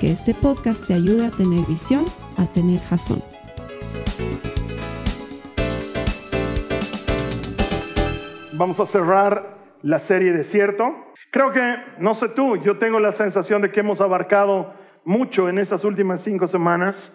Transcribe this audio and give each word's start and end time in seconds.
que 0.00 0.10
este 0.10 0.34
podcast 0.34 0.86
te 0.86 0.94
ayude 0.94 1.26
a 1.26 1.30
tener 1.30 1.64
visión, 1.66 2.04
a 2.36 2.46
tener 2.52 2.80
jazón. 2.80 3.22
Vamos 8.52 8.78
a 8.80 8.86
cerrar 8.86 9.56
la 9.82 9.98
serie 9.98 10.32
Desierto. 10.32 10.84
Creo 11.30 11.50
que, 11.52 11.76
no 11.98 12.14
sé 12.14 12.28
tú, 12.28 12.56
yo 12.56 12.78
tengo 12.78 13.00
la 13.00 13.12
sensación 13.12 13.62
de 13.62 13.70
que 13.70 13.80
hemos 13.80 14.00
abarcado 14.00 14.74
mucho 15.04 15.48
en 15.48 15.58
estas 15.58 15.84
últimas 15.84 16.20
cinco 16.22 16.46
semanas. 16.46 17.12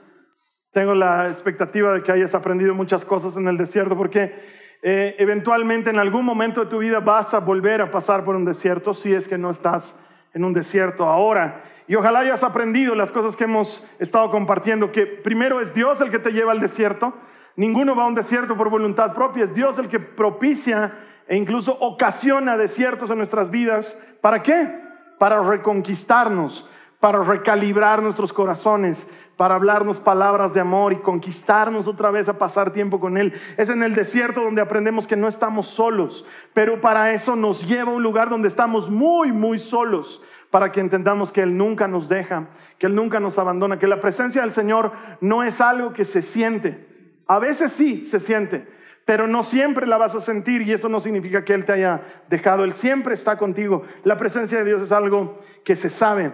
Tengo 0.72 0.96
la 0.96 1.28
expectativa 1.28 1.94
de 1.94 2.04
que 2.04 2.12
hayas 2.12 2.34
aprendido 2.34 2.74
muchas 2.74 3.06
cosas 3.06 3.38
en 3.38 3.48
el 3.48 3.58
desierto 3.58 3.98
porque 3.98 4.34
eh, 4.82 5.16
eventualmente 5.20 5.90
en 5.90 6.00
algún 6.00 6.26
momento 6.26 6.64
de 6.64 6.70
tu 6.70 6.80
vida 6.80 7.00
vas 7.00 7.34
a 7.34 7.40
volver 7.40 7.82
a 7.82 7.92
pasar 7.92 8.24
por 8.24 8.36
un 8.36 8.46
desierto 8.46 8.94
si 8.94 9.14
es 9.14 9.28
que 9.28 9.38
no 9.38 9.52
estás 9.52 10.00
en 10.34 10.44
un 10.44 10.54
desierto 10.54 11.06
ahora. 11.06 11.64
Y 11.92 11.96
ojalá 11.96 12.20
hayas 12.20 12.42
aprendido 12.42 12.96
las 12.96 13.12
cosas 13.12 13.36
que 13.36 13.44
hemos 13.44 13.86
estado 14.00 14.32
compartiendo, 14.32 14.94
que 14.94 15.06
primero 15.06 15.60
es 15.60 15.74
Dios 15.74 16.00
el 16.00 16.10
que 16.10 16.20
te 16.20 16.32
lleva 16.32 16.54
al 16.54 16.62
desierto. 16.62 17.14
Ninguno 17.58 17.98
va 17.98 18.04
a 18.04 18.08
un 18.08 18.16
desierto 18.16 18.56
por 18.56 18.70
voluntad 18.70 19.14
propia, 19.14 19.44
es 19.44 19.54
Dios 19.54 19.78
el 19.78 19.90
que 19.90 20.00
propicia 20.00 20.98
e 21.28 21.36
incluso 21.36 21.78
ocasiona 21.78 22.56
desiertos 22.56 23.12
en 23.12 23.18
nuestras 23.18 23.52
vidas. 23.52 24.02
¿Para 24.22 24.42
qué? 24.42 24.74
Para 25.20 25.42
reconquistarnos, 25.42 26.66
para 27.02 27.24
recalibrar 27.26 28.02
nuestros 28.02 28.32
corazones, 28.32 29.10
para 29.36 29.56
hablarnos 29.56 30.00
palabras 30.00 30.54
de 30.54 30.62
amor 30.62 30.94
y 30.94 30.98
conquistarnos 30.98 31.88
otra 31.88 32.10
vez 32.10 32.30
a 32.30 32.38
pasar 32.38 32.72
tiempo 32.72 33.02
con 33.02 33.18
Él. 33.18 33.34
Es 33.58 33.70
en 33.70 33.84
el 33.84 33.96
desierto 33.96 34.42
donde 34.42 34.62
aprendemos 34.62 35.08
que 35.08 35.18
no 35.18 35.28
estamos 35.28 35.68
solos, 35.68 36.26
pero 36.54 36.80
para 36.80 37.12
eso 37.12 37.36
nos 37.36 37.68
lleva 37.68 37.92
a 37.92 37.96
un 37.96 38.04
lugar 38.04 38.30
donde 38.30 38.48
estamos 38.48 38.90
muy, 38.90 39.34
muy 39.34 39.60
solos, 39.60 40.22
para 40.52 40.72
que 40.72 40.82
entendamos 40.82 41.32
que 41.32 41.42
Él 41.42 41.58
nunca 41.58 41.88
nos 41.88 42.08
deja, 42.08 42.50
que 42.78 42.86
Él 42.86 42.94
nunca 42.94 43.20
nos 43.20 43.40
abandona, 43.40 43.80
que 43.80 43.88
la 43.88 44.02
presencia 44.02 44.42
del 44.42 44.52
Señor 44.52 44.92
no 45.22 45.44
es 45.44 45.62
algo 45.62 45.94
que 45.94 46.06
se 46.06 46.22
siente. 46.22 46.88
A 47.26 47.40
veces 47.40 47.72
sí 47.72 48.06
se 48.06 48.20
siente, 48.20 48.68
pero 49.06 49.28
no 49.28 49.44
siempre 49.44 49.88
la 49.88 49.98
vas 49.98 50.14
a 50.14 50.22
sentir 50.22 50.62
y 50.62 50.74
eso 50.74 50.90
no 50.90 51.00
significa 51.00 51.46
que 51.46 51.54
Él 51.54 51.66
te 51.66 51.72
haya 51.72 52.02
dejado. 52.30 52.66
Él 52.66 52.74
siempre 52.74 53.14
está 53.14 53.38
contigo. 53.38 53.84
La 54.04 54.18
presencia 54.18 54.60
de 54.60 54.66
Dios 54.66 54.82
es 54.82 54.92
algo 54.92 55.40
que 55.64 55.78
se 55.78 55.90
sabe. 55.90 56.34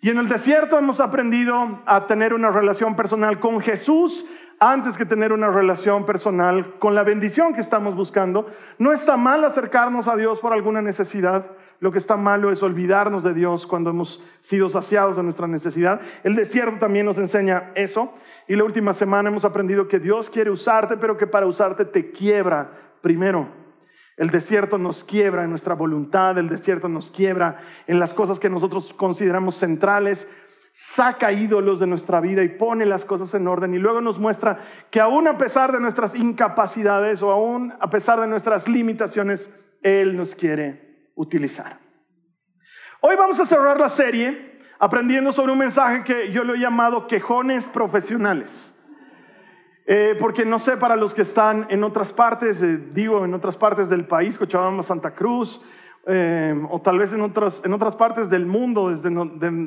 Y 0.00 0.10
en 0.10 0.18
el 0.18 0.28
desierto 0.28 0.78
hemos 0.78 0.98
aprendido 0.98 1.80
a 1.86 2.06
tener 2.06 2.34
una 2.34 2.50
relación 2.50 2.96
personal 2.96 3.38
con 3.38 3.60
Jesús 3.60 4.26
antes 4.58 4.96
que 4.96 5.04
tener 5.04 5.32
una 5.32 5.48
relación 5.48 6.06
personal 6.06 6.78
con 6.78 6.94
la 6.94 7.02
bendición 7.02 7.52
que 7.52 7.60
estamos 7.60 7.94
buscando. 7.94 8.46
No 8.78 8.92
está 8.92 9.16
mal 9.16 9.44
acercarnos 9.44 10.08
a 10.08 10.16
Dios 10.16 10.40
por 10.40 10.52
alguna 10.52 10.82
necesidad. 10.82 11.50
Lo 11.82 11.90
que 11.90 11.98
está 11.98 12.16
malo 12.16 12.52
es 12.52 12.62
olvidarnos 12.62 13.24
de 13.24 13.34
Dios 13.34 13.66
cuando 13.66 13.90
hemos 13.90 14.22
sido 14.40 14.68
saciados 14.68 15.16
de 15.16 15.24
nuestra 15.24 15.48
necesidad. 15.48 16.00
El 16.22 16.36
desierto 16.36 16.78
también 16.78 17.06
nos 17.06 17.18
enseña 17.18 17.72
eso. 17.74 18.12
Y 18.46 18.54
la 18.54 18.62
última 18.62 18.92
semana 18.92 19.30
hemos 19.30 19.44
aprendido 19.44 19.88
que 19.88 19.98
Dios 19.98 20.30
quiere 20.30 20.52
usarte, 20.52 20.96
pero 20.96 21.16
que 21.16 21.26
para 21.26 21.44
usarte 21.44 21.84
te 21.84 22.12
quiebra 22.12 22.70
primero. 23.00 23.48
El 24.16 24.30
desierto 24.30 24.78
nos 24.78 25.02
quiebra 25.02 25.42
en 25.42 25.50
nuestra 25.50 25.74
voluntad, 25.74 26.38
el 26.38 26.48
desierto 26.48 26.88
nos 26.88 27.10
quiebra 27.10 27.58
en 27.88 27.98
las 27.98 28.14
cosas 28.14 28.38
que 28.38 28.48
nosotros 28.48 28.94
consideramos 28.94 29.56
centrales, 29.56 30.28
saca 30.72 31.32
ídolos 31.32 31.80
de 31.80 31.88
nuestra 31.88 32.20
vida 32.20 32.44
y 32.44 32.48
pone 32.48 32.86
las 32.86 33.04
cosas 33.04 33.34
en 33.34 33.48
orden 33.48 33.74
y 33.74 33.78
luego 33.78 34.00
nos 34.00 34.20
muestra 34.20 34.60
que 34.88 35.00
aún 35.00 35.26
a 35.26 35.36
pesar 35.36 35.72
de 35.72 35.80
nuestras 35.80 36.14
incapacidades 36.14 37.24
o 37.24 37.32
aún 37.32 37.74
a 37.80 37.90
pesar 37.90 38.20
de 38.20 38.28
nuestras 38.28 38.68
limitaciones, 38.68 39.50
Él 39.82 40.16
nos 40.16 40.36
quiere 40.36 40.91
utilizar. 41.14 41.78
Hoy 43.00 43.16
vamos 43.16 43.40
a 43.40 43.46
cerrar 43.46 43.80
la 43.80 43.88
serie 43.88 44.60
aprendiendo 44.78 45.32
sobre 45.32 45.52
un 45.52 45.58
mensaje 45.58 46.04
que 46.04 46.32
yo 46.32 46.44
lo 46.44 46.54
he 46.54 46.58
llamado 46.58 47.06
quejones 47.06 47.66
profesionales. 47.66 48.74
Eh, 49.86 50.16
porque 50.18 50.44
no 50.44 50.58
sé, 50.58 50.76
para 50.76 50.96
los 50.96 51.12
que 51.12 51.22
están 51.22 51.66
en 51.68 51.82
otras 51.82 52.12
partes, 52.12 52.62
eh, 52.62 52.78
digo, 52.92 53.24
en 53.24 53.34
otras 53.34 53.56
partes 53.56 53.88
del 53.88 54.06
país, 54.06 54.38
Cochabamba, 54.38 54.82
Santa 54.82 55.12
Cruz, 55.12 55.60
eh, 56.06 56.60
o 56.70 56.80
tal 56.80 56.98
vez 56.98 57.12
en 57.12 57.20
otras, 57.20 57.60
en 57.64 57.72
otras 57.72 57.94
partes 57.94 58.28
del 58.28 58.46
mundo, 58.46 58.90
desde, 58.90 59.10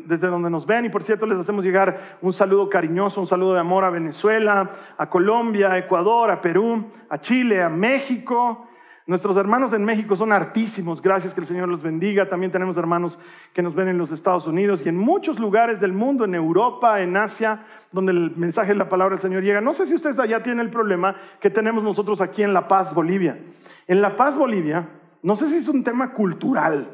desde 0.05 0.27
donde 0.27 0.49
nos 0.49 0.65
ven. 0.65 0.85
Y 0.85 0.89
por 0.89 1.03
cierto, 1.03 1.25
les 1.25 1.37
hacemos 1.37 1.63
llegar 1.63 2.17
un 2.21 2.33
saludo 2.33 2.69
cariñoso, 2.69 3.21
un 3.21 3.27
saludo 3.27 3.53
de 3.53 3.59
amor 3.59 3.83
a 3.85 3.89
Venezuela, 3.89 4.69
a 4.97 5.09
Colombia, 5.09 5.71
a 5.71 5.77
Ecuador, 5.77 6.31
a 6.31 6.41
Perú, 6.41 6.85
a 7.09 7.19
Chile, 7.19 7.61
a 7.61 7.69
México, 7.69 8.67
Nuestros 9.07 9.37
hermanos 9.37 9.71
en 9.73 9.85
México 9.85 10.15
son 10.15 10.31
artísimos, 10.31 10.99
gracias 10.99 11.35
que 11.35 11.41
el 11.41 11.45
Señor 11.45 11.69
los 11.69 11.83
bendiga. 11.83 12.27
También 12.27 12.51
tenemos 12.51 12.75
hermanos 12.75 13.19
que 13.53 13.61
nos 13.61 13.75
ven 13.75 13.87
en 13.87 13.99
los 13.99 14.09
Estados 14.09 14.47
Unidos 14.47 14.83
y 14.83 14.89
en 14.89 14.97
muchos 14.97 15.37
lugares 15.37 15.79
del 15.79 15.93
mundo, 15.93 16.25
en 16.25 16.33
Europa, 16.33 16.99
en 17.01 17.15
Asia, 17.15 17.67
donde 17.91 18.13
el 18.13 18.35
mensaje 18.35 18.69
de 18.69 18.79
la 18.79 18.89
palabra 18.89 19.15
del 19.15 19.21
Señor 19.21 19.43
llega. 19.43 19.61
No 19.61 19.75
sé 19.75 19.85
si 19.85 19.93
ustedes 19.93 20.17
allá 20.17 20.41
tienen 20.41 20.65
el 20.65 20.71
problema 20.71 21.15
que 21.39 21.51
tenemos 21.51 21.83
nosotros 21.83 22.19
aquí 22.19 22.41
en 22.41 22.51
La 22.51 22.67
Paz, 22.67 22.95
Bolivia. 22.95 23.39
En 23.85 24.01
La 24.01 24.17
Paz, 24.17 24.35
Bolivia, 24.35 24.89
no 25.21 25.35
sé 25.35 25.49
si 25.49 25.57
es 25.57 25.67
un 25.67 25.83
tema 25.83 26.13
cultural, 26.13 26.89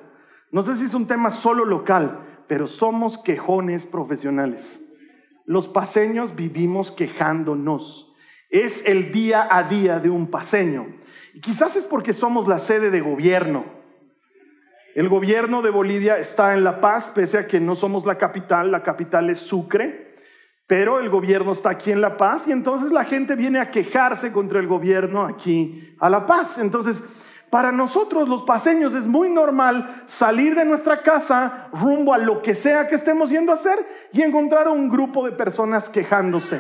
no 0.52 0.64
sé 0.64 0.76
si 0.76 0.84
es 0.84 0.94
un 0.94 1.08
tema 1.08 1.30
solo 1.30 1.64
local, 1.64 2.20
pero 2.46 2.68
somos 2.68 3.20
quejones 3.20 3.88
profesionales. 3.88 4.82
Los 5.46 5.70
paseños 5.70 6.36
vivimos 6.36 6.92
quejándonos. 6.92 8.14
Es 8.50 8.86
el 8.86 9.14
día 9.14 9.48
a 9.50 9.64
día 9.64 10.02
de 10.02 10.10
un 10.10 10.28
paseño. 10.30 10.88
Quizás 11.40 11.76
es 11.76 11.86
porque 11.86 12.14
somos 12.14 12.48
la 12.48 12.60
sede 12.60 12.92
de 12.92 13.00
gobierno. 13.00 13.64
El 14.96 15.08
gobierno 15.08 15.62
de 15.62 15.70
Bolivia 15.70 16.18
está 16.18 16.54
en 16.54 16.66
La 16.66 16.82
Paz, 16.82 17.12
pese 17.16 17.38
a 17.38 17.48
que 17.48 17.62
no 17.62 17.76
somos 17.76 18.06
la 18.06 18.18
capital, 18.18 18.72
la 18.72 18.84
capital 18.84 19.30
es 19.30 19.40
Sucre, 19.40 20.16
pero 20.68 21.00
el 21.00 21.10
gobierno 21.10 21.54
está 21.54 21.70
aquí 21.70 21.92
en 21.92 22.02
La 22.02 22.18
Paz 22.18 22.48
y 22.48 22.52
entonces 22.52 22.92
la 22.92 23.06
gente 23.06 23.36
viene 23.36 23.60
a 23.60 23.72
quejarse 23.72 24.34
contra 24.34 24.60
el 24.60 24.68
gobierno 24.68 25.26
aquí 25.26 25.96
a 26.00 26.10
La 26.10 26.26
Paz. 26.26 26.58
Entonces, 26.58 27.02
para 27.50 27.72
nosotros 27.72 28.28
los 28.28 28.44
paseños 28.44 28.94
es 28.94 29.08
muy 29.08 29.30
normal 29.30 30.04
salir 30.08 30.56
de 30.56 30.66
nuestra 30.66 31.02
casa 31.02 31.70
rumbo 31.72 32.14
a 32.14 32.18
lo 32.18 32.42
que 32.42 32.54
sea 32.54 32.90
que 32.90 32.96
estemos 32.96 33.30
yendo 33.30 33.54
a 33.54 33.56
hacer 33.56 33.80
y 34.12 34.22
encontrar 34.22 34.68
a 34.68 34.72
un 34.72 34.90
grupo 34.90 35.26
de 35.26 35.32
personas 35.32 35.88
quejándose 35.88 36.60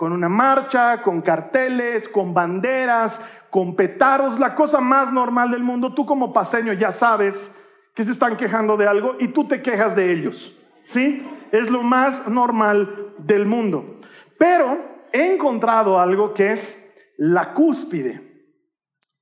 con 0.00 0.12
una 0.12 0.30
marcha, 0.30 1.02
con 1.02 1.20
carteles, 1.20 2.08
con 2.08 2.32
banderas, 2.32 3.20
con 3.50 3.76
petardos, 3.76 4.38
la 4.38 4.54
cosa 4.54 4.80
más 4.80 5.12
normal 5.12 5.50
del 5.50 5.62
mundo. 5.62 5.94
Tú 5.94 6.06
como 6.06 6.32
paseño 6.32 6.72
ya 6.72 6.90
sabes 6.92 7.54
que 7.94 8.04
se 8.04 8.12
están 8.12 8.36
quejando 8.36 8.76
de 8.76 8.86
algo 8.86 9.16
y 9.18 9.28
tú 9.28 9.46
te 9.46 9.62
quejas 9.62 9.96
de 9.96 10.12
ellos. 10.12 10.56
¿Sí? 10.84 11.26
Es 11.52 11.70
lo 11.70 11.82
más 11.82 12.28
normal 12.28 13.14
del 13.18 13.46
mundo. 13.46 13.98
Pero 14.38 14.78
he 15.12 15.34
encontrado 15.34 15.98
algo 15.98 16.32
que 16.32 16.52
es 16.52 16.76
la 17.16 17.52
cúspide 17.52 18.22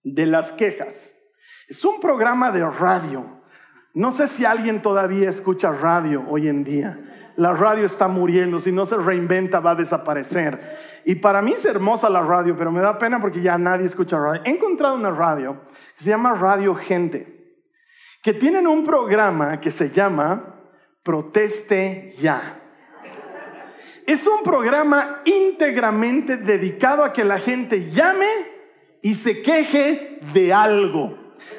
de 0.04 0.26
las 0.26 0.52
quejas. 0.52 1.16
Es 1.68 1.84
un 1.84 2.00
programa 2.00 2.52
de 2.52 2.64
radio. 2.64 3.24
No 3.94 4.12
sé 4.12 4.28
si 4.28 4.44
alguien 4.44 4.80
todavía 4.82 5.28
escucha 5.28 5.72
radio 5.72 6.24
hoy 6.28 6.48
en 6.48 6.64
día 6.64 7.07
la 7.38 7.52
radio 7.52 7.86
está 7.86 8.08
muriendo, 8.08 8.60
si 8.60 8.72
no 8.72 8.84
se 8.84 8.96
reinventa 8.96 9.60
va 9.60 9.70
a 9.70 9.74
desaparecer. 9.76 11.00
Y 11.04 11.14
para 11.14 11.40
mí 11.40 11.52
es 11.52 11.64
hermosa 11.64 12.10
la 12.10 12.20
radio, 12.20 12.56
pero 12.56 12.72
me 12.72 12.80
da 12.80 12.98
pena 12.98 13.20
porque 13.20 13.40
ya 13.40 13.56
nadie 13.56 13.86
escucha 13.86 14.18
radio. 14.18 14.42
He 14.44 14.50
encontrado 14.50 14.96
una 14.96 15.12
radio 15.12 15.60
que 15.96 16.02
se 16.02 16.10
llama 16.10 16.34
Radio 16.34 16.74
Gente, 16.74 17.54
que 18.24 18.34
tienen 18.34 18.66
un 18.66 18.84
programa 18.84 19.60
que 19.60 19.70
se 19.70 19.90
llama 19.90 20.56
Proteste 21.04 22.12
Ya. 22.18 22.60
Es 24.04 24.26
un 24.26 24.42
programa 24.42 25.20
íntegramente 25.24 26.38
dedicado 26.38 27.04
a 27.04 27.12
que 27.12 27.22
la 27.22 27.38
gente 27.38 27.88
llame 27.92 28.26
y 29.00 29.14
se 29.14 29.42
queje 29.42 30.18
de 30.34 30.52
algo, 30.52 31.16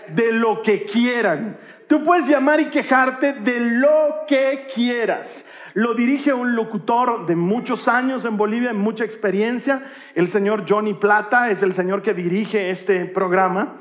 de 0.10 0.34
lo 0.34 0.62
que 0.62 0.84
quieran. 0.84 1.58
Tú 1.90 2.04
puedes 2.04 2.28
llamar 2.28 2.60
y 2.60 2.66
quejarte 2.66 3.34
de 3.34 3.60
lo 3.60 4.24
que 4.28 4.68
quieras. 4.72 5.44
Lo 5.74 5.96
dirige 5.96 6.32
un 6.32 6.56
locutor 6.56 7.26
de 7.26 7.36
muchos 7.36 7.88
años 7.88 8.26
en 8.26 8.38
Bolivia, 8.38 8.74
mucha 8.74 9.04
experiencia. 9.04 9.82
El 10.14 10.28
señor 10.28 10.66
Johnny 10.70 10.94
Plata 10.94 11.50
es 11.50 11.64
el 11.64 11.74
señor 11.74 12.04
que 12.04 12.14
dirige 12.14 12.70
este 12.70 13.06
programa. 13.06 13.78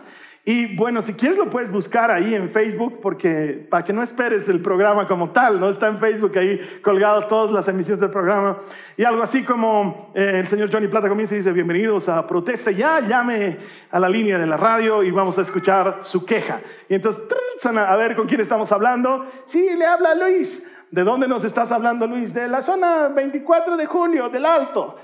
Y 0.50 0.74
bueno, 0.76 1.02
si 1.02 1.12
quieres 1.12 1.36
lo 1.36 1.50
puedes 1.50 1.70
buscar 1.70 2.10
ahí 2.10 2.34
en 2.34 2.48
Facebook, 2.48 3.00
porque 3.02 3.66
para 3.68 3.84
que 3.84 3.92
no 3.92 4.02
esperes 4.02 4.48
el 4.48 4.62
programa 4.62 5.06
como 5.06 5.28
tal, 5.28 5.60
¿no? 5.60 5.68
Está 5.68 5.88
en 5.88 5.98
Facebook 5.98 6.38
ahí 6.38 6.80
colgado 6.82 7.20
todas 7.26 7.50
las 7.50 7.68
emisiones 7.68 8.00
del 8.00 8.08
programa. 8.08 8.56
Y 8.96 9.04
algo 9.04 9.22
así 9.22 9.44
como 9.44 10.10
eh, 10.14 10.36
el 10.40 10.46
señor 10.46 10.72
Johnny 10.72 10.88
Plata 10.88 11.10
comienza 11.10 11.34
y 11.34 11.38
dice, 11.38 11.52
bienvenidos 11.52 12.08
a 12.08 12.26
Protesta 12.26 12.70
Ya, 12.70 13.00
llame 13.00 13.58
a 13.90 14.00
la 14.00 14.08
línea 14.08 14.38
de 14.38 14.46
la 14.46 14.56
radio 14.56 15.02
y 15.02 15.10
vamos 15.10 15.36
a 15.36 15.42
escuchar 15.42 15.98
su 16.00 16.24
queja. 16.24 16.62
Y 16.88 16.94
entonces, 16.94 17.24
a 17.66 17.96
ver 17.96 18.16
con 18.16 18.26
quién 18.26 18.40
estamos 18.40 18.72
hablando. 18.72 19.26
Sí, 19.44 19.68
le 19.76 19.84
habla 19.84 20.14
Luis. 20.14 20.64
¿De 20.90 21.04
dónde 21.04 21.28
nos 21.28 21.44
estás 21.44 21.70
hablando, 21.72 22.06
Luis? 22.06 22.32
De 22.32 22.48
la 22.48 22.62
zona 22.62 23.08
24 23.08 23.76
de 23.76 23.84
julio, 23.84 24.30
del 24.30 24.46
Alto. 24.46 24.96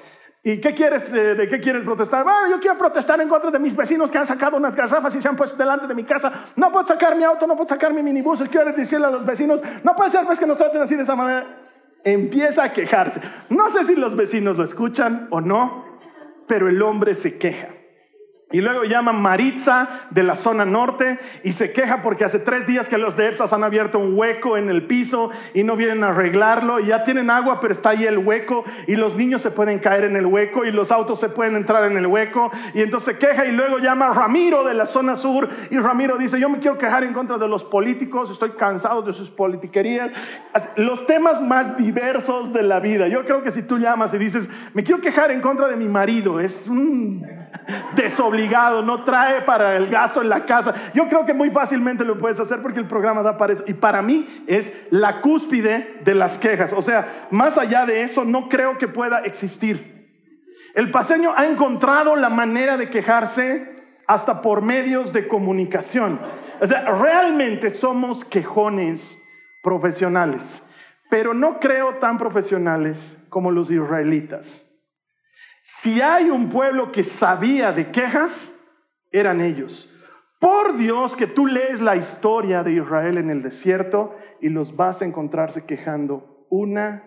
¿Y 0.46 0.60
qué 0.60 0.74
quieres, 0.74 1.10
eh, 1.10 1.34
de 1.34 1.48
qué 1.48 1.58
quieres 1.58 1.84
protestar? 1.84 2.22
Bueno, 2.22 2.50
yo 2.50 2.60
quiero 2.60 2.76
protestar 2.76 3.18
en 3.18 3.30
contra 3.30 3.50
de 3.50 3.58
mis 3.58 3.74
vecinos 3.74 4.10
que 4.10 4.18
han 4.18 4.26
sacado 4.26 4.58
unas 4.58 4.76
garrafas 4.76 5.14
y 5.14 5.22
se 5.22 5.26
han 5.26 5.36
puesto 5.36 5.56
delante 5.56 5.86
de 5.86 5.94
mi 5.94 6.04
casa. 6.04 6.44
No 6.54 6.70
puedo 6.70 6.86
sacar 6.86 7.16
mi 7.16 7.24
auto, 7.24 7.46
no 7.46 7.56
puedo 7.56 7.66
sacar 7.66 7.94
mi 7.94 8.02
minibús. 8.02 8.42
Quiero 8.50 8.70
decirle 8.74 9.06
a 9.06 9.10
los 9.10 9.24
vecinos, 9.24 9.62
no 9.82 9.96
puede 9.96 10.10
ser 10.10 10.26
pues 10.26 10.38
que 10.38 10.46
nos 10.46 10.58
traten 10.58 10.82
así 10.82 10.96
de 10.96 11.04
esa 11.04 11.16
manera. 11.16 11.46
Empieza 12.04 12.62
a 12.62 12.72
quejarse. 12.74 13.22
No 13.48 13.70
sé 13.70 13.84
si 13.84 13.96
los 13.96 14.14
vecinos 14.14 14.58
lo 14.58 14.64
escuchan 14.64 15.28
o 15.30 15.40
no, 15.40 15.82
pero 16.46 16.68
el 16.68 16.82
hombre 16.82 17.14
se 17.14 17.38
queja. 17.38 17.68
Y 18.54 18.60
luego 18.60 18.84
llama 18.84 19.12
Maritza 19.12 20.06
de 20.10 20.22
la 20.22 20.36
zona 20.36 20.64
norte 20.64 21.18
y 21.42 21.50
se 21.54 21.72
queja 21.72 22.02
porque 22.02 22.22
hace 22.22 22.38
tres 22.38 22.68
días 22.68 22.88
que 22.88 22.98
los 22.98 23.16
de 23.16 23.26
EPSAS 23.26 23.52
han 23.52 23.64
abierto 23.64 23.98
un 23.98 24.16
hueco 24.16 24.56
en 24.56 24.70
el 24.70 24.84
piso 24.84 25.32
y 25.54 25.64
no 25.64 25.74
vienen 25.74 26.04
a 26.04 26.10
arreglarlo. 26.10 26.78
Y 26.78 26.86
ya 26.86 27.02
tienen 27.02 27.30
agua, 27.30 27.58
pero 27.58 27.72
está 27.72 27.88
ahí 27.88 28.04
el 28.04 28.18
hueco 28.18 28.62
y 28.86 28.94
los 28.94 29.16
niños 29.16 29.42
se 29.42 29.50
pueden 29.50 29.80
caer 29.80 30.04
en 30.04 30.14
el 30.14 30.26
hueco 30.26 30.64
y 30.64 30.70
los 30.70 30.92
autos 30.92 31.18
se 31.18 31.30
pueden 31.30 31.56
entrar 31.56 31.90
en 31.90 31.96
el 31.96 32.06
hueco. 32.06 32.52
Y 32.74 32.82
entonces 32.82 33.16
se 33.16 33.18
queja 33.18 33.44
y 33.44 33.50
luego 33.50 33.78
llama 33.78 34.12
Ramiro 34.12 34.62
de 34.62 34.74
la 34.74 34.86
zona 34.86 35.16
sur 35.16 35.48
y 35.72 35.76
Ramiro 35.80 36.16
dice, 36.16 36.38
yo 36.38 36.48
me 36.48 36.60
quiero 36.60 36.78
quejar 36.78 37.02
en 37.02 37.12
contra 37.12 37.38
de 37.38 37.48
los 37.48 37.64
políticos, 37.64 38.30
estoy 38.30 38.50
cansado 38.50 39.02
de 39.02 39.12
sus 39.12 39.30
politiquerías. 39.30 40.12
Los 40.76 41.06
temas 41.06 41.42
más 41.42 41.76
diversos 41.76 42.52
de 42.52 42.62
la 42.62 42.78
vida. 42.78 43.08
Yo 43.08 43.24
creo 43.24 43.42
que 43.42 43.50
si 43.50 43.64
tú 43.64 43.78
llamas 43.78 44.14
y 44.14 44.18
dices, 44.18 44.48
me 44.74 44.84
quiero 44.84 45.00
quejar 45.00 45.32
en 45.32 45.40
contra 45.40 45.66
de 45.66 45.74
mi 45.74 45.88
marido, 45.88 46.38
es 46.38 46.68
un 46.68 47.43
desobligado, 47.94 48.82
no 48.82 49.04
trae 49.04 49.42
para 49.42 49.76
el 49.76 49.88
gasto 49.88 50.20
en 50.20 50.28
la 50.28 50.44
casa. 50.44 50.74
Yo 50.94 51.08
creo 51.08 51.24
que 51.24 51.34
muy 51.34 51.50
fácilmente 51.50 52.04
lo 52.04 52.18
puedes 52.18 52.40
hacer 52.40 52.60
porque 52.62 52.80
el 52.80 52.86
programa 52.86 53.22
da 53.22 53.36
para 53.36 53.54
eso. 53.54 53.64
Y 53.66 53.74
para 53.74 54.02
mí 54.02 54.44
es 54.46 54.72
la 54.90 55.20
cúspide 55.20 56.00
de 56.04 56.14
las 56.14 56.38
quejas. 56.38 56.72
O 56.72 56.82
sea, 56.82 57.26
más 57.30 57.58
allá 57.58 57.86
de 57.86 58.02
eso, 58.02 58.24
no 58.24 58.48
creo 58.48 58.78
que 58.78 58.88
pueda 58.88 59.20
existir. 59.20 59.94
El 60.74 60.90
paseño 60.90 61.32
ha 61.36 61.46
encontrado 61.46 62.16
la 62.16 62.28
manera 62.28 62.76
de 62.76 62.90
quejarse 62.90 63.74
hasta 64.06 64.42
por 64.42 64.60
medios 64.60 65.12
de 65.12 65.28
comunicación. 65.28 66.20
O 66.60 66.66
sea, 66.66 66.90
realmente 66.90 67.70
somos 67.70 68.24
quejones 68.24 69.20
profesionales, 69.62 70.62
pero 71.08 71.32
no 71.32 71.58
creo 71.60 71.94
tan 71.94 72.18
profesionales 72.18 73.16
como 73.28 73.50
los 73.50 73.70
israelitas. 73.70 74.63
Si 75.66 76.02
hay 76.02 76.28
un 76.28 76.50
pueblo 76.50 76.92
que 76.92 77.02
sabía 77.02 77.72
de 77.72 77.90
quejas, 77.90 78.54
eran 79.10 79.40
ellos. 79.40 79.90
Por 80.38 80.76
Dios 80.76 81.16
que 81.16 81.26
tú 81.26 81.46
lees 81.46 81.80
la 81.80 81.96
historia 81.96 82.62
de 82.62 82.74
Israel 82.74 83.16
en 83.16 83.30
el 83.30 83.40
desierto 83.40 84.14
y 84.42 84.50
los 84.50 84.76
vas 84.76 85.00
a 85.00 85.06
encontrarse 85.06 85.64
quejando 85.64 86.46
una 86.50 87.02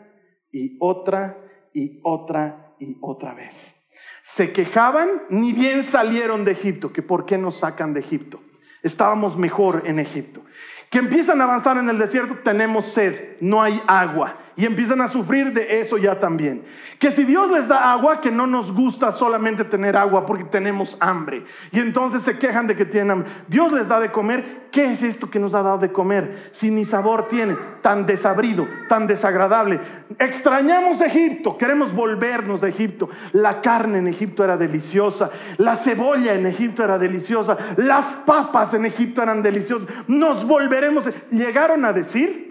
y 0.51 0.75
otra 0.79 1.37
y 1.71 2.01
otra 2.03 2.73
y 2.79 2.97
otra 3.01 3.35
vez. 3.35 3.75
Se 4.23 4.51
quejaban, 4.51 5.21
ni 5.29 5.53
bien 5.53 5.83
salieron 5.83 6.43
de 6.43 6.53
Egipto, 6.53 6.91
que 6.91 7.03
por 7.03 7.27
qué 7.27 7.37
nos 7.37 7.59
sacan 7.59 7.93
de 7.93 7.99
Egipto. 7.99 8.41
Estábamos 8.81 9.37
mejor 9.37 9.83
en 9.85 9.99
Egipto. 9.99 10.41
Que 10.89 10.97
empiezan 10.97 11.41
a 11.41 11.43
avanzar 11.43 11.77
en 11.77 11.89
el 11.89 11.99
desierto, 11.99 12.39
tenemos 12.43 12.85
sed, 12.85 13.37
no 13.39 13.61
hay 13.61 13.79
agua 13.85 14.35
y 14.57 14.65
empiezan 14.65 15.01
a 15.01 15.07
sufrir 15.07 15.53
de 15.53 15.79
eso 15.79 15.99
ya 15.99 16.19
también. 16.19 16.63
Que 16.97 17.11
si 17.11 17.23
Dios 17.25 17.51
les 17.51 17.67
da 17.67 17.91
agua, 17.91 18.21
que 18.21 18.31
no 18.31 18.47
nos 18.47 18.73
gusta 18.73 19.11
solamente 19.11 19.63
tener 19.63 19.95
agua 19.95 20.25
porque 20.25 20.45
tenemos 20.45 20.97
hambre. 20.99 21.45
Y 21.71 21.79
entonces 21.79 22.23
se 22.23 22.39
quejan 22.39 22.65
de 22.65 22.75
que 22.75 22.85
tienen 22.85 23.11
hambre. 23.11 23.29
Dios 23.47 23.71
les 23.71 23.87
da 23.87 23.99
de 23.99 24.11
comer. 24.11 24.65
¿Qué 24.71 24.91
es 24.91 25.03
esto 25.03 25.29
que 25.29 25.39
nos 25.39 25.53
ha 25.53 25.61
dado 25.61 25.77
de 25.77 25.91
comer? 25.91 26.49
Si 26.53 26.71
ni 26.71 26.85
sabor 26.85 27.29
tiene, 27.29 27.55
tan 27.81 28.07
desabrido, 28.07 28.67
tan 28.89 29.05
desagradable. 29.05 29.79
Extrañamos 30.17 31.01
Egipto, 31.01 31.57
queremos 31.57 31.93
volvernos 31.93 32.63
a 32.63 32.67
Egipto. 32.67 33.09
La 33.33 33.61
carne 33.61 33.99
en 33.99 34.07
Egipto 34.07 34.43
era 34.43 34.57
deliciosa, 34.57 35.29
la 35.57 35.75
cebolla 35.75 36.33
en 36.33 36.47
Egipto 36.47 36.83
era 36.83 36.97
deliciosa, 36.97 37.57
las 37.77 38.05
papas 38.25 38.73
en 38.73 38.85
Egipto 38.85 39.21
eran 39.21 39.43
deliciosas. 39.43 39.87
Nos 40.07 40.45
volveremos. 40.45 41.05
Llegaron 41.29 41.85
a 41.85 41.93
decir 41.93 42.46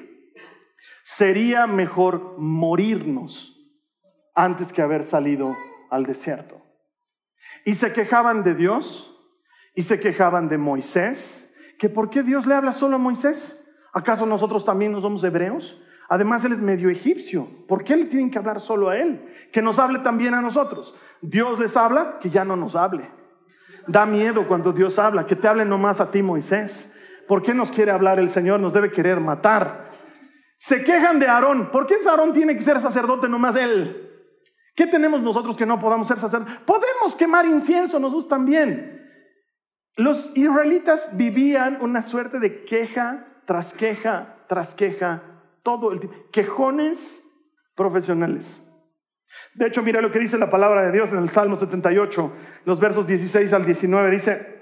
sería 1.06 1.68
mejor 1.68 2.34
morirnos 2.36 3.56
antes 4.34 4.72
que 4.72 4.82
haber 4.82 5.04
salido 5.04 5.54
al 5.88 6.04
desierto. 6.04 6.60
Y 7.64 7.76
se 7.76 7.92
quejaban 7.92 8.42
de 8.42 8.56
Dios 8.56 9.16
y 9.76 9.84
se 9.84 10.00
quejaban 10.00 10.48
de 10.48 10.58
Moisés, 10.58 11.48
que 11.78 11.88
por 11.88 12.10
qué 12.10 12.24
Dios 12.24 12.44
le 12.44 12.56
habla 12.56 12.72
solo 12.72 12.96
a 12.96 12.98
Moisés? 12.98 13.56
¿Acaso 13.92 14.26
nosotros 14.26 14.64
también 14.64 14.90
no 14.90 15.00
somos 15.00 15.22
hebreos? 15.22 15.80
Además, 16.08 16.44
él 16.44 16.52
es 16.52 16.58
medio 16.58 16.90
egipcio. 16.90 17.48
¿Por 17.68 17.84
qué 17.84 17.96
le 17.96 18.06
tienen 18.06 18.32
que 18.32 18.38
hablar 18.38 18.60
solo 18.60 18.88
a 18.88 18.96
él? 18.98 19.32
Que 19.52 19.62
nos 19.62 19.78
hable 19.78 20.00
también 20.00 20.34
a 20.34 20.42
nosotros. 20.42 20.92
Dios 21.20 21.56
les 21.60 21.76
habla, 21.76 22.18
que 22.20 22.30
ya 22.30 22.44
no 22.44 22.56
nos 22.56 22.74
hable. 22.74 23.08
Da 23.86 24.06
miedo 24.06 24.48
cuando 24.48 24.72
Dios 24.72 24.98
habla, 24.98 25.24
que 25.24 25.36
te 25.36 25.46
hable 25.46 25.64
nomás 25.64 26.00
a 26.00 26.10
ti, 26.10 26.20
Moisés. 26.20 26.92
¿Por 27.28 27.44
qué 27.44 27.54
nos 27.54 27.70
quiere 27.70 27.92
hablar 27.92 28.18
el 28.18 28.28
Señor? 28.28 28.58
Nos 28.58 28.72
debe 28.72 28.90
querer 28.90 29.20
matar. 29.20 29.85
Se 30.58 30.82
quejan 30.84 31.18
de 31.18 31.26
Aarón. 31.26 31.70
¿Por 31.70 31.86
qué 31.86 31.96
Aarón 32.06 32.32
tiene 32.32 32.54
que 32.54 32.62
ser 32.62 32.80
sacerdote 32.80 33.28
nomás 33.28 33.56
él? 33.56 34.02
¿Qué 34.74 34.86
tenemos 34.86 35.22
nosotros 35.22 35.56
que 35.56 35.66
no 35.66 35.78
podamos 35.78 36.08
ser 36.08 36.18
sacerdotes? 36.18 36.58
Podemos 36.66 37.14
quemar 37.16 37.46
incienso 37.46 37.98
nosotros 37.98 38.28
también. 38.28 39.10
Los 39.96 40.30
israelitas 40.36 41.16
vivían 41.16 41.78
una 41.80 42.02
suerte 42.02 42.38
de 42.38 42.64
queja 42.64 43.26
tras 43.46 43.72
queja 43.72 44.36
tras 44.48 44.74
queja 44.74 45.22
todo 45.62 45.92
el 45.92 46.00
tiempo. 46.00 46.16
Quejones 46.32 47.22
profesionales. 47.74 48.62
De 49.54 49.66
hecho, 49.66 49.82
mira 49.82 50.00
lo 50.00 50.12
que 50.12 50.18
dice 50.18 50.38
la 50.38 50.50
palabra 50.50 50.84
de 50.86 50.92
Dios 50.92 51.10
en 51.12 51.18
el 51.18 51.28
Salmo 51.30 51.56
78, 51.56 52.32
los 52.64 52.78
versos 52.78 53.06
16 53.06 53.52
al 53.52 53.64
19. 53.64 54.10
Dice, 54.10 54.56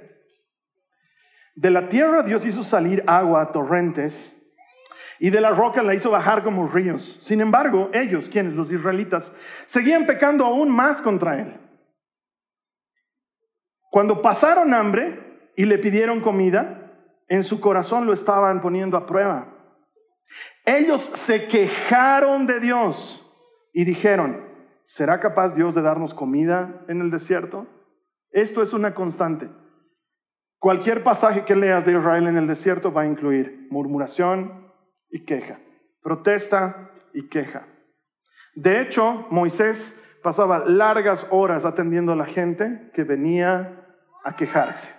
de 1.54 1.70
la 1.70 1.88
tierra 1.88 2.22
Dios 2.22 2.44
hizo 2.46 2.62
salir 2.62 3.04
agua 3.06 3.42
a 3.42 3.52
torrentes 3.52 4.34
y 5.24 5.30
de 5.30 5.40
la 5.40 5.52
roca 5.52 5.82
la 5.82 5.94
hizo 5.94 6.10
bajar 6.10 6.44
como 6.44 6.68
ríos. 6.68 7.16
Sin 7.22 7.40
embargo, 7.40 7.88
ellos, 7.94 8.28
quienes, 8.28 8.52
los 8.52 8.70
israelitas, 8.70 9.32
seguían 9.64 10.04
pecando 10.04 10.44
aún 10.44 10.68
más 10.68 11.00
contra 11.00 11.40
él. 11.40 11.58
Cuando 13.90 14.20
pasaron 14.20 14.74
hambre 14.74 15.48
y 15.56 15.64
le 15.64 15.78
pidieron 15.78 16.20
comida, 16.20 16.92
en 17.26 17.42
su 17.42 17.58
corazón 17.58 18.04
lo 18.04 18.12
estaban 18.12 18.60
poniendo 18.60 18.98
a 18.98 19.06
prueba. 19.06 19.48
Ellos 20.66 21.10
se 21.14 21.48
quejaron 21.48 22.44
de 22.44 22.60
Dios 22.60 23.26
y 23.72 23.86
dijeron, 23.86 24.44
¿será 24.84 25.20
capaz 25.20 25.54
Dios 25.54 25.74
de 25.74 25.80
darnos 25.80 26.12
comida 26.12 26.84
en 26.86 27.00
el 27.00 27.10
desierto? 27.10 27.66
Esto 28.30 28.62
es 28.62 28.74
una 28.74 28.94
constante. 28.94 29.48
Cualquier 30.58 31.02
pasaje 31.02 31.46
que 31.46 31.56
leas 31.56 31.86
de 31.86 31.92
Israel 31.92 32.26
en 32.26 32.36
el 32.36 32.46
desierto 32.46 32.92
va 32.92 33.02
a 33.02 33.06
incluir 33.06 33.68
murmuración, 33.70 34.63
y 35.14 35.20
queja, 35.20 35.60
protesta 36.02 36.90
y 37.12 37.28
queja. 37.28 37.68
De 38.56 38.80
hecho, 38.80 39.28
Moisés 39.30 39.94
pasaba 40.24 40.64
largas 40.66 41.24
horas 41.30 41.64
atendiendo 41.64 42.12
a 42.12 42.16
la 42.16 42.26
gente 42.26 42.90
que 42.92 43.04
venía 43.04 43.86
a 44.24 44.34
quejarse. 44.34 44.90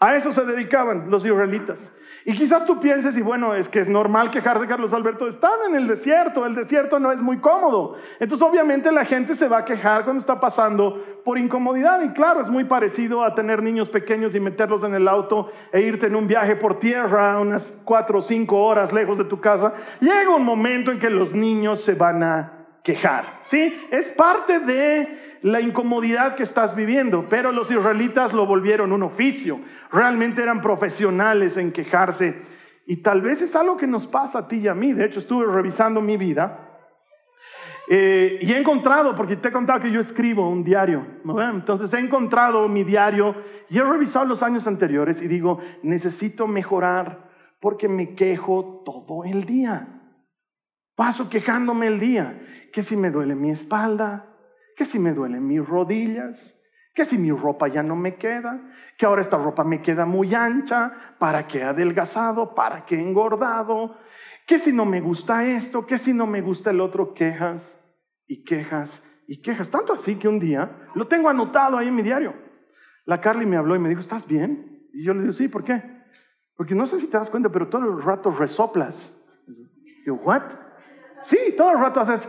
A 0.00 0.14
eso 0.14 0.30
se 0.30 0.44
dedicaban 0.44 1.10
los 1.10 1.24
israelitas. 1.24 1.92
Y 2.24 2.32
quizás 2.34 2.64
tú 2.64 2.78
pienses, 2.78 3.16
y 3.16 3.22
bueno, 3.22 3.54
es 3.54 3.68
que 3.68 3.80
es 3.80 3.88
normal 3.88 4.30
quejarse, 4.30 4.68
Carlos 4.68 4.92
Alberto, 4.92 5.26
están 5.26 5.58
en 5.68 5.74
el 5.74 5.88
desierto, 5.88 6.46
el 6.46 6.54
desierto 6.54 7.00
no 7.00 7.10
es 7.10 7.20
muy 7.20 7.38
cómodo. 7.38 7.96
Entonces 8.20 8.46
obviamente 8.46 8.92
la 8.92 9.04
gente 9.04 9.34
se 9.34 9.48
va 9.48 9.58
a 9.58 9.64
quejar 9.64 10.04
cuando 10.04 10.20
está 10.20 10.38
pasando 10.38 11.02
por 11.24 11.36
incomodidad. 11.36 12.00
Y 12.02 12.10
claro, 12.10 12.40
es 12.40 12.48
muy 12.48 12.62
parecido 12.64 13.24
a 13.24 13.34
tener 13.34 13.60
niños 13.60 13.88
pequeños 13.88 14.36
y 14.36 14.40
meterlos 14.40 14.84
en 14.84 14.94
el 14.94 15.08
auto 15.08 15.50
e 15.72 15.80
irte 15.80 16.06
en 16.06 16.14
un 16.14 16.28
viaje 16.28 16.54
por 16.54 16.78
tierra 16.78 17.40
unas 17.40 17.76
cuatro 17.84 18.20
o 18.20 18.22
cinco 18.22 18.62
horas 18.62 18.92
lejos 18.92 19.18
de 19.18 19.24
tu 19.24 19.40
casa. 19.40 19.74
Llega 20.00 20.34
un 20.34 20.44
momento 20.44 20.92
en 20.92 21.00
que 21.00 21.10
los 21.10 21.32
niños 21.32 21.82
se 21.82 21.94
van 21.94 22.22
a 22.22 22.57
quejar. 22.88 23.40
¿Sí? 23.42 23.62
Es 23.90 24.08
parte 24.08 24.60
de 24.60 25.38
la 25.42 25.60
incomodidad 25.60 26.36
que 26.36 26.42
estás 26.42 26.74
viviendo, 26.74 27.26
pero 27.28 27.52
los 27.52 27.70
israelitas 27.70 28.32
lo 28.32 28.46
volvieron 28.46 28.92
un 28.92 29.02
oficio, 29.02 29.60
realmente 29.92 30.42
eran 30.42 30.62
profesionales 30.62 31.58
en 31.58 31.70
quejarse 31.70 32.34
y 32.86 32.96
tal 33.02 33.20
vez 33.20 33.42
es 33.42 33.54
algo 33.54 33.76
que 33.76 33.86
nos 33.86 34.06
pasa 34.06 34.38
a 34.38 34.48
ti 34.48 34.56
y 34.60 34.68
a 34.68 34.74
mí, 34.74 34.94
de 34.94 35.04
hecho 35.04 35.18
estuve 35.20 35.44
revisando 35.46 36.00
mi 36.00 36.16
vida 36.16 36.64
Eh, 37.90 38.38
y 38.42 38.52
he 38.52 38.58
encontrado, 38.58 39.14
porque 39.14 39.36
te 39.36 39.48
he 39.48 39.52
contado 39.52 39.80
que 39.80 39.90
yo 39.90 40.00
escribo 40.00 40.46
un 40.46 40.62
diario, 40.62 41.06
entonces 41.54 41.94
he 41.94 41.98
encontrado 41.98 42.68
mi 42.68 42.84
diario 42.84 43.34
y 43.70 43.78
he 43.78 43.82
revisado 43.82 44.26
los 44.26 44.42
años 44.42 44.66
anteriores 44.66 45.22
y 45.22 45.26
digo, 45.26 45.58
necesito 45.82 46.46
mejorar 46.46 47.30
porque 47.60 47.88
me 47.88 48.14
quejo 48.14 48.82
todo 48.84 49.24
el 49.24 49.44
día. 49.44 49.97
Paso 50.98 51.30
quejándome 51.30 51.86
el 51.86 52.00
día, 52.00 52.68
que 52.72 52.82
si 52.82 52.96
me 52.96 53.12
duele 53.12 53.36
mi 53.36 53.52
espalda, 53.52 54.34
que 54.74 54.84
si 54.84 54.98
me 54.98 55.12
duelen 55.12 55.46
mis 55.46 55.64
rodillas, 55.64 56.60
que 56.92 57.04
si 57.04 57.16
mi 57.16 57.30
ropa 57.30 57.68
ya 57.68 57.84
no 57.84 57.94
me 57.94 58.16
queda, 58.16 58.60
que 58.98 59.06
ahora 59.06 59.22
esta 59.22 59.38
ropa 59.38 59.62
me 59.62 59.80
queda 59.80 60.06
muy 60.06 60.34
ancha, 60.34 60.92
para 61.20 61.46
que 61.46 61.62
adelgazado, 61.62 62.52
para 62.52 62.84
que 62.84 62.98
engordado, 62.98 63.96
que 64.44 64.58
si 64.58 64.72
no 64.72 64.84
me 64.86 65.00
gusta 65.00 65.46
esto, 65.46 65.86
que 65.86 65.98
si 65.98 66.12
no 66.12 66.26
me 66.26 66.40
gusta 66.40 66.70
el 66.70 66.80
otro, 66.80 67.14
quejas 67.14 67.78
y 68.26 68.42
quejas 68.42 69.00
y 69.28 69.40
quejas. 69.40 69.70
Tanto 69.70 69.92
así 69.92 70.16
que 70.16 70.26
un 70.26 70.40
día 70.40 70.88
lo 70.96 71.06
tengo 71.06 71.28
anotado 71.28 71.78
ahí 71.78 71.86
en 71.86 71.94
mi 71.94 72.02
diario. 72.02 72.34
La 73.04 73.20
Carly 73.20 73.46
me 73.46 73.56
habló 73.56 73.76
y 73.76 73.78
me 73.78 73.88
dijo, 73.88 74.00
¿estás 74.00 74.26
bien? 74.26 74.88
Y 74.92 75.04
yo 75.04 75.14
le 75.14 75.20
digo, 75.20 75.32
sí, 75.32 75.46
¿por 75.46 75.62
qué? 75.62 75.80
Porque 76.56 76.74
no 76.74 76.86
sé 76.86 76.98
si 76.98 77.06
te 77.06 77.18
das 77.18 77.30
cuenta, 77.30 77.50
pero 77.50 77.68
todo 77.68 77.84
el 77.84 78.02
rato 78.02 78.32
resoplas. 78.32 79.16
yo, 80.04 80.14
¿what? 80.14 80.66
Sí, 81.22 81.54
todo 81.56 81.72
el 81.72 81.80
rato 81.80 82.00
haces... 82.00 82.28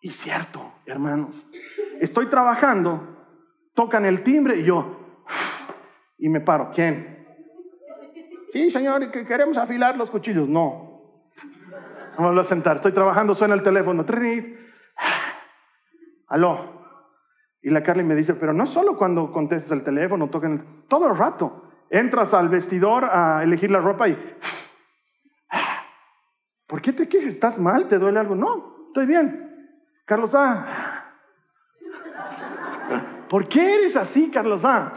Y 0.00 0.10
cierto, 0.10 0.74
hermanos, 0.84 1.44
estoy 2.00 2.26
trabajando, 2.26 3.26
tocan 3.74 4.04
el 4.04 4.22
timbre 4.22 4.60
y 4.60 4.64
yo, 4.64 5.00
y 6.18 6.28
me 6.28 6.40
paro. 6.40 6.70
¿Quién? 6.72 7.26
Sí, 8.52 8.70
señor, 8.70 9.10
que 9.10 9.26
queremos 9.26 9.56
afilar 9.56 9.96
los 9.96 10.10
cuchillos. 10.10 10.48
No. 10.48 11.22
Vamos 12.16 12.38
a 12.38 12.44
sentar. 12.48 12.76
Estoy 12.76 12.92
trabajando, 12.92 13.34
suena 13.34 13.54
el 13.54 13.62
teléfono. 13.62 14.04
Aló. 16.28 16.76
Y 17.60 17.70
la 17.70 17.82
Carly 17.82 18.04
me 18.04 18.14
dice, 18.14 18.34
pero 18.34 18.52
no 18.52 18.66
solo 18.66 18.96
cuando 18.96 19.32
contestas 19.32 19.72
el 19.72 19.82
teléfono, 19.82 20.30
tocan 20.30 20.52
el... 20.52 20.86
todo 20.86 21.08
el 21.08 21.16
rato. 21.16 21.64
Entras 21.90 22.32
al 22.32 22.48
vestidor 22.48 23.06
a 23.06 23.42
elegir 23.42 23.70
la 23.70 23.80
ropa 23.80 24.08
y... 24.08 24.36
¿Por 26.76 26.82
qué 26.82 26.92
te 26.92 27.08
quejas? 27.08 27.32
¿Estás 27.32 27.58
mal? 27.58 27.88
¿Te 27.88 27.98
duele 27.98 28.20
algo? 28.20 28.34
No, 28.34 28.88
estoy 28.88 29.06
bien. 29.06 29.80
Carlos 30.04 30.34
A. 30.34 31.06
¿Por 33.30 33.48
qué 33.48 33.76
eres 33.76 33.96
así, 33.96 34.30
Carlos 34.30 34.62
A? 34.66 34.92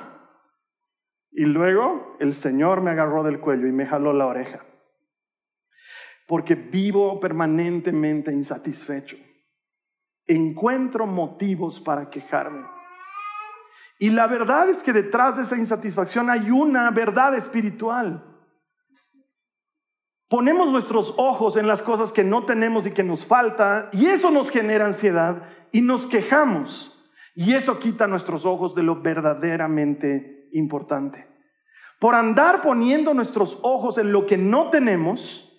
Y 1.32 1.46
luego 1.46 2.18
el 2.20 2.34
Señor 2.34 2.82
me 2.82 2.92
agarró 2.92 3.24
del 3.24 3.40
cuello 3.40 3.66
y 3.66 3.72
me 3.72 3.86
jaló 3.86 4.12
la 4.12 4.26
oreja. 4.26 4.60
Porque 6.28 6.56
vivo 6.56 7.18
permanentemente 7.18 8.34
insatisfecho. 8.34 9.16
Encuentro 10.28 11.08
motivos 11.08 11.80
para 11.80 12.10
quejarme. 12.10 12.68
Y 14.00 14.10
la 14.10 14.28
verdad 14.28 14.68
es 14.68 14.84
que 14.84 14.92
detrás 14.92 15.38
de 15.38 15.44
esa 15.44 15.56
insatisfacción 15.56 16.30
hay 16.30 16.52
una 16.52 16.92
verdad 16.92 17.36
espiritual. 17.36 18.29
Ponemos 20.30 20.72
nuestros 20.72 21.16
ojos 21.18 21.58
en 21.58 21.68
las 21.68 21.82
cosas 21.82 22.14
que 22.14 22.24
no 22.24 22.46
tenemos 22.46 22.86
y 22.86 22.92
que 22.92 23.04
nos 23.04 23.26
falta, 23.26 23.90
y 23.92 24.06
eso 24.06 24.30
nos 24.30 24.52
genera 24.52 24.86
ansiedad 24.86 25.42
y 25.72 25.82
nos 25.82 26.06
quejamos. 26.06 26.96
Y 27.34 27.56
eso 27.56 27.80
quita 27.80 28.06
nuestros 28.06 28.46
ojos 28.46 28.76
de 28.76 28.84
lo 28.84 29.02
verdaderamente 29.02 30.48
importante. 30.52 31.28
Por 32.00 32.14
andar 32.14 32.62
poniendo 32.62 33.14
nuestros 33.14 33.58
ojos 33.64 33.98
en 33.98 34.12
lo 34.12 34.28
que 34.28 34.38
no 34.38 34.70
tenemos, 34.70 35.52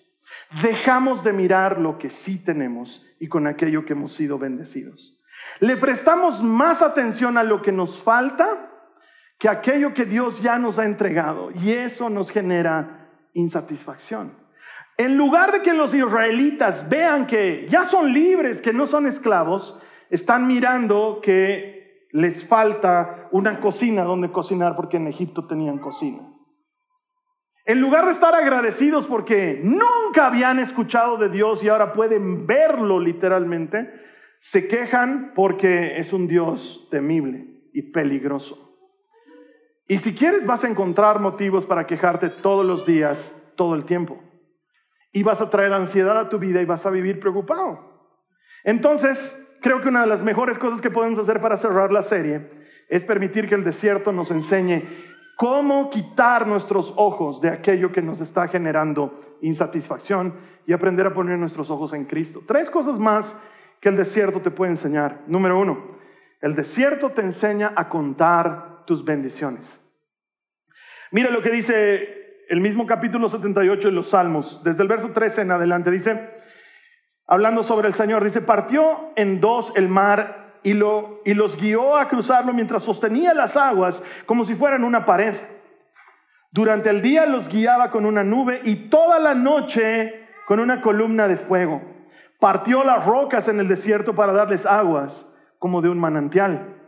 dejamos 0.61 1.23
de 1.23 1.33
mirar 1.33 1.79
lo 1.79 1.97
que 1.97 2.09
sí 2.09 2.41
tenemos 2.43 3.05
y 3.19 3.27
con 3.27 3.47
aquello 3.47 3.85
que 3.85 3.93
hemos 3.93 4.13
sido 4.13 4.39
bendecidos. 4.39 5.21
Le 5.59 5.75
prestamos 5.75 6.41
más 6.41 6.81
atención 6.81 7.37
a 7.37 7.43
lo 7.43 7.61
que 7.61 7.71
nos 7.71 8.01
falta 8.01 8.71
que 9.37 9.49
aquello 9.49 9.93
que 9.93 10.05
Dios 10.05 10.41
ya 10.41 10.57
nos 10.57 10.79
ha 10.79 10.85
entregado 10.85 11.51
y 11.51 11.71
eso 11.71 12.09
nos 12.09 12.31
genera 12.31 13.09
insatisfacción. 13.33 14.40
En 14.97 15.17
lugar 15.17 15.51
de 15.51 15.61
que 15.61 15.73
los 15.73 15.93
israelitas 15.93 16.87
vean 16.89 17.25
que 17.25 17.67
ya 17.69 17.85
son 17.85 18.13
libres, 18.13 18.61
que 18.61 18.73
no 18.73 18.85
son 18.85 19.07
esclavos, 19.07 19.79
están 20.09 20.47
mirando 20.47 21.19
que 21.21 22.07
les 22.11 22.45
falta 22.45 23.29
una 23.31 23.59
cocina 23.59 24.03
donde 24.03 24.31
cocinar 24.31 24.75
porque 24.75 24.97
en 24.97 25.07
Egipto 25.07 25.47
tenían 25.47 25.79
cocina. 25.79 26.27
En 27.65 27.79
lugar 27.79 28.05
de 28.05 28.11
estar 28.11 28.35
agradecidos 28.35 29.07
porque 29.07 29.61
nunca 29.63 30.27
habían 30.27 30.59
escuchado 30.59 31.17
de 31.17 31.29
Dios 31.29 31.63
y 31.63 31.69
ahora 31.69 31.93
pueden 31.93 32.45
verlo 32.45 32.99
literalmente, 32.99 33.91
se 34.39 34.67
quejan 34.67 35.31
porque 35.35 35.97
es 35.97 36.11
un 36.11 36.27
Dios 36.27 36.87
temible 36.89 37.69
y 37.73 37.91
peligroso. 37.91 38.75
Y 39.87 39.99
si 39.99 40.15
quieres 40.15 40.45
vas 40.45 40.63
a 40.63 40.69
encontrar 40.69 41.19
motivos 41.19 41.65
para 41.65 41.85
quejarte 41.85 42.29
todos 42.29 42.65
los 42.65 42.85
días, 42.85 43.53
todo 43.55 43.75
el 43.75 43.85
tiempo. 43.85 44.19
Y 45.11 45.23
vas 45.23 45.41
a 45.41 45.49
traer 45.49 45.73
ansiedad 45.73 46.17
a 46.17 46.29
tu 46.29 46.39
vida 46.39 46.61
y 46.61 46.65
vas 46.65 46.85
a 46.85 46.89
vivir 46.89 47.19
preocupado. 47.19 47.91
Entonces, 48.63 49.37
creo 49.61 49.81
que 49.81 49.89
una 49.89 50.01
de 50.01 50.07
las 50.07 50.23
mejores 50.23 50.57
cosas 50.57 50.81
que 50.81 50.89
podemos 50.89 51.19
hacer 51.19 51.41
para 51.41 51.57
cerrar 51.57 51.91
la 51.91 52.01
serie 52.01 52.49
es 52.87 53.05
permitir 53.05 53.47
que 53.47 53.55
el 53.55 53.63
desierto 53.63 54.11
nos 54.11 54.31
enseñe 54.31 54.83
cómo 55.35 55.89
quitar 55.89 56.47
nuestros 56.47 56.93
ojos 56.97 57.41
de 57.41 57.49
aquello 57.49 57.91
que 57.91 58.01
nos 58.01 58.21
está 58.21 58.47
generando 58.47 59.37
insatisfacción 59.41 60.35
y 60.67 60.73
aprender 60.73 61.07
a 61.07 61.13
poner 61.13 61.39
nuestros 61.39 61.69
ojos 61.69 61.93
en 61.93 62.05
Cristo. 62.05 62.43
Tres 62.45 62.69
cosas 62.69 62.99
más 62.99 63.39
que 63.79 63.89
el 63.89 63.97
desierto 63.97 64.39
te 64.41 64.51
puede 64.51 64.71
enseñar. 64.71 65.21
Número 65.27 65.59
uno, 65.59 65.97
el 66.41 66.55
desierto 66.55 67.09
te 67.09 67.21
enseña 67.21 67.73
a 67.75 67.89
contar 67.89 68.85
tus 68.85 69.03
bendiciones. 69.03 69.79
Mira 71.11 71.29
lo 71.29 71.41
que 71.41 71.49
dice 71.49 72.20
el 72.51 72.59
mismo 72.59 72.85
capítulo 72.85 73.29
78 73.29 73.87
de 73.87 73.93
los 73.93 74.09
Salmos, 74.09 74.61
desde 74.61 74.81
el 74.81 74.89
verso 74.89 75.11
13 75.11 75.43
en 75.43 75.51
adelante, 75.51 75.89
dice, 75.89 76.31
hablando 77.25 77.63
sobre 77.63 77.87
el 77.87 77.93
Señor, 77.93 78.25
dice, 78.25 78.41
partió 78.41 79.13
en 79.15 79.39
dos 79.39 79.71
el 79.77 79.87
mar 79.87 80.59
y, 80.61 80.73
lo, 80.73 81.21
y 81.23 81.33
los 81.33 81.55
guió 81.55 81.95
a 81.95 82.09
cruzarlo 82.09 82.51
mientras 82.51 82.83
sostenía 82.83 83.33
las 83.33 83.55
aguas 83.55 84.03
como 84.25 84.43
si 84.43 84.55
fueran 84.55 84.83
una 84.83 85.05
pared. 85.05 85.33
Durante 86.51 86.89
el 86.89 87.01
día 87.01 87.25
los 87.25 87.47
guiaba 87.47 87.89
con 87.89 88.05
una 88.05 88.25
nube 88.25 88.59
y 88.65 88.89
toda 88.89 89.17
la 89.19 89.33
noche 89.33 90.27
con 90.45 90.59
una 90.59 90.81
columna 90.81 91.29
de 91.29 91.37
fuego. 91.37 91.81
Partió 92.37 92.83
las 92.83 93.05
rocas 93.05 93.47
en 93.47 93.61
el 93.61 93.69
desierto 93.69 94.13
para 94.13 94.33
darles 94.33 94.65
aguas 94.65 95.25
como 95.57 95.81
de 95.81 95.87
un 95.87 95.99
manantial. 95.99 96.80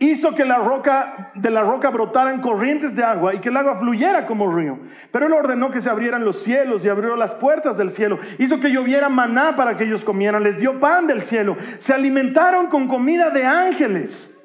Hizo 0.00 0.34
que 0.34 0.44
la 0.44 0.58
roca, 0.58 1.30
de 1.34 1.50
la 1.50 1.62
roca 1.62 1.90
brotaran 1.90 2.40
corrientes 2.40 2.96
de 2.96 3.04
agua 3.04 3.34
y 3.34 3.38
que 3.38 3.48
el 3.48 3.56
agua 3.56 3.78
fluyera 3.78 4.26
como 4.26 4.52
río. 4.52 4.80
Pero 5.12 5.26
él 5.26 5.32
ordenó 5.32 5.70
que 5.70 5.80
se 5.80 5.88
abrieran 5.88 6.24
los 6.24 6.42
cielos 6.42 6.84
y 6.84 6.88
abrió 6.88 7.14
las 7.14 7.34
puertas 7.36 7.76
del 7.76 7.90
cielo. 7.90 8.18
Hizo 8.38 8.58
que 8.58 8.72
lloviera 8.72 9.08
maná 9.08 9.54
para 9.54 9.76
que 9.76 9.84
ellos 9.84 10.04
comieran. 10.04 10.42
Les 10.42 10.58
dio 10.58 10.80
pan 10.80 11.06
del 11.06 11.22
cielo. 11.22 11.56
Se 11.78 11.92
alimentaron 11.92 12.66
con 12.66 12.88
comida 12.88 13.30
de 13.30 13.46
ángeles. 13.46 14.36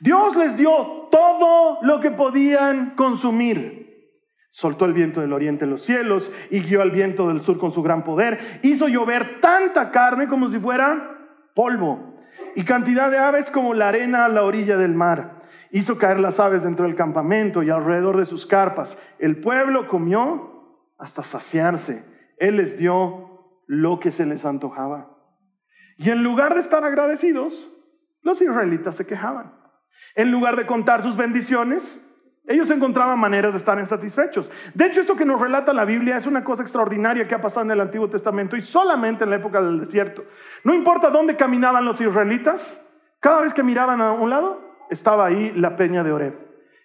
Dios 0.00 0.36
les 0.36 0.56
dio 0.56 1.08
todo 1.10 1.78
lo 1.82 2.00
que 2.00 2.10
podían 2.10 2.94
consumir. 2.96 3.84
Soltó 4.48 4.86
el 4.86 4.94
viento 4.94 5.20
del 5.20 5.34
oriente 5.34 5.64
en 5.64 5.70
los 5.70 5.84
cielos 5.84 6.32
y 6.50 6.60
guió 6.60 6.80
al 6.80 6.92
viento 6.92 7.28
del 7.28 7.42
sur 7.42 7.58
con 7.58 7.72
su 7.72 7.82
gran 7.82 8.04
poder. 8.04 8.38
Hizo 8.62 8.88
llover 8.88 9.40
tanta 9.40 9.90
carne 9.90 10.28
como 10.28 10.48
si 10.48 10.58
fuera 10.58 11.10
polvo 11.54 12.13
y 12.54 12.64
cantidad 12.64 13.10
de 13.10 13.18
aves 13.18 13.50
como 13.50 13.74
la 13.74 13.88
arena 13.88 14.24
a 14.24 14.28
la 14.28 14.42
orilla 14.42 14.76
del 14.76 14.94
mar. 14.94 15.42
Hizo 15.70 15.98
caer 15.98 16.20
las 16.20 16.38
aves 16.38 16.62
dentro 16.62 16.86
del 16.86 16.94
campamento 16.94 17.62
y 17.62 17.70
alrededor 17.70 18.16
de 18.16 18.26
sus 18.26 18.46
carpas. 18.46 18.98
El 19.18 19.40
pueblo 19.40 19.88
comió 19.88 20.78
hasta 20.98 21.22
saciarse. 21.22 22.04
Él 22.38 22.56
les 22.56 22.78
dio 22.78 23.62
lo 23.66 23.98
que 23.98 24.10
se 24.10 24.26
les 24.26 24.44
antojaba. 24.44 25.10
Y 25.96 26.10
en 26.10 26.22
lugar 26.22 26.54
de 26.54 26.60
estar 26.60 26.84
agradecidos, 26.84 27.70
los 28.22 28.40
israelitas 28.40 28.96
se 28.96 29.06
quejaban. 29.06 29.52
En 30.14 30.30
lugar 30.30 30.56
de 30.56 30.66
contar 30.66 31.02
sus 31.02 31.16
bendiciones, 31.16 32.04
ellos 32.46 32.70
encontraban 32.70 33.18
maneras 33.18 33.52
de 33.52 33.58
estar 33.58 33.78
insatisfechos. 33.78 34.50
De 34.74 34.86
hecho, 34.86 35.00
esto 35.00 35.16
que 35.16 35.24
nos 35.24 35.40
relata 35.40 35.72
la 35.72 35.86
Biblia 35.86 36.18
es 36.18 36.26
una 36.26 36.44
cosa 36.44 36.62
extraordinaria 36.62 37.26
que 37.26 37.34
ha 37.34 37.40
pasado 37.40 37.64
en 37.64 37.70
el 37.70 37.80
Antiguo 37.80 38.08
Testamento 38.08 38.54
y 38.56 38.60
solamente 38.60 39.24
en 39.24 39.30
la 39.30 39.36
época 39.36 39.62
del 39.62 39.80
desierto. 39.80 40.24
No 40.62 40.74
importa 40.74 41.08
dónde 41.08 41.36
caminaban 41.36 41.86
los 41.86 42.00
israelitas, 42.00 42.80
cada 43.20 43.40
vez 43.40 43.54
que 43.54 43.62
miraban 43.62 44.02
a 44.02 44.12
un 44.12 44.28
lado, 44.28 44.60
estaba 44.90 45.24
ahí 45.24 45.52
la 45.56 45.76
peña 45.76 46.04
de 46.04 46.12
Oreb, 46.12 46.34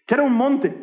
que 0.06 0.14
era 0.14 0.24
un 0.24 0.34
monte. 0.34 0.74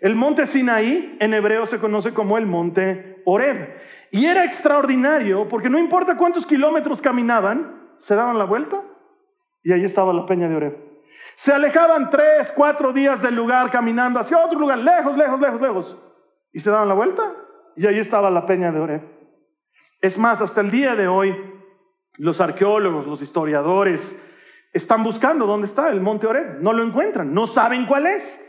El 0.00 0.16
monte 0.16 0.46
Sinaí 0.46 1.16
en 1.20 1.32
hebreo 1.32 1.66
se 1.66 1.78
conoce 1.78 2.12
como 2.12 2.36
el 2.36 2.46
monte 2.46 3.22
Oreb. 3.24 3.76
Y 4.10 4.26
era 4.26 4.44
extraordinario 4.44 5.46
porque 5.48 5.70
no 5.70 5.78
importa 5.78 6.16
cuántos 6.16 6.46
kilómetros 6.46 7.00
caminaban, 7.00 7.90
se 7.98 8.16
daban 8.16 8.38
la 8.38 8.44
vuelta 8.44 8.82
y 9.62 9.72
ahí 9.72 9.84
estaba 9.84 10.12
la 10.12 10.26
peña 10.26 10.48
de 10.48 10.56
Oreb. 10.56 10.85
Se 11.34 11.52
alejaban 11.52 12.08
tres, 12.10 12.52
cuatro 12.54 12.92
días 12.92 13.20
del 13.20 13.34
lugar 13.34 13.70
caminando 13.70 14.20
hacia 14.20 14.38
otro 14.38 14.58
lugar, 14.58 14.78
lejos, 14.78 15.16
lejos, 15.16 15.40
lejos, 15.40 15.60
lejos. 15.60 15.96
Y 16.52 16.60
se 16.60 16.70
daban 16.70 16.88
la 16.88 16.94
vuelta 16.94 17.34
y 17.76 17.86
ahí 17.86 17.98
estaba 17.98 18.30
la 18.30 18.46
peña 18.46 18.72
de 18.72 18.80
Oreb. 18.80 19.02
Es 20.00 20.18
más, 20.18 20.40
hasta 20.40 20.60
el 20.60 20.70
día 20.70 20.94
de 20.94 21.08
hoy, 21.08 21.34
Los 22.18 22.40
arqueólogos, 22.40 23.06
los 23.06 23.20
historiadores, 23.20 24.18
están 24.72 25.04
buscando 25.04 25.44
dónde 25.46 25.66
está 25.66 25.90
el 25.90 26.00
monte 26.00 26.26
Oreb. 26.26 26.62
No 26.62 26.72
lo 26.72 26.82
encuentran, 26.82 27.34
no 27.34 27.46
saben 27.46 27.84
cuál 27.84 28.06
es. 28.06 28.42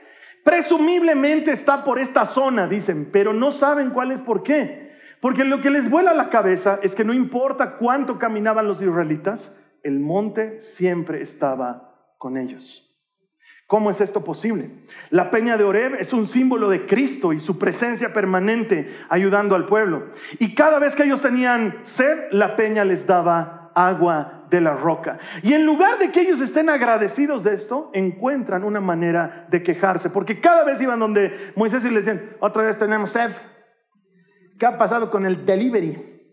Presumiblemente 0.45 1.51
está 1.51 1.83
por 1.83 1.99
esta 1.99 2.25
zona, 2.25 2.67
dicen, 2.67 3.09
pero 3.11 3.33
no 3.33 3.51
saben 3.51 3.89
cuál 3.89 4.11
es 4.11 4.21
por 4.21 4.43
qué. 4.43 4.95
Porque 5.19 5.43
lo 5.43 5.59
que 5.59 5.69
les 5.69 5.89
vuela 5.89 6.13
la 6.13 6.29
cabeza 6.29 6.79
es 6.81 6.95
que 6.95 7.03
no 7.03 7.13
importa 7.13 7.75
cuánto 7.77 8.17
caminaban 8.17 8.67
los 8.67 8.81
israelitas, 8.81 9.53
el 9.83 9.99
monte 9.99 10.61
siempre 10.61 11.21
estaba 11.21 11.86
con 12.17 12.37
ellos. 12.37 12.83
¿Cómo 13.67 13.91
es 13.91 13.99
esto 13.99 14.23
posible? 14.23 14.71
La 15.09 15.29
peña 15.29 15.57
de 15.57 15.65
Oreb 15.65 15.95
es 15.95 16.13
un 16.13 16.27
símbolo 16.27 16.69
de 16.69 16.85
Cristo 16.85 17.33
y 17.33 17.39
su 17.39 17.59
presencia 17.59 18.13
permanente 18.13 18.95
ayudando 19.09 19.55
al 19.55 19.65
pueblo. 19.65 20.11
Y 20.39 20.55
cada 20.55 20.79
vez 20.79 20.95
que 20.95 21.03
ellos 21.03 21.21
tenían 21.21 21.79
sed, 21.83 22.31
la 22.31 22.55
peña 22.55 22.85
les 22.85 23.05
daba 23.05 23.71
agua 23.75 24.45
de 24.49 24.61
la 24.61 24.73
roca. 24.73 25.19
Y 25.43 25.51
en 25.51 25.65
lugar 25.65 25.99
de 25.99 26.11
que 26.11 26.21
ellos 26.21 26.39
estén 26.39 26.69
agradecidos 26.69 27.43
de 27.43 27.55
esto, 27.55 27.91
encuentran 27.93 28.63
una 28.63 28.79
manera 28.79 29.47
de 29.49 29.61
quejarse. 29.61 30.09
Porque 30.09 30.39
cada 30.39 30.63
vez 30.63 30.81
iban 30.81 30.99
donde 30.99 31.51
Moisés 31.57 31.83
y 31.83 31.89
le 31.89 32.01
decían, 32.01 32.37
otra 32.39 32.63
vez 32.63 32.79
tenemos 32.79 33.11
sed. 33.11 33.31
¿Qué 34.57 34.65
ha 34.65 34.77
pasado 34.77 35.11
con 35.11 35.25
el 35.25 35.45
delivery? 35.45 36.23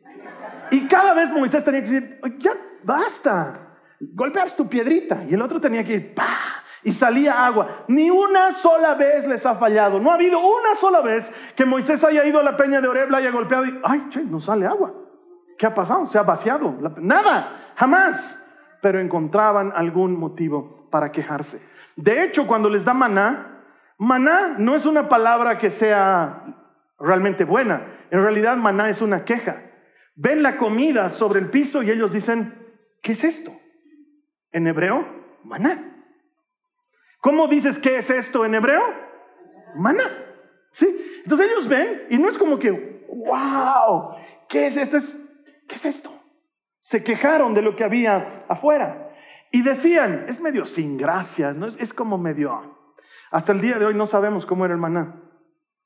Y 0.71 0.87
cada 0.87 1.15
vez 1.15 1.31
Moisés 1.31 1.65
tenía 1.65 1.83
que 1.83 1.91
decir, 1.91 2.21
ya 2.39 2.53
basta, 2.85 3.64
golpeas 4.13 4.57
tu 4.57 4.69
piedrita. 4.69 5.25
Y 5.29 5.35
el 5.35 5.43
otro 5.43 5.61
tenía 5.61 5.85
que 5.85 5.95
ir, 5.95 6.15
¡pah! 6.15 6.65
y 6.85 6.93
salía 6.93 7.45
agua. 7.45 7.85
Ni 7.89 8.11
una 8.11 8.53
sola 8.53 8.95
vez 8.95 9.27
les 9.27 9.45
ha 9.47 9.57
fallado. 9.57 9.99
No 9.99 10.11
ha 10.11 10.15
habido 10.15 10.39
una 10.39 10.75
sola 10.77 11.01
vez 11.01 11.31
que 11.57 11.65
Moisés 11.65 12.05
haya 12.05 12.25
ido 12.25 12.39
a 12.39 12.43
la 12.43 12.57
peña 12.57 12.81
de 12.81 12.89
Oreb, 12.89 13.13
haya 13.15 13.31
golpeado 13.31 13.65
y, 13.65 13.81
ay, 13.83 14.07
che, 14.11 14.23
no 14.23 14.39
sale 14.39 14.67
agua. 14.67 14.93
¿Qué 15.59 15.67
ha 15.67 15.75
pasado? 15.75 16.07
Se 16.07 16.19
ha 16.19 16.23
vaciado. 16.23 16.77
Nada, 16.99 17.73
jamás. 17.75 18.41
Pero 18.83 19.01
encontraban 19.01 19.73
algún 19.75 20.19
motivo 20.19 20.89
para 20.91 21.11
quejarse. 21.11 21.63
De 21.97 22.23
hecho, 22.23 22.47
cuando 22.47 22.69
les 22.69 22.85
da 22.85 22.93
maná, 22.93 23.63
maná 23.97 24.57
no 24.59 24.75
es 24.75 24.85
una 24.85 25.09
palabra 25.09 25.59
que 25.59 25.71
sea 25.71 26.45
realmente 26.99 27.45
buena. 27.45 27.87
En 28.11 28.23
realidad, 28.23 28.57
maná 28.57 28.91
es 28.91 29.01
una 29.01 29.25
queja. 29.25 29.63
Ven 30.17 30.43
la 30.43 30.59
comida 30.59 31.09
sobre 31.09 31.41
el 31.41 31.49
piso 31.49 31.83
y 31.83 31.91
ellos 31.91 32.13
dicen, 32.13 32.55
¿qué 33.01 33.13
es 33.13 33.25
esto? 33.25 33.53
En 34.55 34.69
hebreo, 34.69 35.05
maná. 35.43 36.07
¿Cómo 37.19 37.49
dices 37.49 37.77
qué 37.81 37.99
es 37.99 38.09
esto 38.09 38.45
en 38.45 38.55
hebreo? 38.55 38.85
Maná. 39.75 40.05
¿Sí? 40.71 40.87
Entonces 41.25 41.51
ellos 41.51 41.67
ven 41.67 42.07
y 42.09 42.19
no 42.19 42.31
es 42.31 42.39
como 42.39 42.59
que, 42.61 43.05
wow, 43.09 44.15
¿qué 44.49 44.69
es 44.69 44.77
esto? 44.77 44.99
¿Qué 45.67 45.75
es 45.75 45.85
esto? 45.85 46.13
Se 46.83 47.03
quejaron 47.03 47.53
de 47.53 47.63
lo 47.63 47.75
que 47.75 47.83
había 47.83 48.45
afuera 48.49 49.11
y 49.51 49.63
decían, 49.63 50.27
es 50.29 50.41
medio 50.41 50.67
sin 50.67 50.97
gracia, 50.99 51.53
¿no? 51.53 51.67
es, 51.67 51.93
como 51.93 52.17
medio... 52.17 52.77
Hasta 53.33 53.51
el 53.51 53.61
día 53.61 53.81
de 53.81 53.87
hoy 53.87 53.95
no 53.95 54.07
sabemos 54.07 54.47
cómo 54.47 54.65
era 54.65 54.75
el 54.75 54.81
maná. 54.81 55.21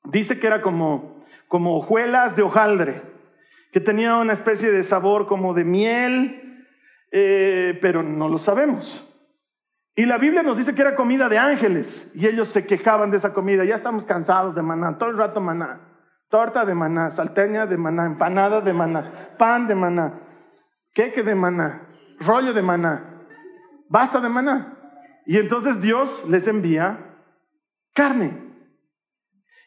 Dice 0.03 0.39
que 0.39 0.45
era 0.45 0.61
como, 0.61 1.25
como 1.47 1.75
hojuelas 1.75 2.35
de 2.35 2.43
hojaldre, 2.43 3.01
que 3.71 3.79
tenía 3.79 4.15
una 4.17 4.33
especie 4.33 4.69
de 4.69 4.83
sabor 4.83 5.25
como 5.25 5.55
de 5.55 5.63
miel, 5.63 6.48
eh, 7.11 7.77
pero 7.81 8.03
no 8.03 8.27
lo 8.29 8.37
sabemos. 8.37 9.05
Y 9.95 10.05
la 10.05 10.17
Biblia 10.17 10.43
nos 10.43 10.57
dice 10.57 10.73
que 10.73 10.81
era 10.81 10.95
comida 10.95 11.27
de 11.27 11.37
ángeles 11.37 12.09
y 12.13 12.27
ellos 12.27 12.49
se 12.49 12.65
quejaban 12.65 13.11
de 13.11 13.17
esa 13.17 13.33
comida. 13.33 13.65
Ya 13.65 13.75
estamos 13.75 14.05
cansados 14.05 14.55
de 14.55 14.61
maná, 14.61 14.97
todo 14.97 15.09
el 15.09 15.17
rato 15.17 15.41
maná. 15.41 15.89
Torta 16.29 16.63
de 16.63 16.75
maná, 16.75 17.09
salteña 17.09 17.65
de 17.65 17.75
maná, 17.75 18.05
empanada 18.05 18.61
de 18.61 18.71
maná, 18.71 19.35
pan 19.37 19.67
de 19.67 19.73
maná, 19.73 20.19
queque 20.93 21.23
de 21.23 21.33
maná, 21.33 21.87
rollo 22.19 22.53
de 22.53 22.61
maná, 22.61 23.25
basta 23.89 24.19
de 24.19 24.29
maná. 24.29 24.77
Y 25.25 25.37
entonces 25.37 25.81
Dios 25.81 26.23
les 26.27 26.47
envía 26.47 27.15
carne. 27.95 28.37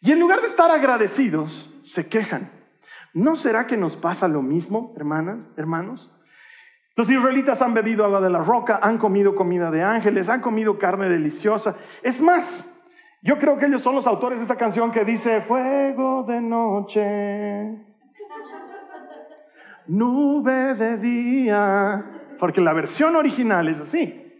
Y 0.01 0.13
en 0.13 0.21
lugar 0.21 0.41
de 0.41 0.47
estar 0.47 0.71
agradecidos, 0.71 1.69
se 1.85 2.07
quejan. 2.09 2.51
¿No 3.13 3.35
será 3.35 3.67
que 3.67 3.77
nos 3.77 3.97
pasa 3.97 4.29
lo 4.29 4.41
mismo, 4.41 4.95
hermanas, 4.97 5.51
hermanos? 5.57 6.13
Los 6.95 7.11
israelitas 7.11 7.63
han 7.63 7.73
bebido 7.73 8.05
agua 8.05 8.21
de 8.21 8.29
la 8.29 8.41
roca, 8.41 8.79
han 8.83 8.99
comido 8.99 9.35
comida 9.35 9.71
de 9.71 9.83
ángeles, 9.83 10.29
han 10.29 10.41
comido 10.41 10.79
carne 10.79 11.09
deliciosa. 11.09 11.77
Es 12.03 12.21
más, 12.21 12.69
yo 13.23 13.39
creo 13.39 13.57
que 13.57 13.67
ellos 13.67 13.81
son 13.81 13.95
los 13.95 14.07
autores 14.07 14.39
de 14.39 14.45
esa 14.45 14.57
canción 14.57 14.93
que 14.93 15.05
dice, 15.05 15.41
fuego 15.43 16.25
de 16.25 16.41
noche, 16.41 17.79
nube 19.87 20.75
de 20.75 20.99
día, 20.99 22.05
porque 22.39 22.61
la 22.61 22.75
versión 22.75 23.17
original 23.17 23.69
es 23.69 23.81
así, 23.81 24.33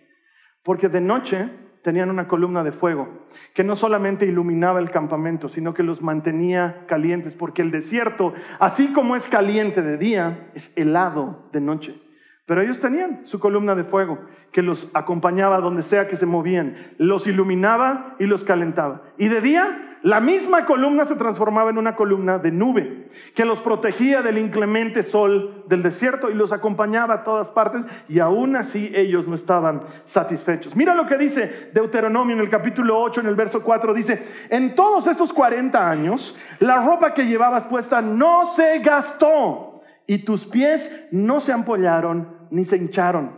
porque 0.63 0.89
de 0.89 1.01
noche 1.01 1.49
tenían 1.83 2.11
una 2.11 2.29
columna 2.29 2.63
de 2.63 2.73
fuego 2.73 3.27
que 3.55 3.65
no 3.65 3.77
solamente 3.77 4.27
iluminaba 4.27 4.79
el 4.79 4.91
campamento, 4.91 5.49
sino 5.49 5.73
que 5.75 5.83
los 5.83 6.03
mantenía 6.03 6.85
calientes, 6.87 7.35
porque 7.35 7.63
el 7.63 7.71
desierto, 7.71 8.35
así 8.59 8.93
como 8.93 9.17
es 9.17 9.27
caliente 9.27 9.81
de 9.81 9.97
día, 9.97 10.51
es 10.55 10.73
helado 10.77 11.49
de 11.53 11.61
noche. 11.61 12.12
Pero 12.53 12.61
ellos 12.61 12.81
tenían 12.81 13.23
su 13.25 13.41
columna 13.41 13.75
de 13.75 13.83
fuego 13.83 14.19
que 14.51 14.61
los 14.61 14.87
acompañaba 14.93 15.59
donde 15.61 15.83
sea 15.83 16.07
que 16.07 16.19
se 16.19 16.27
movían, 16.27 16.77
los 16.99 17.27
iluminaba 17.27 18.15
y 18.19 18.27
los 18.27 18.45
calentaba. 18.45 19.01
Y 19.17 19.29
de 19.29 19.41
día, 19.41 19.97
la 20.03 20.21
misma 20.21 20.67
columna 20.67 21.07
se 21.07 21.17
transformaba 21.17 21.71
en 21.71 21.79
una 21.79 21.97
columna 21.97 22.39
de 22.39 22.53
nube 22.53 23.09
que 23.35 23.47
los 23.47 23.63
protegía 23.63 24.21
del 24.21 24.37
inclemente 24.37 25.03
sol 25.03 25.65
del 25.67 25.83
desierto 25.83 26.29
y 26.29 26.35
los 26.35 26.53
acompañaba 26.53 27.15
a 27.15 27.25
todas 27.25 27.51
partes 27.51 27.87
y 28.07 28.19
aún 28.19 28.55
así 28.55 28.93
ellos 28.95 29.27
no 29.27 29.35
estaban 29.35 29.85
satisfechos. 30.05 30.77
Mira 30.77 30.95
lo 30.95 31.07
que 31.07 31.17
dice 31.17 31.71
Deuteronomio 31.73 32.37
en 32.37 32.43
el 32.43 32.51
capítulo 32.51 33.01
8, 33.01 33.23
en 33.23 33.29
el 33.29 33.35
verso 33.35 33.63
4, 33.63 33.95
dice, 33.95 34.23
en 34.51 34.75
todos 34.75 35.07
estos 35.07 35.33
40 35.33 35.89
años, 35.89 36.37
la 36.59 36.85
ropa 36.85 37.15
que 37.15 37.25
llevabas 37.25 37.65
puesta 37.65 38.03
no 38.03 38.45
se 38.45 38.81
gastó 38.81 39.73
y 40.07 40.19
tus 40.19 40.47
pies 40.47 40.91
no 41.11 41.41
se 41.41 41.53
ampollaron 41.53 42.42
ni 42.53 42.65
se 42.65 42.77
hincharon. 42.77 43.33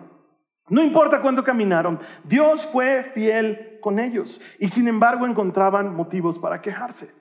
No 0.68 0.82
importa 0.82 1.20
cuánto 1.20 1.44
caminaron, 1.44 2.00
Dios 2.24 2.68
fue 2.72 3.04
fiel 3.14 3.78
con 3.80 3.98
ellos 3.98 4.40
y 4.58 4.68
sin 4.68 4.88
embargo 4.88 5.26
encontraban 5.26 5.94
motivos 5.94 6.38
para 6.38 6.60
quejarse. 6.60 7.12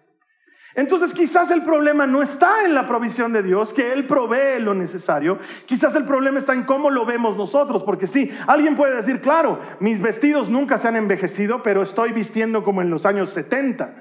Entonces 0.75 1.13
quizás 1.13 1.51
el 1.51 1.61
problema 1.61 2.07
no 2.07 2.23
está 2.23 2.65
en 2.65 2.73
la 2.73 2.87
provisión 2.87 3.31
de 3.31 3.43
Dios, 3.43 3.73
que 3.73 3.93
Él 3.93 4.07
provee 4.07 4.59
lo 4.59 4.73
necesario. 4.73 5.37
Quizás 5.67 5.95
el 5.95 6.05
problema 6.05 6.39
está 6.39 6.53
en 6.53 6.63
cómo 6.63 6.89
lo 6.89 7.05
vemos 7.05 7.37
nosotros, 7.37 7.83
porque 7.83 8.07
sí, 8.07 8.31
alguien 8.47 8.75
puede 8.75 8.95
decir, 8.95 9.21
claro, 9.21 9.59
mis 9.79 10.01
vestidos 10.01 10.49
nunca 10.49 10.79
se 10.79 10.87
han 10.87 10.95
envejecido, 10.95 11.61
pero 11.61 11.83
estoy 11.83 12.11
vistiendo 12.11 12.63
como 12.63 12.81
en 12.81 12.89
los 12.89 13.05
años 13.05 13.29
70. 13.29 13.93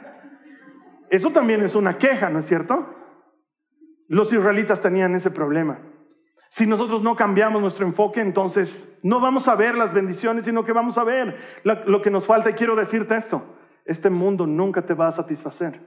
Eso 1.10 1.30
también 1.30 1.60
es 1.60 1.74
una 1.74 1.98
queja, 1.98 2.30
¿no 2.30 2.38
es 2.38 2.46
cierto? 2.46 2.94
Los 4.08 4.32
israelitas 4.32 4.80
tenían 4.80 5.14
ese 5.14 5.30
problema. 5.30 5.78
Si 6.52 6.66
nosotros 6.66 7.02
no 7.02 7.16
cambiamos 7.16 7.62
nuestro 7.62 7.86
enfoque, 7.86 8.20
entonces 8.20 8.86
no 9.02 9.20
vamos 9.20 9.48
a 9.48 9.54
ver 9.54 9.74
las 9.74 9.94
bendiciones, 9.94 10.44
sino 10.44 10.66
que 10.66 10.72
vamos 10.72 10.98
a 10.98 11.02
ver 11.04 11.38
lo 11.64 12.02
que 12.02 12.10
nos 12.10 12.26
falta. 12.26 12.50
Y 12.50 12.52
quiero 12.52 12.76
decirte 12.76 13.16
esto, 13.16 13.42
este 13.86 14.10
mundo 14.10 14.46
nunca 14.46 14.82
te 14.82 14.92
va 14.92 15.06
a 15.06 15.12
satisfacer. 15.12 15.80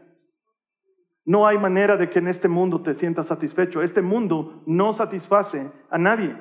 No 1.24 1.46
hay 1.46 1.60
manera 1.60 1.98
de 1.98 2.10
que 2.10 2.18
en 2.18 2.28
este 2.28 2.48
mundo 2.48 2.82
te 2.82 2.96
sientas 2.96 3.28
satisfecho. 3.28 3.84
Este 3.84 4.02
mundo 4.02 4.64
no 4.66 4.92
satisface 4.94 5.72
a 5.92 6.00
nadie. 6.00 6.36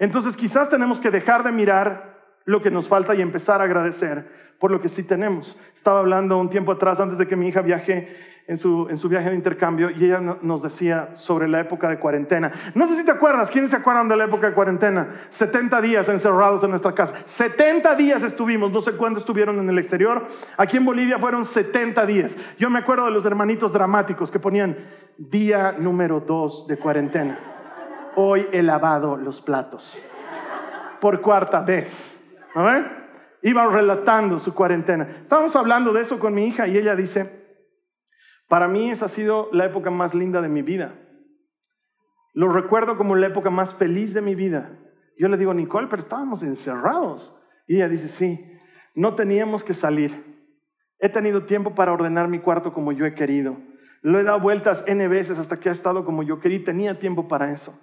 Entonces 0.00 0.36
quizás 0.36 0.68
tenemos 0.68 0.98
que 0.98 1.12
dejar 1.12 1.44
de 1.44 1.52
mirar 1.52 2.18
lo 2.44 2.60
que 2.60 2.72
nos 2.72 2.88
falta 2.88 3.14
y 3.14 3.20
empezar 3.20 3.60
a 3.60 3.64
agradecer 3.64 4.47
por 4.58 4.70
lo 4.70 4.80
que 4.80 4.88
sí 4.88 5.02
tenemos. 5.02 5.56
Estaba 5.74 6.00
hablando 6.00 6.38
un 6.38 6.50
tiempo 6.50 6.72
atrás, 6.72 7.00
antes 7.00 7.18
de 7.18 7.26
que 7.26 7.36
mi 7.36 7.48
hija 7.48 7.62
viaje 7.62 8.08
en 8.48 8.56
su, 8.56 8.88
en 8.88 8.96
su 8.96 9.10
viaje 9.10 9.28
de 9.28 9.36
intercambio 9.36 9.90
y 9.90 10.06
ella 10.06 10.20
nos 10.20 10.62
decía 10.62 11.10
sobre 11.14 11.46
la 11.48 11.60
época 11.60 11.88
de 11.88 11.98
cuarentena. 11.98 12.50
No 12.74 12.86
sé 12.86 12.96
si 12.96 13.04
te 13.04 13.12
acuerdas, 13.12 13.50
¿quiénes 13.50 13.70
se 13.70 13.76
acuerdan 13.76 14.08
de 14.08 14.16
la 14.16 14.24
época 14.24 14.48
de 14.48 14.54
cuarentena? 14.54 15.08
70 15.28 15.80
días 15.82 16.08
encerrados 16.08 16.64
en 16.64 16.70
nuestra 16.70 16.92
casa. 16.92 17.14
70 17.26 17.94
días 17.94 18.22
estuvimos, 18.22 18.72
no 18.72 18.80
sé 18.80 18.92
cuándo 18.92 19.20
estuvieron 19.20 19.58
en 19.58 19.68
el 19.68 19.78
exterior. 19.78 20.26
Aquí 20.56 20.78
en 20.78 20.86
Bolivia 20.86 21.18
fueron 21.18 21.44
70 21.44 22.06
días. 22.06 22.34
Yo 22.58 22.70
me 22.70 22.78
acuerdo 22.78 23.04
de 23.04 23.10
los 23.10 23.26
hermanitos 23.26 23.70
dramáticos 23.70 24.30
que 24.30 24.40
ponían 24.40 24.76
día 25.18 25.76
número 25.78 26.20
2 26.20 26.66
de 26.66 26.76
cuarentena. 26.78 27.38
Hoy 28.16 28.48
he 28.50 28.62
lavado 28.62 29.18
los 29.18 29.42
platos. 29.42 30.02
Por 31.00 31.20
cuarta 31.20 31.60
vez. 31.60 32.18
¿No 32.54 32.97
Iban 33.42 33.72
relatando 33.72 34.38
su 34.38 34.54
cuarentena. 34.54 35.20
Estábamos 35.22 35.54
hablando 35.56 35.92
de 35.92 36.02
eso 36.02 36.18
con 36.18 36.34
mi 36.34 36.46
hija 36.46 36.66
y 36.66 36.76
ella 36.76 36.96
dice, 36.96 37.38
para 38.48 38.66
mí 38.66 38.90
esa 38.90 39.06
ha 39.06 39.08
sido 39.08 39.48
la 39.52 39.66
época 39.66 39.90
más 39.90 40.14
linda 40.14 40.42
de 40.42 40.48
mi 40.48 40.62
vida. 40.62 40.94
Lo 42.34 42.52
recuerdo 42.52 42.96
como 42.96 43.16
la 43.16 43.26
época 43.26 43.50
más 43.50 43.74
feliz 43.74 44.14
de 44.14 44.22
mi 44.22 44.34
vida. 44.34 44.78
Yo 45.18 45.28
le 45.28 45.36
digo, 45.36 45.54
Nicole, 45.54 45.88
pero 45.88 46.02
estábamos 46.02 46.42
encerrados. 46.42 47.36
Y 47.66 47.76
ella 47.76 47.88
dice, 47.88 48.08
sí, 48.08 48.58
no 48.94 49.14
teníamos 49.14 49.64
que 49.64 49.74
salir. 49.74 50.24
He 50.98 51.08
tenido 51.08 51.44
tiempo 51.44 51.74
para 51.74 51.92
ordenar 51.92 52.28
mi 52.28 52.40
cuarto 52.40 52.72
como 52.72 52.92
yo 52.92 53.06
he 53.06 53.14
querido. 53.14 53.56
Lo 54.02 54.18
he 54.18 54.24
dado 54.24 54.40
vueltas 54.40 54.84
N 54.86 55.06
veces 55.08 55.38
hasta 55.38 55.58
que 55.58 55.68
ha 55.68 55.72
estado 55.72 56.04
como 56.04 56.22
yo 56.22 56.40
quería. 56.40 56.64
Tenía 56.64 56.98
tiempo 56.98 57.28
para 57.28 57.52
eso. 57.52 57.78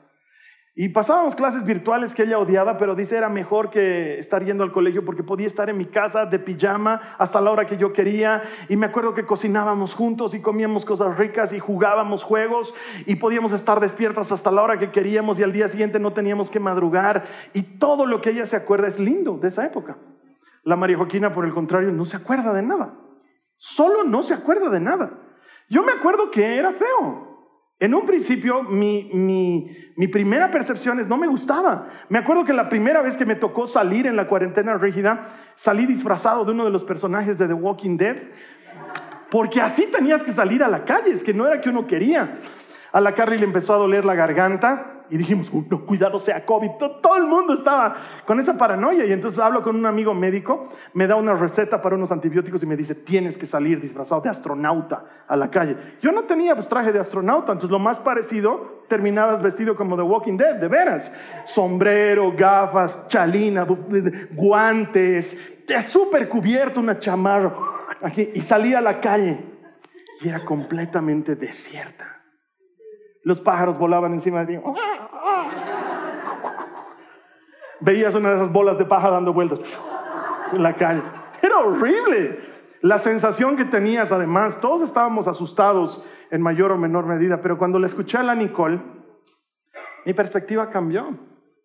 Y 0.78 0.90
pasábamos 0.90 1.36
clases 1.36 1.64
virtuales 1.64 2.14
que 2.14 2.24
ella 2.24 2.38
odiaba, 2.38 2.78
pero 2.78 2.96
dice 2.96 3.16
era 3.16 3.30
mejor 3.30 3.70
que 3.70 4.20
estar 4.20 4.44
yendo 4.44 4.62
al 4.62 4.74
colegio 4.74 5.06
porque 5.06 5.24
podía 5.24 5.48
estar 5.48 5.70
en 5.70 5.78
mi 5.78 5.86
casa 5.86 6.26
de 6.26 6.38
pijama 6.38 7.00
hasta 7.18 7.40
la 7.40 7.52
hora 7.52 7.66
que 7.66 7.78
yo 7.78 7.94
quería. 7.94 8.44
Y 8.68 8.76
me 8.76 8.88
acuerdo 8.88 9.14
que 9.14 9.26
cocinábamos 9.26 9.96
juntos 9.96 10.36
y 10.36 10.42
comíamos 10.42 10.84
cosas 10.84 11.18
ricas 11.18 11.54
y 11.54 11.60
jugábamos 11.60 12.26
juegos 12.26 12.74
y 13.06 13.16
podíamos 13.16 13.54
estar 13.54 13.80
despiertas 13.80 14.34
hasta 14.34 14.52
la 14.52 14.64
hora 14.64 14.78
que 14.78 14.92
queríamos 14.92 15.40
y 15.40 15.44
al 15.44 15.54
día 15.54 15.70
siguiente 15.70 15.98
no 15.98 16.12
teníamos 16.12 16.52
que 16.52 16.60
madrugar. 16.60 17.26
Y 17.54 17.62
todo 17.80 18.06
lo 18.06 18.20
que 18.20 18.32
ella 18.32 18.46
se 18.46 18.58
acuerda 18.58 18.88
es 18.88 19.00
lindo 19.00 19.38
de 19.38 19.48
esa 19.48 19.66
época. 19.66 19.98
La 20.64 20.76
María 20.76 20.98
Joaquina, 20.98 21.32
por 21.32 21.46
el 21.46 21.54
contrario, 21.54 21.94
no 21.94 22.04
se 22.04 22.18
acuerda 22.18 22.52
de 22.52 22.64
nada. 22.64 22.96
Solo 23.56 24.04
no 24.04 24.24
se 24.24 24.34
acuerda 24.34 24.70
de 24.70 24.82
nada. 24.82 25.22
Yo 25.70 25.84
me 25.84 25.94
acuerdo 25.94 26.30
que 26.32 26.58
era 26.58 26.74
feo. 26.74 27.35
En 27.86 27.94
un 27.94 28.04
principio, 28.08 28.64
mi, 28.64 29.12
mi, 29.14 30.08
primera 30.08 30.50
percepción 30.50 31.00
es 31.00 31.08
no 31.08 31.18
me 31.18 31.28
gustaba. 31.28 31.88
Me 32.10 32.18
acuerdo 32.18 32.44
que 32.44 32.52
la 32.52 32.68
primera 32.68 33.04
vez 33.04 33.16
que 33.16 33.28
me 33.28 33.36
tocó 33.36 33.68
salir 33.68 34.08
en 34.08 34.16
la 34.16 34.28
cuarentena 34.28 34.74
rígida, 34.74 35.28
salí 35.54 35.86
disfrazado 35.86 36.46
de 36.46 36.52
uno 36.54 36.66
de 36.66 36.72
los 36.72 36.84
personajes 36.84 37.38
de 37.38 37.46
The 37.46 37.54
Walking 37.54 37.96
Dead, 37.96 38.18
porque 39.30 39.62
así 39.62 39.86
tenías 39.86 40.24
que 40.24 40.32
salir 40.32 40.64
a 40.64 40.68
la 40.68 40.84
calle, 40.84 41.12
es 41.12 41.24
que 41.24 41.36
no 41.36 41.46
era 41.46 41.62
que 41.62 41.70
uno 41.70 41.86
quería. 41.86 42.40
A 42.92 43.00
la 43.02 43.14
Carly 43.14 43.38
le 43.38 43.46
empezó 43.46 43.76
a 43.76 43.78
doler 43.78 44.04
la 44.04 44.16
garganta, 44.16 44.95
y 45.10 45.18
dijimos, 45.18 45.52
no, 45.54 45.86
cuidado 45.86 46.20
sea 46.20 46.46
COVID. 46.46 46.72
Todo, 47.02 47.18
el 47.18 47.26
mundo 47.26 47.54
estaba 47.54 47.96
con 48.26 48.40
esa 48.40 48.58
paranoia. 48.58 49.06
Y 49.06 49.12
entonces 49.12 49.40
hablo 49.40 49.64
con 49.64 49.76
un 49.76 49.86
amigo 49.86 50.14
médico, 50.14 50.70
me 50.94 51.08
da 51.08 51.16
una 51.16 51.34
receta 51.34 51.82
para 51.82 51.96
unos 51.96 52.12
antibióticos 52.12 52.64
y 52.64 52.66
me 52.66 52.76
dice, 52.76 52.96
tienes 52.96 53.38
que 53.38 53.46
salir 53.46 53.80
disfrazado 53.82 54.22
de 54.22 54.30
astronauta 54.30 55.06
a 55.28 55.36
la 55.36 55.50
calle. 55.50 55.78
Yo 56.02 56.12
no 56.12 56.24
tenía 56.24 56.56
pues, 56.56 56.68
traje 56.68 56.92
de 56.92 57.00
astronauta, 57.00 57.52
entonces 57.52 57.72
lo 57.72 57.80
más 57.80 58.00
parecido, 58.00 58.84
terminabas 58.88 59.42
vestido 59.42 59.76
como 59.76 59.96
The 59.96 60.04
Walking 60.04 60.38
Dead, 60.38 60.56
de 60.56 60.68
veras. 60.68 61.12
Sombrero, 61.46 62.34
gafas, 62.36 63.08
chalina, 63.08 63.66
guantes, 64.32 65.38
súper 65.82 66.30
cubierto, 66.30 66.80
una 66.80 67.00
chamarra. 67.00 67.54
Aquí, 68.02 68.32
y 68.34 68.42
salí 68.42 68.74
a 68.74 68.82
la 68.82 69.00
calle 69.00 69.40
y 70.22 70.30
era 70.30 70.44
completamente 70.44 71.36
desierta. 71.36 72.15
Los 73.26 73.42
pájaros 73.42 73.80
volaban 73.80 74.14
encima 74.14 74.46
de 74.46 74.56
ti. 74.56 74.64
Veías 77.82 78.14
una 78.14 78.30
de 78.30 78.36
esas 78.36 78.52
bolas 78.52 78.78
de 78.78 78.86
paja 78.86 79.10
dando 79.10 79.34
vueltas 79.34 79.60
en 80.54 80.62
la 80.62 80.76
calle. 80.76 81.02
Era 81.42 81.58
horrible. 81.58 82.40
La 82.82 83.00
sensación 83.00 83.58
que 83.58 83.66
tenías, 83.66 84.12
además, 84.12 84.62
todos 84.62 84.84
estábamos 84.84 85.28
asustados 85.28 86.06
en 86.30 86.40
mayor 86.40 86.72
o 86.72 86.78
menor 86.78 87.08
medida, 87.08 87.42
pero 87.42 87.58
cuando 87.58 87.80
le 87.80 87.88
escuché 87.88 88.20
a 88.20 88.24
la 88.24 88.36
Nicole, 88.36 88.80
mi 90.06 90.14
perspectiva 90.14 90.70
cambió. 90.70 91.18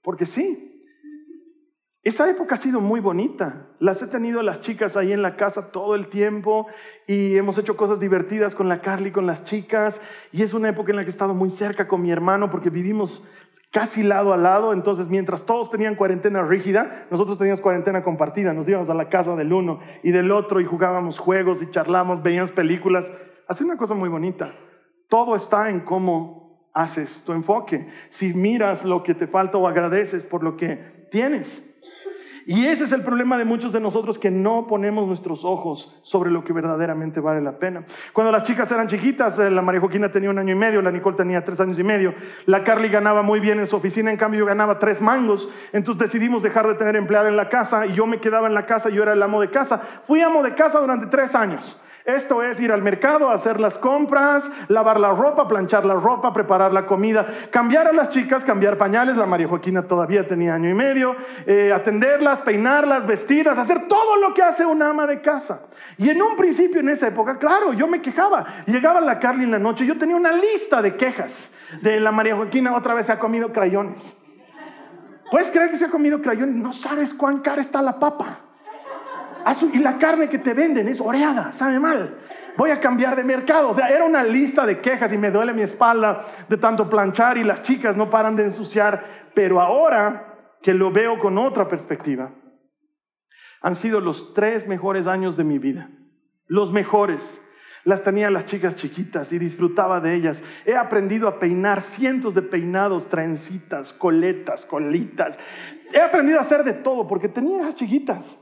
Porque 0.02 0.24
sí, 0.24 0.69
esa 2.02 2.30
época 2.30 2.54
ha 2.54 2.58
sido 2.58 2.80
muy 2.80 3.00
bonita. 3.00 3.66
Las 3.78 4.00
he 4.00 4.06
tenido 4.06 4.42
las 4.42 4.62
chicas 4.62 4.96
ahí 4.96 5.12
en 5.12 5.20
la 5.20 5.36
casa 5.36 5.70
todo 5.70 5.94
el 5.94 6.08
tiempo 6.08 6.66
y 7.06 7.36
hemos 7.36 7.58
hecho 7.58 7.76
cosas 7.76 8.00
divertidas 8.00 8.54
con 8.54 8.70
la 8.70 8.80
Carly, 8.80 9.10
con 9.10 9.26
las 9.26 9.44
chicas. 9.44 10.00
Y 10.32 10.42
es 10.42 10.54
una 10.54 10.70
época 10.70 10.92
en 10.92 10.96
la 10.96 11.02
que 11.02 11.08
he 11.08 11.10
estado 11.10 11.34
muy 11.34 11.50
cerca 11.50 11.88
con 11.88 12.00
mi 12.00 12.10
hermano 12.10 12.50
porque 12.50 12.70
vivimos 12.70 13.22
casi 13.70 14.02
lado 14.02 14.32
a 14.32 14.38
lado. 14.38 14.72
Entonces, 14.72 15.08
mientras 15.08 15.44
todos 15.44 15.70
tenían 15.70 15.94
cuarentena 15.94 16.40
rígida, 16.42 17.06
nosotros 17.10 17.36
teníamos 17.36 17.60
cuarentena 17.60 18.02
compartida. 18.02 18.54
Nos 18.54 18.66
íbamos 18.66 18.88
a 18.88 18.94
la 18.94 19.10
casa 19.10 19.36
del 19.36 19.52
uno 19.52 19.80
y 20.02 20.10
del 20.10 20.32
otro 20.32 20.62
y 20.62 20.64
jugábamos 20.64 21.18
juegos 21.18 21.62
y 21.62 21.70
charlamos, 21.70 22.22
veíamos 22.22 22.50
películas. 22.50 23.12
Hace 23.46 23.62
una 23.62 23.76
cosa 23.76 23.92
muy 23.92 24.08
bonita. 24.08 24.54
Todo 25.08 25.36
está 25.36 25.68
en 25.68 25.80
cómo 25.80 26.70
haces 26.72 27.24
tu 27.26 27.32
enfoque. 27.32 27.88
Si 28.08 28.32
miras 28.32 28.86
lo 28.86 29.02
que 29.02 29.14
te 29.14 29.26
falta 29.26 29.58
o 29.58 29.68
agradeces 29.68 30.24
por 30.24 30.42
lo 30.42 30.56
que 30.56 31.08
tienes. 31.10 31.66
Y 32.46 32.66
ese 32.66 32.84
es 32.84 32.92
el 32.92 33.02
problema 33.02 33.36
de 33.38 33.44
muchos 33.44 33.72
de 33.72 33.80
nosotros 33.80 34.18
que 34.18 34.30
no 34.30 34.66
ponemos 34.66 35.06
nuestros 35.06 35.44
ojos 35.44 35.94
sobre 36.02 36.30
lo 36.30 36.44
que 36.44 36.52
verdaderamente 36.52 37.20
vale 37.20 37.40
la 37.40 37.58
pena. 37.58 37.84
Cuando 38.12 38.32
las 38.32 38.44
chicas 38.44 38.70
eran 38.72 38.88
chiquitas, 38.88 39.38
eh, 39.38 39.50
la 39.50 39.62
María 39.62 39.80
Joaquina 39.80 40.10
tenía 40.10 40.30
un 40.30 40.38
año 40.38 40.52
y 40.52 40.58
medio, 40.58 40.82
la 40.82 40.90
Nicole 40.90 41.16
tenía 41.16 41.44
tres 41.44 41.60
años 41.60 41.78
y 41.78 41.84
medio, 41.84 42.14
la 42.46 42.64
Carly 42.64 42.88
ganaba 42.88 43.22
muy 43.22 43.40
bien 43.40 43.60
en 43.60 43.66
su 43.66 43.76
oficina, 43.76 44.10
en 44.10 44.16
cambio 44.16 44.40
yo 44.40 44.46
ganaba 44.46 44.78
tres 44.78 45.00
mangos, 45.00 45.48
entonces 45.72 46.10
decidimos 46.10 46.42
dejar 46.42 46.66
de 46.66 46.74
tener 46.74 46.96
empleada 46.96 47.28
en 47.28 47.36
la 47.36 47.48
casa 47.48 47.86
y 47.86 47.94
yo 47.94 48.06
me 48.06 48.20
quedaba 48.20 48.48
en 48.48 48.54
la 48.54 48.66
casa, 48.66 48.88
yo 48.88 49.02
era 49.02 49.12
el 49.12 49.22
amo 49.22 49.40
de 49.40 49.50
casa. 49.50 49.80
Fui 50.04 50.20
amo 50.20 50.42
de 50.42 50.54
casa 50.54 50.80
durante 50.80 51.06
tres 51.06 51.34
años. 51.34 51.78
Esto 52.16 52.42
es 52.42 52.58
ir 52.60 52.72
al 52.72 52.82
mercado, 52.82 53.30
hacer 53.30 53.60
las 53.60 53.78
compras, 53.78 54.50
lavar 54.68 54.98
la 54.98 55.12
ropa, 55.12 55.46
planchar 55.46 55.84
la 55.84 55.94
ropa, 55.94 56.32
preparar 56.32 56.72
la 56.72 56.86
comida, 56.86 57.26
cambiar 57.50 57.86
a 57.86 57.92
las 57.92 58.08
chicas, 58.10 58.44
cambiar 58.44 58.76
pañales, 58.76 59.16
la 59.16 59.26
María 59.26 59.48
Joaquina 59.48 59.82
todavía 59.82 60.26
tenía 60.26 60.54
año 60.54 60.68
y 60.68 60.74
medio, 60.74 61.14
eh, 61.46 61.72
atenderlas, 61.72 62.40
peinarlas, 62.40 63.06
vestirlas, 63.06 63.58
hacer 63.58 63.86
todo 63.86 64.16
lo 64.16 64.34
que 64.34 64.42
hace 64.42 64.66
una 64.66 64.90
ama 64.90 65.06
de 65.06 65.20
casa. 65.20 65.62
Y 65.98 66.10
en 66.10 66.20
un 66.20 66.36
principio, 66.36 66.80
en 66.80 66.88
esa 66.88 67.08
época, 67.08 67.38
claro, 67.38 67.72
yo 67.72 67.86
me 67.86 68.02
quejaba. 68.02 68.64
Llegaba 68.66 69.00
la 69.00 69.18
Carly 69.18 69.44
en 69.44 69.52
la 69.52 69.58
noche, 69.58 69.86
yo 69.86 69.96
tenía 69.96 70.16
una 70.16 70.32
lista 70.32 70.82
de 70.82 70.96
quejas 70.96 71.50
de 71.80 72.00
la 72.00 72.10
María 72.10 72.36
Joaquina, 72.36 72.74
otra 72.74 72.94
vez 72.94 73.06
se 73.06 73.12
ha 73.12 73.18
comido 73.18 73.52
crayones. 73.52 74.16
¿Puedes 75.30 75.50
creer 75.50 75.70
que 75.70 75.76
se 75.76 75.84
ha 75.84 75.90
comido 75.90 76.20
crayones? 76.20 76.56
No 76.56 76.72
sabes 76.72 77.14
cuán 77.14 77.38
cara 77.38 77.60
está 77.60 77.80
la 77.80 77.98
papa 78.00 78.49
y 79.72 79.78
la 79.78 79.98
carne 79.98 80.28
que 80.28 80.38
te 80.38 80.54
venden 80.54 80.88
es 80.88 81.00
oreada, 81.00 81.52
sabe 81.52 81.78
mal. 81.78 82.18
Voy 82.56 82.70
a 82.70 82.80
cambiar 82.80 83.16
de 83.16 83.24
mercado. 83.24 83.70
O 83.70 83.74
sea, 83.74 83.88
era 83.88 84.04
una 84.04 84.22
lista 84.22 84.66
de 84.66 84.80
quejas 84.80 85.12
y 85.12 85.18
me 85.18 85.30
duele 85.30 85.52
mi 85.52 85.62
espalda 85.62 86.26
de 86.48 86.56
tanto 86.56 86.88
planchar 86.88 87.38
y 87.38 87.44
las 87.44 87.62
chicas 87.62 87.96
no 87.96 88.10
paran 88.10 88.36
de 88.36 88.44
ensuciar. 88.44 89.30
Pero 89.34 89.60
ahora 89.60 90.36
que 90.62 90.74
lo 90.74 90.90
veo 90.90 91.18
con 91.18 91.38
otra 91.38 91.68
perspectiva, 91.68 92.32
han 93.62 93.74
sido 93.74 94.00
los 94.00 94.34
tres 94.34 94.66
mejores 94.66 95.06
años 95.06 95.36
de 95.36 95.44
mi 95.44 95.58
vida. 95.58 95.90
Los 96.46 96.72
mejores. 96.72 97.40
Las 97.84 98.02
tenía 98.02 98.30
las 98.30 98.44
chicas 98.44 98.76
chiquitas 98.76 99.32
y 99.32 99.38
disfrutaba 99.38 100.00
de 100.00 100.14
ellas. 100.14 100.42
He 100.66 100.76
aprendido 100.76 101.28
a 101.28 101.38
peinar 101.38 101.80
cientos 101.80 102.34
de 102.34 102.42
peinados, 102.42 103.08
trencitas, 103.08 103.94
coletas, 103.94 104.66
colitas. 104.66 105.38
He 105.92 106.00
aprendido 106.00 106.38
a 106.38 106.42
hacer 106.42 106.62
de 106.62 106.74
todo 106.74 107.06
porque 107.06 107.28
tenía 107.28 107.62
las 107.62 107.76
chiquitas. 107.76 108.38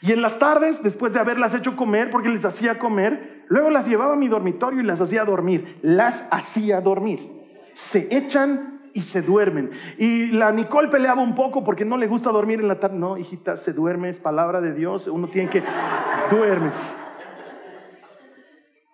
Y 0.00 0.12
en 0.12 0.22
las 0.22 0.38
tardes, 0.38 0.82
después 0.82 1.12
de 1.12 1.20
haberlas 1.20 1.54
hecho 1.54 1.76
comer, 1.76 2.10
porque 2.10 2.28
les 2.28 2.44
hacía 2.44 2.78
comer, 2.78 3.44
luego 3.48 3.70
las 3.70 3.86
llevaba 3.86 4.14
a 4.14 4.16
mi 4.16 4.28
dormitorio 4.28 4.80
y 4.80 4.84
las 4.84 5.00
hacía 5.00 5.24
dormir. 5.24 5.78
Las 5.82 6.26
hacía 6.30 6.80
dormir. 6.80 7.30
Se 7.74 8.08
echan 8.16 8.80
y 8.94 9.02
se 9.02 9.22
duermen. 9.22 9.70
Y 9.98 10.26
la 10.28 10.52
Nicole 10.52 10.88
peleaba 10.88 11.22
un 11.22 11.34
poco 11.34 11.64
porque 11.64 11.84
no 11.84 11.96
le 11.96 12.06
gusta 12.06 12.30
dormir 12.30 12.60
en 12.60 12.68
la 12.68 12.80
tarde. 12.80 12.98
No, 12.98 13.16
hijita, 13.16 13.56
se 13.56 13.72
duerme, 13.72 14.08
es 14.08 14.18
palabra 14.18 14.60
de 14.60 14.74
Dios. 14.74 15.06
Uno 15.06 15.28
tiene 15.28 15.48
que... 15.48 15.62
Duermes. 16.30 16.94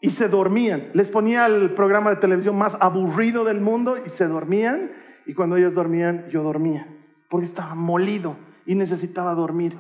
Y 0.01 0.11
se 0.11 0.29
dormían. 0.29 0.91
Les 0.95 1.09
ponía 1.09 1.47
el 1.47 1.75
programa 1.75 2.11
de 2.11 2.17
televisión 2.17 2.57
más 2.57 2.77
aburrido 2.81 3.45
del 3.45 3.61
mundo 3.61 3.97
y 4.05 4.09
se 4.11 4.27
dormían. 4.27 4.93
Y 5.27 5.35
cuando 5.35 5.57
ellas 5.57 5.75
dormían, 5.75 6.29
yo 6.31 6.43
dormía. 6.43 6.87
Porque 7.29 7.47
estaba 7.47 7.75
molido 7.75 8.37
y 8.65 8.75
necesitaba 8.75 9.35
dormir. 9.35 9.77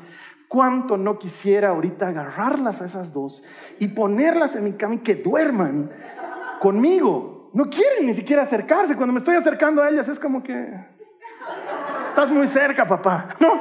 ¿Cuánto 0.49 0.97
no 0.97 1.19
quisiera 1.19 1.69
ahorita 1.69 2.09
agarrarlas 2.09 2.81
a 2.81 2.87
esas 2.87 3.13
dos 3.13 3.43
y 3.79 3.89
ponerlas 3.89 4.57
en 4.57 4.65
mi 4.65 4.73
cama 4.73 4.95
y 4.95 4.99
que 4.99 5.17
duerman 5.17 5.91
conmigo? 6.61 7.51
No 7.53 7.69
quieren 7.69 8.07
ni 8.07 8.15
siquiera 8.15 8.43
acercarse. 8.43 8.97
Cuando 8.97 9.13
me 9.13 9.19
estoy 9.19 9.37
acercando 9.37 9.83
a 9.83 9.91
ellas 9.91 10.09
es 10.09 10.19
como 10.19 10.43
que 10.43 10.75
estás 12.09 12.31
muy 12.31 12.49
cerca, 12.49 12.87
papá. 12.87 13.37
No. 13.41 13.59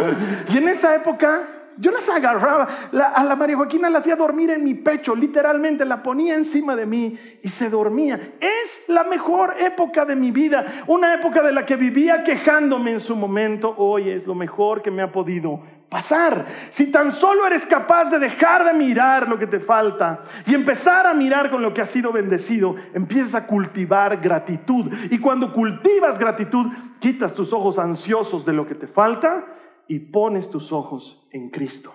Y 0.49 0.57
en 0.57 0.69
esa 0.69 0.95
época 0.95 1.47
yo 1.77 1.91
las 1.91 2.09
agarraba. 2.09 2.67
a 2.91 3.23
la 3.23 3.35
María 3.35 3.55
Joaquina 3.57 3.89
la 3.89 3.99
hacía 3.99 4.15
dormir 4.15 4.49
en 4.49 4.63
mi 4.63 4.73
pecho, 4.73 5.15
literalmente 5.15 5.85
la 5.85 6.01
ponía 6.01 6.35
encima 6.35 6.75
de 6.75 6.85
mí 6.85 7.17
y 7.43 7.49
se 7.49 7.69
dormía. 7.69 8.35
Es 8.39 8.83
la 8.87 9.03
mejor 9.03 9.55
época 9.59 10.05
de 10.05 10.15
mi 10.15 10.31
vida, 10.31 10.65
una 10.87 11.13
época 11.13 11.43
de 11.43 11.51
la 11.51 11.65
que 11.65 11.75
vivía 11.75 12.23
quejándome 12.23 12.91
en 12.91 12.99
su 12.99 13.15
momento. 13.15 13.75
Hoy 13.77 14.09
es 14.09 14.25
lo 14.25 14.35
mejor 14.35 14.81
que 14.81 14.91
me 14.91 15.03
ha 15.03 15.11
podido 15.11 15.61
pasar. 15.89 16.45
Si 16.69 16.91
tan 16.91 17.11
solo 17.11 17.45
eres 17.45 17.65
capaz 17.65 18.09
de 18.09 18.19
dejar 18.19 18.65
de 18.65 18.73
mirar 18.73 19.27
lo 19.27 19.39
que 19.39 19.47
te 19.47 19.59
falta 19.59 20.21
y 20.45 20.53
empezar 20.53 21.07
a 21.07 21.13
mirar 21.13 21.49
con 21.49 21.61
lo 21.61 21.73
que 21.73 21.81
has 21.81 21.89
sido 21.89 22.11
bendecido, 22.11 22.75
empiezas 22.93 23.35
a 23.35 23.47
cultivar 23.47 24.17
gratitud. 24.17 24.91
Y 25.09 25.19
cuando 25.19 25.53
cultivas 25.53 26.19
gratitud, 26.19 26.67
quitas 26.99 27.33
tus 27.33 27.53
ojos 27.53 27.79
ansiosos 27.79 28.45
de 28.45 28.53
lo 28.53 28.67
que 28.67 28.75
te 28.75 28.87
falta 28.87 29.45
y 29.87 29.99
pones 29.99 30.49
tus 30.49 30.71
ojos 30.71 31.27
en 31.31 31.49
Cristo. 31.49 31.93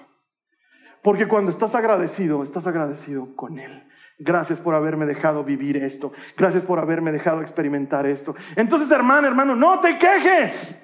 Porque 1.02 1.26
cuando 1.26 1.50
estás 1.50 1.74
agradecido, 1.74 2.42
estás 2.42 2.66
agradecido 2.66 3.34
con 3.34 3.58
Él. 3.58 3.88
Gracias 4.18 4.60
por 4.60 4.74
haberme 4.74 5.04
dejado 5.04 5.42
vivir 5.42 5.76
esto. 5.76 6.12
Gracias 6.36 6.64
por 6.64 6.78
haberme 6.78 7.10
dejado 7.10 7.42
experimentar 7.42 8.06
esto. 8.06 8.36
Entonces, 8.54 8.90
hermano, 8.92 9.26
hermano, 9.26 9.56
no 9.56 9.80
te 9.80 9.98
quejes. 9.98 10.78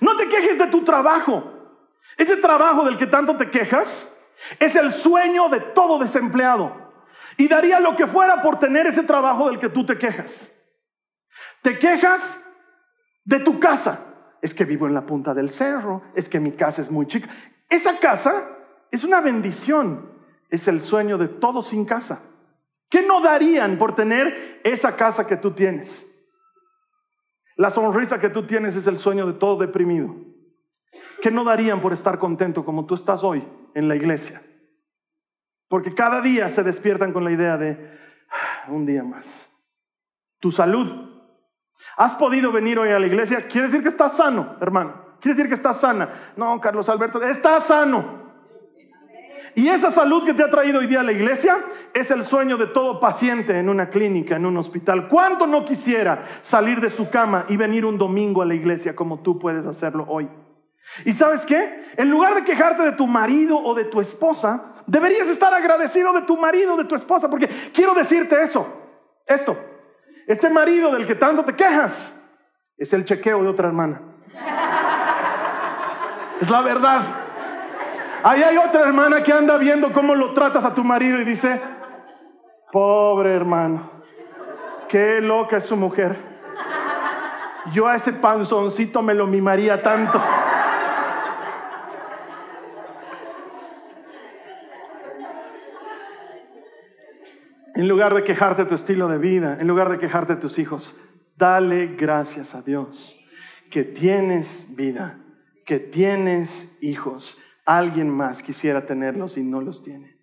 No 0.00 0.14
te 0.14 0.28
quejes 0.28 0.58
de 0.58 0.68
tu 0.68 0.84
trabajo. 0.84 1.53
Ese 2.16 2.36
trabajo 2.36 2.84
del 2.84 2.96
que 2.96 3.06
tanto 3.06 3.36
te 3.36 3.50
quejas 3.50 4.10
es 4.58 4.76
el 4.76 4.92
sueño 4.92 5.48
de 5.48 5.60
todo 5.60 5.98
desempleado. 5.98 6.84
Y 7.36 7.48
daría 7.48 7.80
lo 7.80 7.96
que 7.96 8.06
fuera 8.06 8.42
por 8.42 8.58
tener 8.58 8.86
ese 8.86 9.02
trabajo 9.02 9.48
del 9.48 9.58
que 9.58 9.68
tú 9.68 9.84
te 9.84 9.98
quejas. 9.98 10.52
Te 11.62 11.78
quejas 11.78 12.40
de 13.24 13.40
tu 13.40 13.58
casa. 13.58 14.04
Es 14.40 14.54
que 14.54 14.64
vivo 14.64 14.86
en 14.86 14.94
la 14.94 15.06
punta 15.06 15.32
del 15.32 15.50
cerro, 15.50 16.02
es 16.14 16.28
que 16.28 16.38
mi 16.38 16.52
casa 16.52 16.82
es 16.82 16.90
muy 16.90 17.06
chica. 17.06 17.30
Esa 17.68 17.98
casa 17.98 18.48
es 18.90 19.02
una 19.02 19.20
bendición, 19.20 20.10
es 20.50 20.68
el 20.68 20.80
sueño 20.80 21.16
de 21.16 21.28
todos 21.28 21.68
sin 21.68 21.86
casa. 21.86 22.20
¿Qué 22.90 23.02
no 23.02 23.20
darían 23.22 23.78
por 23.78 23.94
tener 23.94 24.60
esa 24.62 24.96
casa 24.96 25.26
que 25.26 25.36
tú 25.36 25.52
tienes? 25.52 26.06
La 27.56 27.70
sonrisa 27.70 28.20
que 28.20 28.28
tú 28.28 28.46
tienes 28.46 28.76
es 28.76 28.86
el 28.86 28.98
sueño 28.98 29.26
de 29.26 29.32
todo 29.32 29.56
deprimido. 29.56 30.14
¿Qué 31.22 31.30
no 31.30 31.44
darían 31.44 31.80
por 31.80 31.92
estar 31.92 32.18
contento 32.18 32.64
como 32.64 32.86
tú 32.86 32.94
estás 32.94 33.24
hoy 33.24 33.46
en 33.74 33.88
la 33.88 33.96
iglesia? 33.96 34.42
Porque 35.68 35.94
cada 35.94 36.20
día 36.20 36.48
se 36.48 36.62
despiertan 36.62 37.12
con 37.12 37.24
la 37.24 37.32
idea 37.32 37.56
de 37.56 37.98
ah, 38.30 38.70
un 38.70 38.86
día 38.86 39.02
más. 39.02 39.50
Tu 40.40 40.52
salud. 40.52 41.10
¿Has 41.96 42.14
podido 42.14 42.52
venir 42.52 42.78
hoy 42.78 42.90
a 42.90 42.98
la 42.98 43.06
iglesia? 43.06 43.46
Quiere 43.48 43.68
decir 43.68 43.82
que 43.82 43.88
estás 43.88 44.16
sano, 44.16 44.56
hermano. 44.60 45.16
Quiere 45.20 45.36
decir 45.36 45.48
que 45.48 45.54
estás 45.54 45.80
sana. 45.80 46.32
No, 46.36 46.60
Carlos 46.60 46.88
Alberto, 46.88 47.22
estás 47.22 47.64
sano. 47.64 48.24
Y 49.54 49.68
esa 49.68 49.90
salud 49.90 50.24
que 50.24 50.34
te 50.34 50.42
ha 50.42 50.50
traído 50.50 50.80
hoy 50.80 50.88
día 50.88 51.00
a 51.00 51.04
la 51.04 51.12
iglesia 51.12 51.64
es 51.92 52.10
el 52.10 52.24
sueño 52.24 52.56
de 52.56 52.66
todo 52.66 52.98
paciente 52.98 53.56
en 53.56 53.68
una 53.68 53.88
clínica, 53.88 54.36
en 54.36 54.46
un 54.46 54.56
hospital. 54.56 55.08
¿Cuánto 55.08 55.46
no 55.46 55.64
quisiera 55.64 56.24
salir 56.42 56.80
de 56.80 56.90
su 56.90 57.08
cama 57.08 57.46
y 57.48 57.56
venir 57.56 57.84
un 57.84 57.96
domingo 57.96 58.42
a 58.42 58.46
la 58.46 58.54
iglesia 58.54 58.96
como 58.96 59.20
tú 59.20 59.38
puedes 59.38 59.66
hacerlo 59.66 60.04
hoy? 60.08 60.28
¿Y 61.04 61.12
sabes 61.12 61.44
qué? 61.44 61.92
En 61.96 62.10
lugar 62.10 62.34
de 62.34 62.44
quejarte 62.44 62.82
de 62.82 62.92
tu 62.92 63.06
marido 63.06 63.58
o 63.58 63.74
de 63.74 63.84
tu 63.84 64.00
esposa, 64.00 64.74
deberías 64.86 65.28
estar 65.28 65.52
agradecido 65.52 66.12
de 66.12 66.22
tu 66.22 66.36
marido 66.36 66.74
o 66.74 66.76
de 66.76 66.84
tu 66.84 66.94
esposa, 66.94 67.28
porque 67.28 67.48
quiero 67.72 67.94
decirte 67.94 68.40
eso, 68.42 68.66
esto, 69.26 69.56
este 70.26 70.50
marido 70.50 70.92
del 70.92 71.06
que 71.06 71.14
tanto 71.14 71.44
te 71.44 71.54
quejas 71.54 72.14
es 72.76 72.92
el 72.92 73.04
chequeo 73.04 73.42
de 73.42 73.48
otra 73.48 73.68
hermana. 73.68 74.00
Es 76.40 76.50
la 76.50 76.60
verdad. 76.62 77.02
Ahí 78.22 78.42
hay 78.42 78.56
otra 78.56 78.82
hermana 78.82 79.22
que 79.22 79.32
anda 79.32 79.56
viendo 79.58 79.92
cómo 79.92 80.14
lo 80.14 80.32
tratas 80.32 80.64
a 80.64 80.74
tu 80.74 80.82
marido 80.82 81.20
y 81.20 81.24
dice, 81.24 81.60
pobre 82.72 83.34
hermano, 83.34 83.90
qué 84.88 85.20
loca 85.20 85.58
es 85.58 85.66
su 85.66 85.76
mujer. 85.76 86.16
Yo 87.72 87.86
a 87.86 87.94
ese 87.94 88.12
panzoncito 88.12 89.02
me 89.02 89.14
lo 89.14 89.26
mimaría 89.26 89.82
tanto. 89.82 90.22
En 97.74 97.88
lugar 97.88 98.14
de 98.14 98.22
quejarte 98.22 98.62
de 98.62 98.68
tu 98.68 98.74
estilo 98.76 99.08
de 99.08 99.18
vida, 99.18 99.58
en 99.60 99.66
lugar 99.66 99.88
de 99.88 99.98
quejarte 99.98 100.36
de 100.36 100.40
tus 100.40 100.58
hijos, 100.60 100.94
dale 101.36 101.88
gracias 101.96 102.54
a 102.54 102.62
Dios 102.62 103.16
que 103.68 103.82
tienes 103.82 104.68
vida, 104.76 105.18
que 105.66 105.80
tienes 105.80 106.72
hijos, 106.80 107.36
alguien 107.66 108.08
más 108.10 108.42
quisiera 108.42 108.86
tenerlos 108.86 109.36
y 109.36 109.42
no 109.42 109.60
los 109.60 109.82
tiene. 109.82 110.16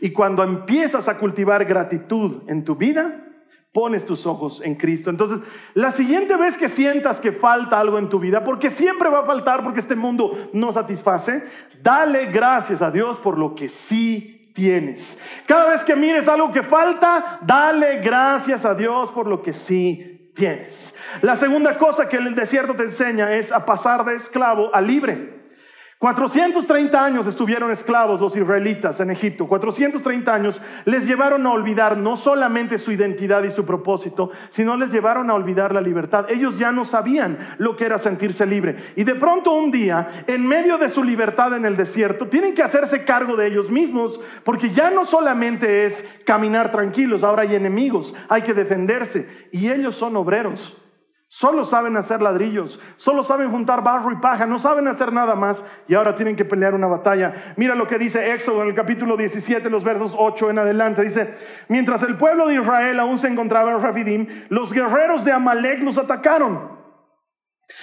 Y 0.00 0.10
cuando 0.10 0.42
empiezas 0.42 1.08
a 1.08 1.16
cultivar 1.16 1.64
gratitud 1.64 2.42
en 2.46 2.64
tu 2.64 2.76
vida, 2.76 3.24
pones 3.72 4.04
tus 4.04 4.26
ojos 4.26 4.60
en 4.62 4.74
Cristo. 4.74 5.08
Entonces, 5.08 5.38
la 5.72 5.92
siguiente 5.92 6.36
vez 6.36 6.58
que 6.58 6.68
sientas 6.68 7.20
que 7.20 7.32
falta 7.32 7.80
algo 7.80 7.98
en 7.98 8.10
tu 8.10 8.18
vida, 8.18 8.44
porque 8.44 8.68
siempre 8.68 9.08
va 9.08 9.20
a 9.20 9.26
faltar, 9.26 9.62
porque 9.62 9.80
este 9.80 9.96
mundo 9.96 10.50
no 10.52 10.72
satisface, 10.72 11.44
dale 11.82 12.26
gracias 12.26 12.82
a 12.82 12.90
Dios 12.90 13.18
por 13.18 13.38
lo 13.38 13.54
que 13.54 13.70
sí 13.70 14.37
tienes. 14.58 15.16
Cada 15.46 15.70
vez 15.70 15.84
que 15.84 15.94
mires 15.94 16.26
algo 16.26 16.50
que 16.50 16.64
falta, 16.64 17.38
dale 17.42 18.00
gracias 18.00 18.64
a 18.64 18.74
Dios 18.74 19.12
por 19.12 19.28
lo 19.28 19.40
que 19.40 19.52
sí 19.52 20.32
tienes. 20.34 20.92
La 21.22 21.36
segunda 21.36 21.78
cosa 21.78 22.08
que 22.08 22.16
el 22.16 22.34
desierto 22.34 22.74
te 22.74 22.82
enseña 22.82 23.32
es 23.36 23.52
a 23.52 23.64
pasar 23.64 24.04
de 24.04 24.16
esclavo 24.16 24.74
a 24.74 24.80
libre. 24.80 25.37
430 25.98 27.04
años 27.04 27.26
estuvieron 27.26 27.72
esclavos 27.72 28.20
los 28.20 28.36
israelitas 28.36 29.00
en 29.00 29.10
Egipto. 29.10 29.48
430 29.48 30.32
años 30.32 30.60
les 30.84 31.04
llevaron 31.04 31.44
a 31.44 31.50
olvidar 31.50 31.96
no 31.96 32.16
solamente 32.16 32.78
su 32.78 32.92
identidad 32.92 33.42
y 33.42 33.50
su 33.50 33.64
propósito, 33.64 34.30
sino 34.50 34.76
les 34.76 34.92
llevaron 34.92 35.28
a 35.28 35.34
olvidar 35.34 35.74
la 35.74 35.80
libertad. 35.80 36.30
Ellos 36.30 36.56
ya 36.56 36.70
no 36.70 36.84
sabían 36.84 37.56
lo 37.58 37.76
que 37.76 37.84
era 37.84 37.98
sentirse 37.98 38.46
libre. 38.46 38.76
Y 38.94 39.02
de 39.02 39.16
pronto 39.16 39.52
un 39.52 39.72
día, 39.72 40.24
en 40.28 40.46
medio 40.46 40.78
de 40.78 40.88
su 40.88 41.02
libertad 41.02 41.56
en 41.56 41.64
el 41.64 41.74
desierto, 41.74 42.28
tienen 42.28 42.54
que 42.54 42.62
hacerse 42.62 43.04
cargo 43.04 43.34
de 43.34 43.48
ellos 43.48 43.68
mismos, 43.68 44.20
porque 44.44 44.70
ya 44.70 44.90
no 44.90 45.04
solamente 45.04 45.84
es 45.84 46.06
caminar 46.24 46.70
tranquilos, 46.70 47.24
ahora 47.24 47.42
hay 47.42 47.56
enemigos, 47.56 48.14
hay 48.28 48.42
que 48.42 48.54
defenderse. 48.54 49.48
Y 49.50 49.68
ellos 49.68 49.96
son 49.96 50.14
obreros. 50.14 50.76
Solo 51.30 51.66
saben 51.66 51.94
hacer 51.98 52.22
ladrillos, 52.22 52.80
solo 52.96 53.22
saben 53.22 53.50
juntar 53.50 53.84
barro 53.84 54.10
y 54.10 54.16
paja, 54.16 54.46
no 54.46 54.58
saben 54.58 54.88
hacer 54.88 55.12
nada 55.12 55.34
más 55.34 55.62
y 55.86 55.94
ahora 55.94 56.14
tienen 56.14 56.36
que 56.36 56.46
pelear 56.46 56.74
una 56.74 56.86
batalla. 56.86 57.54
Mira 57.56 57.74
lo 57.74 57.86
que 57.86 57.98
dice 57.98 58.32
Éxodo 58.32 58.62
en 58.62 58.68
el 58.68 58.74
capítulo 58.74 59.14
17, 59.14 59.68
los 59.68 59.84
versos 59.84 60.14
8 60.16 60.48
en 60.48 60.58
adelante. 60.58 61.02
Dice, 61.02 61.34
mientras 61.68 62.02
el 62.02 62.16
pueblo 62.16 62.46
de 62.48 62.54
Israel 62.54 62.98
aún 62.98 63.18
se 63.18 63.28
encontraba 63.28 63.72
en 63.72 63.82
Rafidim, 63.82 64.26
los 64.48 64.72
guerreros 64.72 65.22
de 65.22 65.32
Amalek 65.32 65.80
los 65.80 65.98
atacaron. 65.98 66.78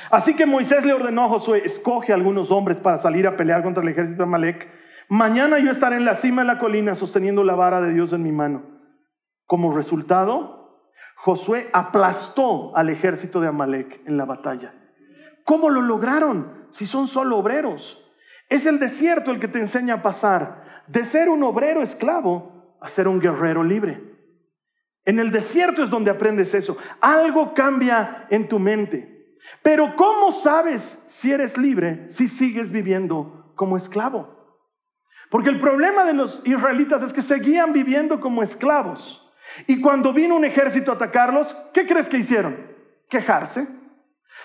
Así 0.09 0.35
que 0.35 0.47
Moisés 0.47 0.83
le 0.83 0.93
ordenó 0.93 1.25
a 1.25 1.29
Josué, 1.29 1.61
escoge 1.63 2.13
a 2.13 2.15
algunos 2.15 2.49
hombres 2.49 2.77
para 2.77 2.97
salir 2.97 3.27
a 3.27 3.37
pelear 3.37 3.61
contra 3.61 3.83
el 3.83 3.89
ejército 3.89 4.17
de 4.17 4.23
Amalek. 4.23 4.67
Mañana 5.07 5.59
yo 5.59 5.69
estaré 5.69 5.97
en 5.97 6.05
la 6.05 6.15
cima 6.15 6.41
de 6.41 6.47
la 6.47 6.57
colina 6.57 6.95
sosteniendo 6.95 7.43
la 7.43 7.53
vara 7.53 7.79
de 7.79 7.93
Dios 7.93 8.11
en 8.11 8.23
mi 8.23 8.31
mano. 8.31 8.63
Como 9.45 9.75
resultado, 9.75 10.64
Josué 11.25 11.71
aplastó 11.73 12.77
al 12.77 12.91
ejército 12.91 13.41
de 13.41 13.47
Amalek 13.47 13.99
en 14.05 14.15
la 14.15 14.25
batalla. 14.25 14.75
¿Cómo 15.43 15.71
lo 15.71 15.81
lograron 15.81 16.67
si 16.69 16.85
son 16.85 17.07
solo 17.07 17.39
obreros? 17.39 17.99
Es 18.47 18.67
el 18.67 18.77
desierto 18.77 19.31
el 19.31 19.39
que 19.39 19.47
te 19.47 19.57
enseña 19.57 19.95
a 19.95 20.01
pasar 20.03 20.83
de 20.85 21.03
ser 21.03 21.29
un 21.29 21.41
obrero 21.41 21.81
esclavo 21.81 22.77
a 22.79 22.89
ser 22.89 23.07
un 23.07 23.19
guerrero 23.19 23.63
libre. 23.63 24.03
En 25.03 25.17
el 25.17 25.31
desierto 25.31 25.83
es 25.83 25.89
donde 25.89 26.11
aprendes 26.11 26.53
eso. 26.53 26.77
Algo 27.01 27.55
cambia 27.55 28.27
en 28.29 28.47
tu 28.47 28.59
mente. 28.59 29.39
Pero 29.63 29.95
¿cómo 29.95 30.31
sabes 30.31 31.03
si 31.07 31.31
eres 31.31 31.57
libre 31.57 32.05
si 32.09 32.27
sigues 32.27 32.71
viviendo 32.71 33.51
como 33.55 33.77
esclavo? 33.77 34.61
Porque 35.31 35.49
el 35.49 35.57
problema 35.57 36.03
de 36.03 36.13
los 36.13 36.43
israelitas 36.45 37.01
es 37.01 37.13
que 37.13 37.23
seguían 37.23 37.73
viviendo 37.73 38.19
como 38.19 38.43
esclavos. 38.43 39.24
Y 39.67 39.81
cuando 39.81 40.13
vino 40.13 40.35
un 40.35 40.45
ejército 40.45 40.91
a 40.91 40.95
atacarlos, 40.95 41.55
¿qué 41.73 41.85
crees 41.85 42.07
que 42.07 42.17
hicieron? 42.17 42.57
Quejarse. 43.09 43.67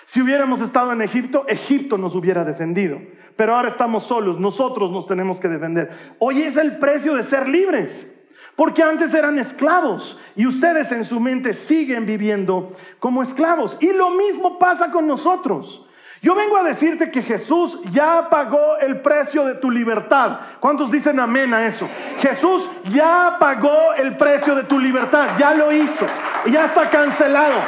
Si 0.05 0.21
hubiéramos 0.21 0.61
estado 0.61 0.91
en 0.93 1.01
Egipto, 1.01 1.45
Egipto 1.47 1.97
nos 1.97 2.15
hubiera 2.15 2.43
defendido. 2.43 2.99
Pero 3.35 3.55
ahora 3.55 3.69
estamos 3.69 4.03
solos, 4.03 4.39
nosotros 4.39 4.91
nos 4.91 5.05
tenemos 5.07 5.39
que 5.39 5.47
defender. 5.47 6.15
Hoy 6.19 6.41
es 6.41 6.57
el 6.57 6.77
precio 6.77 7.15
de 7.15 7.23
ser 7.23 7.47
libres. 7.47 8.07
Porque 8.55 8.83
antes 8.83 9.13
eran 9.13 9.39
esclavos 9.39 10.19
y 10.35 10.45
ustedes 10.45 10.91
en 10.91 11.05
su 11.05 11.19
mente 11.19 11.53
siguen 11.53 12.05
viviendo 12.05 12.73
como 12.99 13.23
esclavos. 13.23 13.77
Y 13.79 13.93
lo 13.93 14.11
mismo 14.11 14.59
pasa 14.59 14.91
con 14.91 15.07
nosotros. 15.07 15.87
Yo 16.21 16.35
vengo 16.35 16.55
a 16.55 16.63
decirte 16.63 17.09
que 17.09 17.23
Jesús 17.23 17.79
ya 17.91 18.29
pagó 18.29 18.77
el 18.77 19.01
precio 19.01 19.43
de 19.43 19.55
tu 19.55 19.71
libertad. 19.71 20.39
¿Cuántos 20.59 20.91
dicen 20.91 21.19
amén 21.19 21.51
a 21.51 21.65
eso? 21.65 21.89
Jesús 22.19 22.69
ya 22.91 23.37
pagó 23.39 23.93
el 23.97 24.15
precio 24.17 24.53
de 24.53 24.63
tu 24.65 24.77
libertad, 24.77 25.29
ya 25.39 25.55
lo 25.55 25.71
hizo, 25.71 26.05
ya 26.45 26.65
está 26.65 26.91
cancelado. 26.91 27.59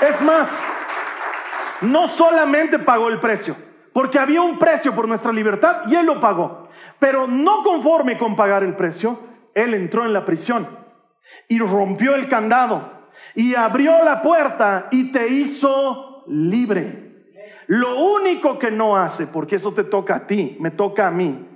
Es 0.00 0.20
más, 0.22 0.50
no 1.82 2.08
solamente 2.08 2.80
pagó 2.80 3.08
el 3.08 3.20
precio, 3.20 3.54
porque 3.92 4.18
había 4.18 4.42
un 4.42 4.58
precio 4.58 4.92
por 4.92 5.06
nuestra 5.06 5.32
libertad 5.32 5.82
y 5.86 5.94
Él 5.94 6.06
lo 6.06 6.18
pagó. 6.18 6.68
Pero 6.98 7.28
no 7.28 7.62
conforme 7.62 8.18
con 8.18 8.34
pagar 8.34 8.64
el 8.64 8.74
precio, 8.74 9.20
Él 9.54 9.74
entró 9.74 10.04
en 10.04 10.12
la 10.12 10.24
prisión 10.24 10.68
y 11.46 11.60
rompió 11.60 12.16
el 12.16 12.28
candado 12.28 12.90
y 13.36 13.54
abrió 13.54 14.02
la 14.02 14.20
puerta 14.20 14.88
y 14.90 15.12
te 15.12 15.28
hizo 15.28 16.24
libre. 16.26 17.11
Lo 17.66 18.02
único 18.02 18.58
que 18.58 18.70
no 18.70 18.96
hace, 18.96 19.26
porque 19.26 19.56
eso 19.56 19.72
te 19.72 19.84
toca 19.84 20.16
a 20.16 20.26
ti, 20.26 20.56
me 20.60 20.70
toca 20.70 21.08
a 21.08 21.10
mí, 21.10 21.46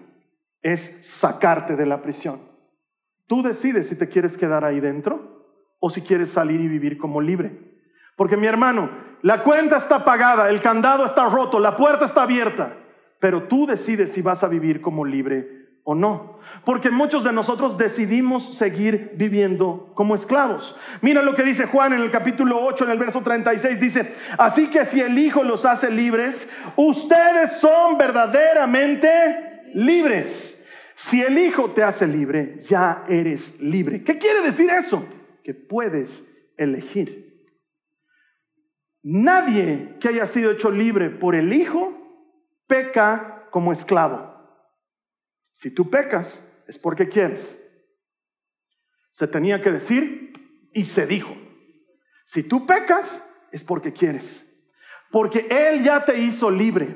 es 0.63 0.99
sacarte 1.01 1.77
de 1.77 1.87
la 1.87 2.03
prisión. 2.03 2.41
Tú 3.27 3.43
decides 3.43 3.89
si 3.89 3.97
te 3.97 4.09
quieres 4.09 4.37
quedar 4.37 4.65
ahí 4.65 4.81
dentro 4.81 5.45
o 5.81 5.91
si 5.91 6.03
quieres 6.03 6.31
salir 6.31 6.61
y 6.61 6.69
vivir 6.69 6.99
como 6.99 7.21
libre. 7.21 7.59
Porque 8.17 8.37
mi 8.37 8.47
hermano, 8.47 8.91
la 9.23 9.43
cuenta 9.43 9.77
está 9.77 10.05
pagada, 10.05 10.49
el 10.49 10.61
candado 10.61 11.05
está 11.05 11.29
roto, 11.29 11.59
la 11.59 11.77
puerta 11.77 12.05
está 12.05 12.23
abierta, 12.23 12.77
pero 13.19 13.45
tú 13.45 13.67
decides 13.67 14.13
si 14.13 14.23
vas 14.23 14.43
a 14.45 14.49
vivir 14.49 14.81
como 14.81 15.05
libre 15.05 15.56
o 15.89 15.95
no. 15.95 16.41
Porque 16.65 16.91
muchos 16.91 17.23
de 17.23 17.33
nosotros 17.33 17.79
decidimos 17.79 18.57
seguir 18.57 19.13
viviendo 19.15 19.93
como 19.95 20.17
esclavos. 20.17 20.77
Mira 21.01 21.23
lo 21.23 21.37
que 21.37 21.45
dice 21.45 21.67
Juan 21.67 21.93
en 21.93 22.03
el 22.03 22.11
capítulo 22.11 22.61
8, 22.61 22.85
en 22.85 22.91
el 22.91 22.99
verso 22.99 23.23
36, 23.23 23.81
dice, 23.81 24.15
así 24.37 24.67
que 24.67 24.85
si 24.85 25.01
el 25.01 25.17
Hijo 25.17 25.45
los 25.45 25.65
hace 25.65 25.91
libres, 25.91 26.49
ustedes 26.75 27.53
son 27.61 27.97
verdaderamente 27.97 29.63
libres. 29.75 30.61
Si 30.97 31.23
el 31.23 31.39
Hijo 31.39 31.71
te 31.71 31.85
hace 31.85 32.09
libre, 32.09 32.59
ya 32.69 33.05
eres 33.09 33.59
libre. 33.61 34.03
¿Qué 34.03 34.19
quiere 34.19 34.43
decir 34.43 34.69
eso? 34.69 35.05
Que 35.45 35.55
puedes 35.55 36.27
elegir. 36.57 37.47
Nadie 39.05 39.95
que 40.01 40.09
haya 40.09 40.27
sido 40.27 40.51
hecho 40.51 40.73
libre 40.73 41.11
por 41.11 41.37
el 41.37 41.53
Hijo 41.53 41.93
peca 42.67 43.47
como 43.53 43.71
esclavo. 43.71 44.36
Si 45.57 45.71
tú 45.71 45.91
pecas, 45.91 46.41
es 46.69 46.79
porque 46.79 47.09
quieres. 47.09 47.59
Se 49.13 49.27
tenía 49.27 49.63
que 49.63 49.73
decir 49.73 50.35
y 50.75 50.85
se 50.85 51.07
dijo. 51.07 51.35
Si 52.27 52.43
tú 52.43 52.67
pecas, 52.67 53.27
es 53.51 53.65
porque 53.65 53.95
quieres. 53.95 54.47
Porque 55.11 55.47
Él 55.49 55.83
ya 55.83 56.05
te 56.05 56.19
hizo 56.19 56.51
libre. 56.51 56.95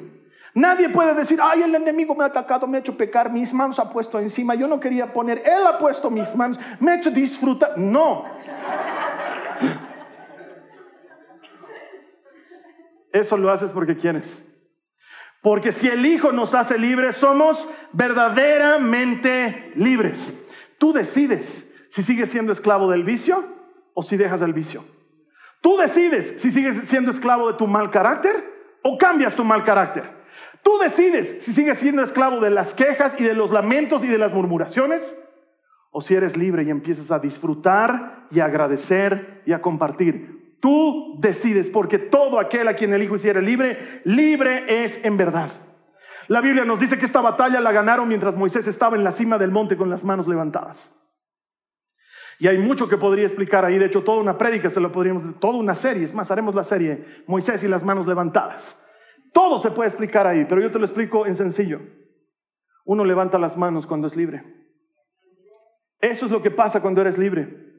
Nadie 0.53 0.91
puede 0.91 1.15
decir, 1.15 1.39
ay, 1.43 1.63
el 1.63 1.75
enemigo 1.75 2.15
me 2.15 2.25
ha 2.25 2.27
atacado, 2.27 2.67
me 2.67 2.77
ha 2.77 2.81
hecho 2.81 2.99
pecar, 2.99 3.33
mis 3.33 3.51
manos 3.51 3.79
ha 3.79 3.91
puesto 3.91 4.19
encima, 4.19 4.55
yo 4.55 4.69
no 4.69 4.79
quería 4.79 5.11
poner, 5.11 5.43
Él 5.47 5.67
ha 5.67 5.79
puesto 5.79 6.11
mis 6.11 6.35
manos, 6.35 6.59
me 6.81 6.91
ha 6.91 6.97
hecho 6.97 7.11
disfrutar. 7.11 7.79
No. 7.79 8.27
Eso 13.11 13.39
lo 13.39 13.51
haces 13.51 13.71
porque 13.71 13.97
quieres. 13.97 14.45
Porque 15.43 15.73
si 15.73 15.89
el 15.89 16.05
Hijo 16.05 16.33
nos 16.33 16.55
hace 16.55 16.79
libres, 16.79 17.17
somos 17.17 17.69
verdaderamente 17.93 19.73
libres. 19.75 20.35
Tú 20.79 20.93
decides 20.93 21.71
si 21.89 22.03
sigues 22.03 22.31
siendo 22.31 22.53
esclavo 22.53 22.91
del 22.91 23.05
vicio 23.05 23.45
o 23.95 24.03
si 24.03 24.17
dejas 24.17 24.43
el 24.43 24.53
vicio. 24.53 24.85
Tú 25.61 25.77
decides 25.77 26.35
si 26.39 26.51
sigues 26.51 26.89
siendo 26.89 27.11
esclavo 27.11 27.51
de 27.51 27.59
tu 27.59 27.67
mal 27.67 27.91
carácter 27.91 28.79
o 28.83 28.97
cambias 28.99 29.35
tu 29.35 29.45
mal 29.45 29.65
carácter. 29.65 30.21
Tú 30.63 30.79
decides 30.79 31.37
si 31.41 31.53
sigues 31.53 31.79
siendo 31.79 32.03
esclavo 32.03 32.41
de 32.41 32.51
las 32.51 32.75
quejas 32.75 33.15
y 33.19 33.25
de 33.25 33.35
los 33.35 33.51
lamentos 33.51 34.05
y 34.05 34.09
de 34.09 34.19
las 34.19 34.33
murmuraciones 34.33 35.17
o 35.91 36.01
si 36.01 36.15
eres 36.15 36.37
libre 36.37 36.63
y 36.63 36.71
empiezas 36.71 37.11
a 37.11 37.19
disfrutar 37.19 38.27
y 38.31 38.41
a 38.41 38.45
agradecer 38.45 39.43
y 39.47 39.53
a 39.53 39.61
compartir. 39.61 40.40
Tú 40.61 41.17
decides 41.19 41.71
porque 41.71 41.99
todo 41.99 42.39
aquel 42.39 42.69
a 42.69 42.75
quien 42.75 42.93
el 42.93 43.03
Hijo 43.03 43.17
hiciera 43.17 43.41
libre, 43.41 44.03
libre 44.05 44.85
es 44.85 45.03
en 45.05 45.17
verdad. 45.17 45.51
La 46.29 46.41
Biblia 46.41 46.65
nos 46.65 46.79
dice 46.79 46.99
que 46.99 47.07
esta 47.07 47.21
batalla 47.21 47.61
la 47.61 47.73
ganaron 47.73 48.07
mientras 48.07 48.37
Moisés 48.37 48.67
estaba 48.67 48.97
en 48.97 49.03
la 49.03 49.11
cima 49.11 49.39
del 49.39 49.51
monte 49.51 49.77
con 49.77 49.91
las 49.91 50.05
manos 50.05 50.29
levantadas. 50.29 50.95
Y 52.39 52.47
hay 52.47 52.59
mucho 52.59 52.89
que 52.89 52.97
podría 52.97 53.27
explicar 53.27 53.65
ahí, 53.65 53.79
de 53.79 53.87
hecho 53.87 54.05
toda 54.05 54.21
una 54.21 54.39
prédica 54.39 54.71
se 54.71 54.81
lo 54.81 54.93
podríamos, 54.93 55.39
toda 55.41 55.59
una 55.59 55.75
serie, 55.75 56.05
es 56.05 56.15
más, 56.15 56.31
haremos 56.31 56.55
la 56.55 56.65
serie 56.65 57.05
Moisés 57.27 57.63
y 57.63 57.69
las 57.69 57.83
manos 57.83 58.07
levantadas. 58.07 58.79
Todo 59.33 59.61
se 59.61 59.71
puede 59.71 59.89
explicar 59.89 60.27
ahí, 60.27 60.47
pero 60.49 60.61
yo 60.61 60.71
te 60.71 60.79
lo 60.79 60.85
explico 60.85 61.27
en 61.27 61.37
sencillo. 61.37 61.81
Uno 62.85 63.05
levanta 63.05 63.39
las 63.39 63.57
manos 63.57 63.87
cuando 63.87 64.09
es 64.09 64.17
libre. 64.17 64.43
Eso 66.01 66.27
es 66.27 66.33
lo 66.33 66.43
que 66.43 66.51
pasa 66.51 66.81
cuando 66.81 67.01
eres 67.01 67.19
libre. 67.19 67.70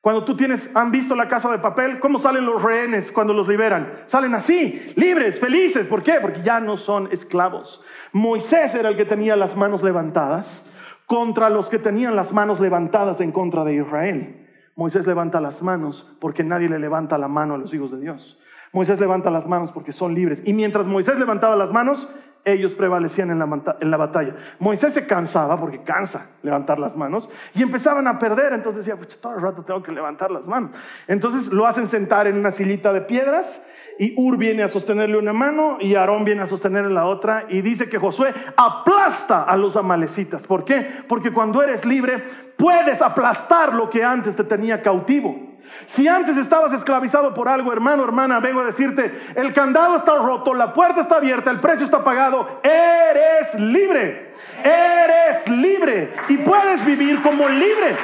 Cuando 0.00 0.24
tú 0.24 0.34
tienes, 0.34 0.70
han 0.74 0.90
visto 0.90 1.14
la 1.14 1.28
casa 1.28 1.50
de 1.50 1.58
papel, 1.58 2.00
¿cómo 2.00 2.18
salen 2.18 2.46
los 2.46 2.62
rehenes 2.62 3.12
cuando 3.12 3.34
los 3.34 3.46
liberan? 3.46 3.92
Salen 4.06 4.34
así, 4.34 4.92
libres, 4.96 5.38
felices. 5.38 5.86
¿Por 5.86 6.02
qué? 6.02 6.14
Porque 6.22 6.42
ya 6.42 6.58
no 6.58 6.78
son 6.78 7.08
esclavos. 7.12 7.82
Moisés 8.12 8.74
era 8.74 8.88
el 8.88 8.96
que 8.96 9.04
tenía 9.04 9.36
las 9.36 9.56
manos 9.56 9.82
levantadas 9.82 10.64
contra 11.04 11.50
los 11.50 11.68
que 11.68 11.78
tenían 11.78 12.16
las 12.16 12.32
manos 12.32 12.60
levantadas 12.60 13.20
en 13.20 13.30
contra 13.30 13.62
de 13.64 13.74
Israel. 13.74 14.48
Moisés 14.74 15.06
levanta 15.06 15.38
las 15.40 15.60
manos 15.60 16.10
porque 16.18 16.44
nadie 16.44 16.70
le 16.70 16.78
levanta 16.78 17.18
la 17.18 17.28
mano 17.28 17.54
a 17.54 17.58
los 17.58 17.74
hijos 17.74 17.90
de 17.90 18.00
Dios. 18.00 18.38
Moisés 18.72 19.00
levanta 19.00 19.30
las 19.30 19.46
manos 19.46 19.72
porque 19.72 19.92
son 19.92 20.14
libres. 20.14 20.42
Y 20.46 20.54
mientras 20.54 20.86
Moisés 20.86 21.18
levantaba 21.18 21.56
las 21.56 21.72
manos, 21.72 22.08
ellos 22.44 22.74
prevalecían 22.74 23.30
en 23.30 23.38
la, 23.38 23.76
en 23.80 23.90
la, 23.90 23.96
batalla. 23.96 24.34
Moisés 24.58 24.94
se 24.94 25.06
cansaba, 25.06 25.58
porque 25.58 25.82
cansa 25.82 26.28
levantar 26.42 26.78
las 26.78 26.96
manos, 26.96 27.28
y 27.54 27.62
empezaban 27.62 28.06
a 28.06 28.18
perder. 28.18 28.52
Entonces 28.52 28.84
decía, 28.84 29.00
todo 29.20 29.34
el 29.34 29.42
rato 29.42 29.62
tengo 29.62 29.82
que 29.82 29.92
levantar 29.92 30.30
las 30.30 30.46
manos. 30.46 30.70
Entonces 31.06 31.52
lo 31.52 31.66
hacen 31.66 31.86
sentar 31.86 32.26
en 32.26 32.36
una 32.36 32.50
silita 32.50 32.92
de 32.92 33.02
piedras, 33.02 33.62
y 33.98 34.14
Ur 34.16 34.38
viene 34.38 34.62
a 34.62 34.68
sostenerle 34.68 35.18
una 35.18 35.34
mano, 35.34 35.76
y 35.80 35.94
Aarón 35.94 36.24
viene 36.24 36.42
a 36.42 36.46
sostenerle 36.46 36.94
la 36.94 37.06
otra, 37.06 37.44
y 37.48 37.60
dice 37.60 37.88
que 37.88 37.98
Josué 37.98 38.32
aplasta 38.56 39.42
a 39.42 39.56
los 39.56 39.76
amalecitas. 39.76 40.42
¿Por 40.42 40.64
qué? 40.64 40.86
Porque 41.06 41.32
cuando 41.32 41.62
eres 41.62 41.84
libre, 41.84 42.22
puedes 42.56 43.02
aplastar 43.02 43.74
lo 43.74 43.90
que 43.90 44.02
antes 44.02 44.36
te 44.36 44.44
tenía 44.44 44.82
cautivo. 44.82 45.49
Si 45.86 46.06
antes 46.08 46.36
estabas 46.36 46.72
esclavizado 46.72 47.34
por 47.34 47.48
algo, 47.48 47.72
hermano, 47.72 48.04
hermana, 48.04 48.40
vengo 48.40 48.60
a 48.60 48.66
decirte, 48.66 49.32
el 49.34 49.52
candado 49.52 49.96
está 49.96 50.16
roto, 50.16 50.54
la 50.54 50.72
puerta 50.72 51.00
está 51.00 51.16
abierta, 51.16 51.50
el 51.50 51.60
precio 51.60 51.84
está 51.84 52.02
pagado, 52.04 52.60
eres 52.62 53.54
libre, 53.54 54.34
eres 54.62 55.48
libre 55.48 56.14
y 56.28 56.38
puedes 56.38 56.84
vivir 56.84 57.20
como 57.22 57.48
libre. 57.48 57.96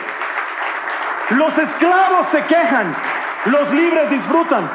Los 1.31 1.57
esclavos 1.59 2.29
se 2.29 2.45
quejan, 2.45 2.95
los 3.47 3.73
libres 3.73 4.11
disfrutan. 4.11 4.69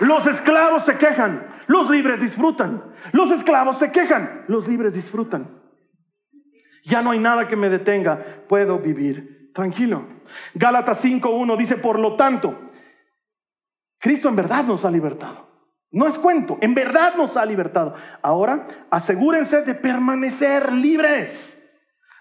Los 0.00 0.26
esclavos 0.26 0.84
se 0.84 0.98
quejan, 0.98 1.46
los 1.66 1.88
libres 1.88 2.20
disfrutan. 2.20 2.82
Los 3.12 3.30
esclavos 3.30 3.78
se 3.78 3.90
quejan, 3.92 4.44
los 4.48 4.68
libres 4.68 4.94
disfrutan. 4.94 5.48
Ya 6.84 7.02
no 7.02 7.10
hay 7.10 7.18
nada 7.18 7.48
que 7.48 7.56
me 7.56 7.68
detenga, 7.68 8.22
puedo 8.48 8.78
vivir 8.78 9.50
tranquilo. 9.52 10.15
Gálatas 10.54 11.04
5.1 11.04 11.56
dice, 11.56 11.76
por 11.76 11.98
lo 11.98 12.16
tanto, 12.16 12.58
Cristo 13.98 14.28
en 14.28 14.36
verdad 14.36 14.64
nos 14.64 14.84
ha 14.84 14.90
libertado. 14.90 15.46
No 15.90 16.06
es 16.06 16.18
cuento, 16.18 16.58
en 16.60 16.74
verdad 16.74 17.14
nos 17.16 17.36
ha 17.36 17.44
libertado. 17.46 17.94
Ahora, 18.22 18.66
asegúrense 18.90 19.62
de 19.62 19.74
permanecer 19.74 20.72
libres. 20.72 21.52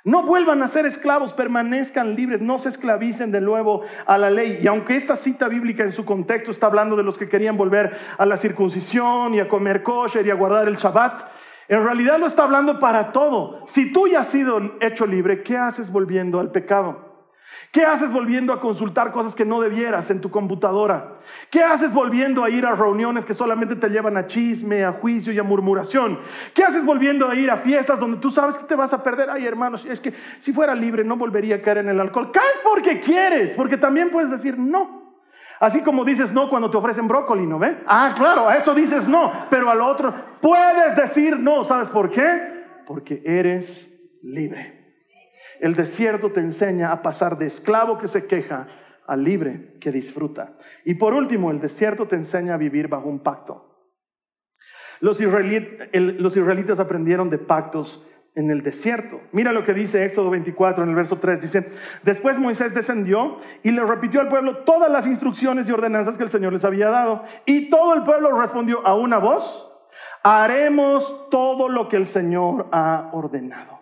No 0.06 0.22
vuelvan 0.22 0.62
a 0.62 0.68
ser 0.68 0.86
esclavos, 0.86 1.34
permanezcan 1.34 2.15
libres, 2.15 2.39
no 2.39 2.60
se 2.60 2.70
esclavicen 2.70 3.32
de 3.32 3.41
nuevo 3.41 3.82
a 4.06 4.20
la 4.20 4.30
ley. 4.30 4.60
Y 4.62 4.68
aunque 4.68 4.96
esta 4.96 5.15
cita 5.15 5.48
bíblica 5.48 5.84
en 5.84 5.91
su 5.91 6.06
contexto 6.06 6.52
está 6.52 6.68
hablando 6.68 6.96
de 6.96 7.02
los 7.02 7.18
que 7.18 7.28
querían 7.28 7.58
volver 7.58 7.98
a 8.18 8.26
la 8.28 8.38
circuncisión 8.38 9.34
y 9.34 9.39
a 9.39 9.48
comer 9.48 9.82
kosher 9.82 10.26
y 10.28 10.30
a 10.30 10.36
guardar 10.36 10.68
el 10.68 10.78
Shabbat, 10.78 11.24
en 11.68 11.84
realidad 11.84 12.20
lo 12.20 12.28
está 12.28 12.44
hablando 12.44 12.78
para 12.78 13.12
todo. 13.12 13.65
Si 13.65 13.91
tú 13.91 14.08
ya 14.08 14.20
has 14.20 14.28
sido 14.28 14.78
hecho 14.80 15.08
libre, 15.08 15.41
¿qué 15.41 15.58
haces 15.58 15.91
volviendo 15.91 16.39
al 16.39 16.52
pecado? 16.52 17.05
¿Qué 17.71 17.84
haces 17.84 18.12
volviendo 18.12 18.53
a 18.53 18.62
consultar 18.62 19.12
cosas 19.12 19.36
que 19.36 19.43
no 19.43 19.60
debieras 19.60 20.10
en 20.10 20.21
tu 20.21 20.31
computadora? 20.31 21.19
¿Qué 21.49 21.62
haces 21.62 21.93
volviendo 21.93 22.43
a 22.43 22.49
ir 22.49 22.65
a 22.65 22.73
reuniones 22.73 23.25
que 23.25 23.34
solamente 23.34 23.75
te 23.75 23.89
llevan 23.89 24.15
a 24.17 24.27
chisme, 24.27 24.86
a 24.86 24.93
juicio 24.93 25.34
y 25.34 25.39
a 25.39 25.43
murmuración? 25.43 26.19
¿Qué 26.53 26.63
haces 26.63 26.86
volviendo 26.86 27.27
a 27.27 27.36
ir 27.36 27.51
a 27.51 27.58
fiestas 27.58 27.99
donde 27.99 28.19
tú 28.19 28.31
sabes 28.31 28.55
que 28.55 28.63
te 28.63 28.75
vas 28.75 28.93
a 28.93 29.03
perder? 29.03 29.29
Ay, 29.29 29.45
hermanos, 29.45 29.86
es 29.86 29.99
que 29.99 30.13
si 30.39 30.53
fuera 30.53 30.73
libre 30.73 31.03
no 31.03 31.17
volvería 31.17 31.58
a 31.58 31.62
caer 31.62 31.79
en 31.79 31.89
el 31.89 31.99
alcohol. 31.99 32.31
Caes 32.31 32.62
porque 32.63 32.99
quieres, 32.99 33.51
porque 33.51 33.77
también 33.77 34.10
puedes 34.10 34.31
decir 34.31 34.58
no. 34.58 35.03
Así 35.60 35.81
como 35.81 36.03
dices 36.03 36.31
no 36.31 36.49
cuando 36.49 36.69
te 36.69 36.77
ofrecen 36.77 37.08
brócoli, 37.08 37.45
¿no 37.45 37.60
ve? 37.60 37.77
Ah, 37.88 38.13
claro, 38.15 38.47
a 38.47 38.58
eso 38.58 38.73
dices 38.73 39.08
no, 39.08 39.31
pero 39.49 39.69
al 39.69 39.81
otro 39.81 40.13
puedes 40.41 40.95
decir 40.95 41.39
no. 41.39 41.63
¿Sabes 41.63 41.89
por 41.89 42.10
qué? 42.10 42.63
Porque 42.86 43.21
eres 43.25 43.93
libre. 44.21 44.74
El 45.60 45.76
desierto 45.76 46.32
te 46.32 46.39
enseña 46.39 46.91
a 46.91 47.02
pasar 47.02 47.38
de 47.38 47.46
esclavo 47.46 47.98
que 47.98 48.08
se 48.08 48.26
queja 48.26 48.68
a 49.08 49.15
libre 49.15 49.78
que 49.80 49.91
disfruta. 49.91 50.54
Y 50.84 50.96
por 50.96 51.13
último, 51.13 51.52
el 51.52 51.60
desierto 51.60 52.08
te 52.08 52.15
enseña 52.15 52.56
a 52.56 52.58
vivir 52.58 52.88
bajo 52.88 53.08
un 53.08 53.20
pacto. 53.20 53.76
Los, 55.00 55.20
israelitas, 55.20 56.80
aprendieron 56.80 57.30
de 57.30 57.38
pactos 57.38 58.04
en 58.34 58.50
el 58.50 58.63
desierto. 58.63 59.22
Mira 59.32 59.52
lo 59.52 59.63
que 59.63 59.74
dice 59.74 60.04
Éxodo 60.06 60.30
24 60.30 60.84
en 60.84 60.89
el 60.89 60.96
verso 60.96 61.18
3. 61.18 61.41
Dice, 61.41 61.68
después 62.04 62.38
Moisés 62.38 62.74
descendió 62.74 63.38
y 63.63 63.72
le 63.72 63.84
repitió 63.84 64.22
al 64.22 64.30
pueblo 64.30 64.63
todas 64.63 64.89
las 64.89 65.08
instrucciones 65.08 65.68
y 65.68 65.72
ordenanzas 65.72 66.18
que 66.18 66.24
el 66.24 66.30
Señor 66.30 66.54
les 66.54 66.65
había 66.65 66.89
dado. 66.89 67.24
Y 67.46 67.70
todo 67.70 67.94
el 67.94 68.04
pueblo 68.04 68.39
respondió 68.39 68.86
a 68.86 68.96
una 68.96 69.18
voz, 69.18 69.72
haremos 70.24 71.30
todo 71.30 71.70
lo 71.70 71.88
que 71.88 71.98
el 71.98 72.08
Señor 72.08 72.68
ha 72.72 73.10
ordenado. 73.13 73.74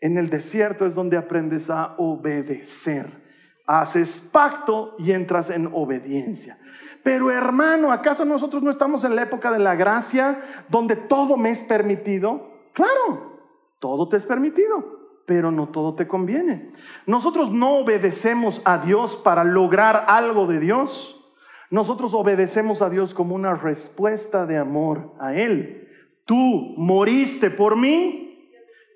En 0.00 0.18
el 0.18 0.28
desierto 0.28 0.86
es 0.86 0.94
donde 0.94 1.16
aprendes 1.16 1.70
a 1.70 1.94
obedecer. 1.98 3.24
Haces 3.66 4.20
pacto 4.32 4.94
y 4.98 5.12
entras 5.12 5.50
en 5.50 5.68
obediencia. 5.72 6.58
Pero 7.02 7.30
hermano, 7.30 7.92
¿acaso 7.92 8.24
nosotros 8.24 8.62
no 8.62 8.70
estamos 8.70 9.04
en 9.04 9.14
la 9.14 9.22
época 9.22 9.52
de 9.52 9.60
la 9.60 9.76
gracia 9.76 10.40
donde 10.68 10.96
todo 10.96 11.36
me 11.36 11.50
es 11.50 11.60
permitido? 11.60 12.50
Claro, 12.72 13.40
todo 13.78 14.08
te 14.08 14.16
es 14.16 14.24
permitido, 14.24 15.22
pero 15.24 15.50
no 15.52 15.68
todo 15.68 15.94
te 15.94 16.08
conviene. 16.08 16.72
Nosotros 17.06 17.52
no 17.52 17.78
obedecemos 17.78 18.60
a 18.64 18.78
Dios 18.78 19.16
para 19.16 19.44
lograr 19.44 20.04
algo 20.08 20.46
de 20.46 20.58
Dios. 20.58 21.24
Nosotros 21.70 22.12
obedecemos 22.12 22.82
a 22.82 22.90
Dios 22.90 23.14
como 23.14 23.34
una 23.34 23.54
respuesta 23.54 24.46
de 24.46 24.58
amor 24.58 25.14
a 25.20 25.34
Él. 25.34 25.88
Tú 26.24 26.74
moriste 26.76 27.50
por 27.50 27.76
mí, 27.76 28.25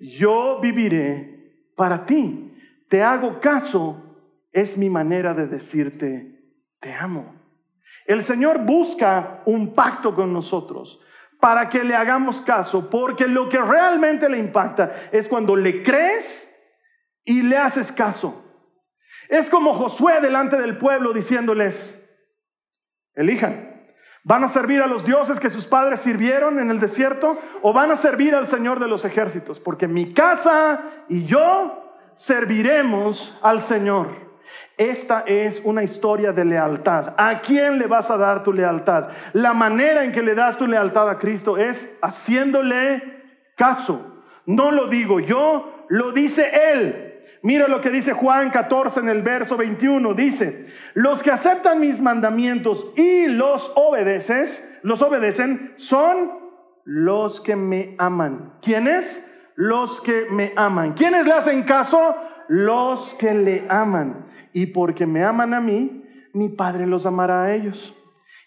yo 0.01 0.59
viviré 0.61 1.70
para 1.76 2.05
ti. 2.07 2.57
Te 2.88 3.03
hago 3.03 3.40
caso, 3.40 4.03
es 4.53 4.76
mi 4.76 4.90
manera 4.90 5.34
de 5.34 5.46
decirte, 5.46 6.40
te 6.80 6.92
amo. 6.92 7.36
El 8.07 8.22
Señor 8.22 8.64
busca 8.64 9.42
un 9.44 9.74
pacto 9.74 10.14
con 10.14 10.32
nosotros 10.32 11.01
para 11.38 11.68
que 11.68 11.84
le 11.84 11.94
hagamos 11.94 12.40
caso, 12.40 12.90
porque 12.90 13.26
lo 13.26 13.48
que 13.48 13.59
realmente 13.59 14.28
le 14.28 14.38
impacta 14.38 14.92
es 15.12 15.28
cuando 15.28 15.55
le 15.55 15.82
crees 15.82 16.46
y 17.24 17.42
le 17.42 17.57
haces 17.57 17.92
caso. 17.92 18.44
Es 19.28 19.48
como 19.48 19.74
Josué 19.74 20.20
delante 20.20 20.57
del 20.57 20.76
pueblo 20.76 21.12
diciéndoles, 21.12 21.96
elijan, 23.14 23.70
¿Van 24.23 24.45
a 24.45 24.49
servir 24.49 24.83
a 24.83 24.87
los 24.87 25.05
dioses 25.05 25.41
que 25.41 25.49
sus 25.49 25.66
padres 25.66 26.01
sirvieron 26.01 26.59
en 26.59 26.71
el 26.71 26.79
desierto 26.79 27.39
o 27.62 27.73
van 27.73 27.91
a 27.91 27.97
servir 27.97 28.35
al 28.35 28.47
Señor 28.47 28.79
de 28.79 28.87
los 28.87 29.05
ejércitos? 29.05 29.59
Porque 29.61 29.89
mi 29.89 30.12
casa 30.12 30.83
y 31.09 31.27
yo 31.27 31.97
serviremos 32.16 33.39
al 33.41 33.62
Señor. 33.62 34.09
Esta 34.77 35.25
es 35.27 35.61
una 35.64 35.83
historia 35.83 36.33
de 36.33 36.45
lealtad. 36.45 37.14
¿A 37.16 37.41
quién 37.41 37.79
le 37.79 37.87
vas 37.87 38.11
a 38.11 38.18
dar 38.18 38.43
tu 38.43 38.53
lealtad? 38.53 39.11
La 39.33 39.55
manera 39.55 40.05
en 40.05 40.12
que 40.12 40.23
le 40.23 40.35
das 40.35 40.59
tu 40.59 40.66
lealtad 40.66 41.09
a 41.09 41.18
Cristo 41.18 41.57
es 41.57 41.91
haciéndole 42.03 43.23
caso. 43.57 44.23
No 44.45 44.71
lo 44.71 44.89
digo 44.89 45.21
yo, 45.21 45.87
lo 45.89 46.12
dice 46.12 46.73
Él. 46.73 47.10
Mira 47.43 47.68
lo 47.68 47.80
que 47.80 47.91
dice 47.91 48.12
Juan 48.12 48.51
14 48.51 49.01
en 49.01 49.09
el 49.09 49.22
verso 49.22 49.57
21. 49.57 50.14
Dice, 50.14 50.66
los 50.95 51.22
que 51.22 51.30
aceptan 51.30 51.80
mis 51.80 52.01
mandamientos 52.01 52.93
y 52.97 53.26
los 53.26 53.72
los 54.82 55.03
obedecen, 55.03 55.74
son 55.76 56.32
los 56.84 57.41
que 57.41 57.57
me 57.57 57.95
aman. 57.99 58.55
¿Quiénes? 58.61 59.26
Los 59.55 60.01
que 60.01 60.26
me 60.30 60.53
aman. 60.57 60.95
¿Quiénes 60.95 61.26
le 61.26 61.32
hacen 61.32 61.62
caso? 61.62 62.14
Los 62.49 63.14
que 63.14 63.32
le 63.34 63.64
aman. 63.68 64.26
Y 64.53 64.66
porque 64.66 65.07
me 65.07 65.24
aman 65.24 65.55
a 65.55 65.61
mí, 65.61 66.05
mi 66.32 66.49
Padre 66.49 66.86
los 66.86 67.07
amará 67.07 67.45
a 67.45 67.55
ellos. 67.55 67.97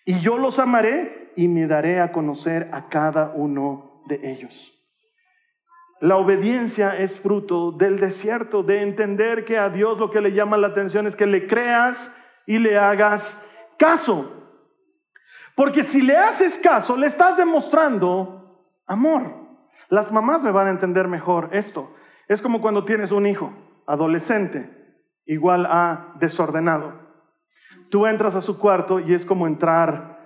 Y 0.06 0.20
yo 0.20 0.38
los 0.38 0.60
amaré 0.60 1.32
y 1.36 1.48
me 1.48 1.66
daré 1.68 2.00
a 2.00 2.12
conocer 2.12 2.70
a 2.72 2.90
cada 2.90 3.32
uno 3.36 4.04
de 4.08 4.20
ellos. 4.24 4.73
La 6.04 6.18
obediencia 6.18 6.98
es 6.98 7.18
fruto 7.18 7.72
del 7.72 7.98
desierto, 7.98 8.62
de 8.62 8.82
entender 8.82 9.46
que 9.46 9.58
a 9.58 9.70
Dios 9.70 9.98
lo 9.98 10.12
que 10.12 10.20
le 10.20 10.34
llama 10.34 10.58
la 10.58 10.68
atención 10.68 11.08
es 11.08 11.16
que 11.16 11.26
le 11.26 11.48
creas 11.48 12.14
y 12.46 12.60
le 12.60 12.78
hagas 12.78 13.42
caso. 13.80 14.30
Porque 15.56 15.82
si 15.82 16.02
le 16.02 16.18
haces 16.18 16.60
caso, 16.60 16.98
le 16.98 17.08
estás 17.08 17.38
demostrando 17.38 18.68
amor. 18.86 19.34
Las 19.88 20.12
mamás 20.12 20.44
me 20.44 20.52
van 20.52 20.68
a 20.68 20.72
entender 20.72 21.08
mejor 21.08 21.48
esto. 21.54 21.96
Es 22.28 22.42
como 22.42 22.60
cuando 22.60 22.84
tienes 22.84 23.14
un 23.14 23.26
hijo 23.26 23.54
adolescente 23.88 24.70
igual 25.26 25.66
a 25.66 26.16
desordenado. 26.20 27.00
Tú 27.90 28.08
entras 28.08 28.36
a 28.36 28.42
su 28.42 28.60
cuarto 28.60 29.00
y 29.00 29.14
es 29.14 29.24
como 29.24 29.48
entrar 29.48 30.20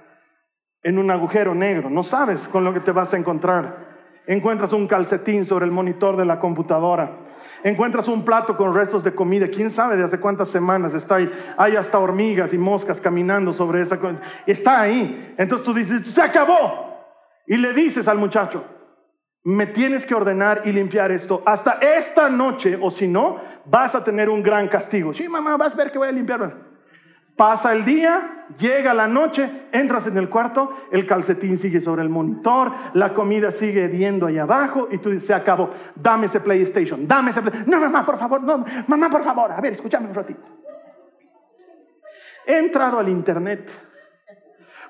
en 0.82 0.98
un 0.98 1.12
agujero 1.12 1.54
negro. 1.54 1.92
No 1.92 2.02
sabes 2.02 2.48
con 2.48 2.64
lo 2.64 2.74
que 2.74 2.80
te 2.80 2.92
vas 2.92 3.14
a 3.14 3.18
encontrar. 3.18 3.87
Encuentras 4.28 4.74
un 4.74 4.88
calcetín 4.88 5.46
sobre 5.46 5.66
el 5.66 5.72
monitor 5.72 6.18
de 6.18 6.26
la 6.26 6.40
computadora. 6.40 7.12
Encuentras 7.64 8.10
un 8.10 8.26
plato 8.26 8.58
con 8.58 8.76
restos 8.76 9.02
de 9.04 9.16
comida. 9.16 9.48
¿Quién 9.48 9.70
sabe 9.70 9.96
de 9.96 10.04
hace 10.04 10.20
cuántas 10.20 10.50
semanas 10.50 10.94
está 10.94 11.16
ahí? 11.16 11.32
Hay 11.58 11.78
hasta 11.78 11.98
hormigas 11.98 12.54
y 12.54 12.58
moscas 12.58 13.00
caminando 13.00 13.54
sobre 13.54 13.82
esa. 13.82 13.98
Está 14.46 14.82
ahí. 14.82 15.34
Entonces 15.38 15.66
tú 15.66 15.74
dices, 15.74 16.06
se 16.14 16.22
acabó. 16.22 16.88
Y 17.48 17.56
le 17.56 17.74
dices 17.74 18.10
al 18.10 18.18
muchacho, 18.18 18.66
me 19.46 19.66
tienes 19.66 20.06
que 20.06 20.14
ordenar 20.14 20.64
y 20.66 20.74
limpiar 20.74 21.10
esto 21.14 21.42
hasta 21.46 21.80
esta 21.80 22.28
noche 22.28 22.78
o 22.82 22.92
si 22.92 23.08
no, 23.08 23.38
vas 23.64 23.96
a 23.96 24.04
tener 24.04 24.30
un 24.30 24.44
gran 24.44 24.68
castigo. 24.68 25.14
Sí, 25.14 25.30
mamá, 25.30 25.56
vas 25.56 25.74
a 25.74 25.78
ver 25.78 25.90
que 25.90 25.98
voy 25.98 26.10
a 26.10 26.12
limpiar. 26.12 26.67
Pasa 27.38 27.72
el 27.72 27.86
día, 27.86 28.46
llega 28.58 28.96
la 28.96 29.08
noche, 29.08 29.68
entras 29.72 30.08
en 30.08 30.18
el 30.18 30.28
cuarto, 30.28 30.76
el 30.92 31.06
calcetín 31.06 31.60
sigue 31.60 31.80
sobre 31.80 32.02
el 32.02 32.10
monitor, 32.10 32.72
la 32.96 33.14
comida 33.14 33.52
sigue 33.52 33.86
hediendo 33.86 34.26
ahí 34.26 34.40
abajo 34.40 34.88
y 34.90 34.98
tú 34.98 35.12
dices, 35.12 35.28
se 35.28 35.36
acabó, 35.36 35.70
dame 35.94 36.26
ese 36.26 36.40
PlayStation, 36.40 37.08
dame 37.08 37.30
ese 37.30 37.44
PlayStation. 37.44 37.70
No, 37.70 37.80
mamá, 37.80 38.04
por 38.04 38.18
favor, 38.18 38.42
no, 38.42 38.66
mamá, 38.88 39.12
por 39.12 39.24
favor, 39.24 39.52
a 39.52 39.62
ver, 39.62 39.74
escúchame 39.74 40.08
un 40.08 40.16
ratito. 40.16 40.42
He 42.48 42.58
entrado 42.58 42.98
al 42.98 43.08
internet 43.08 43.70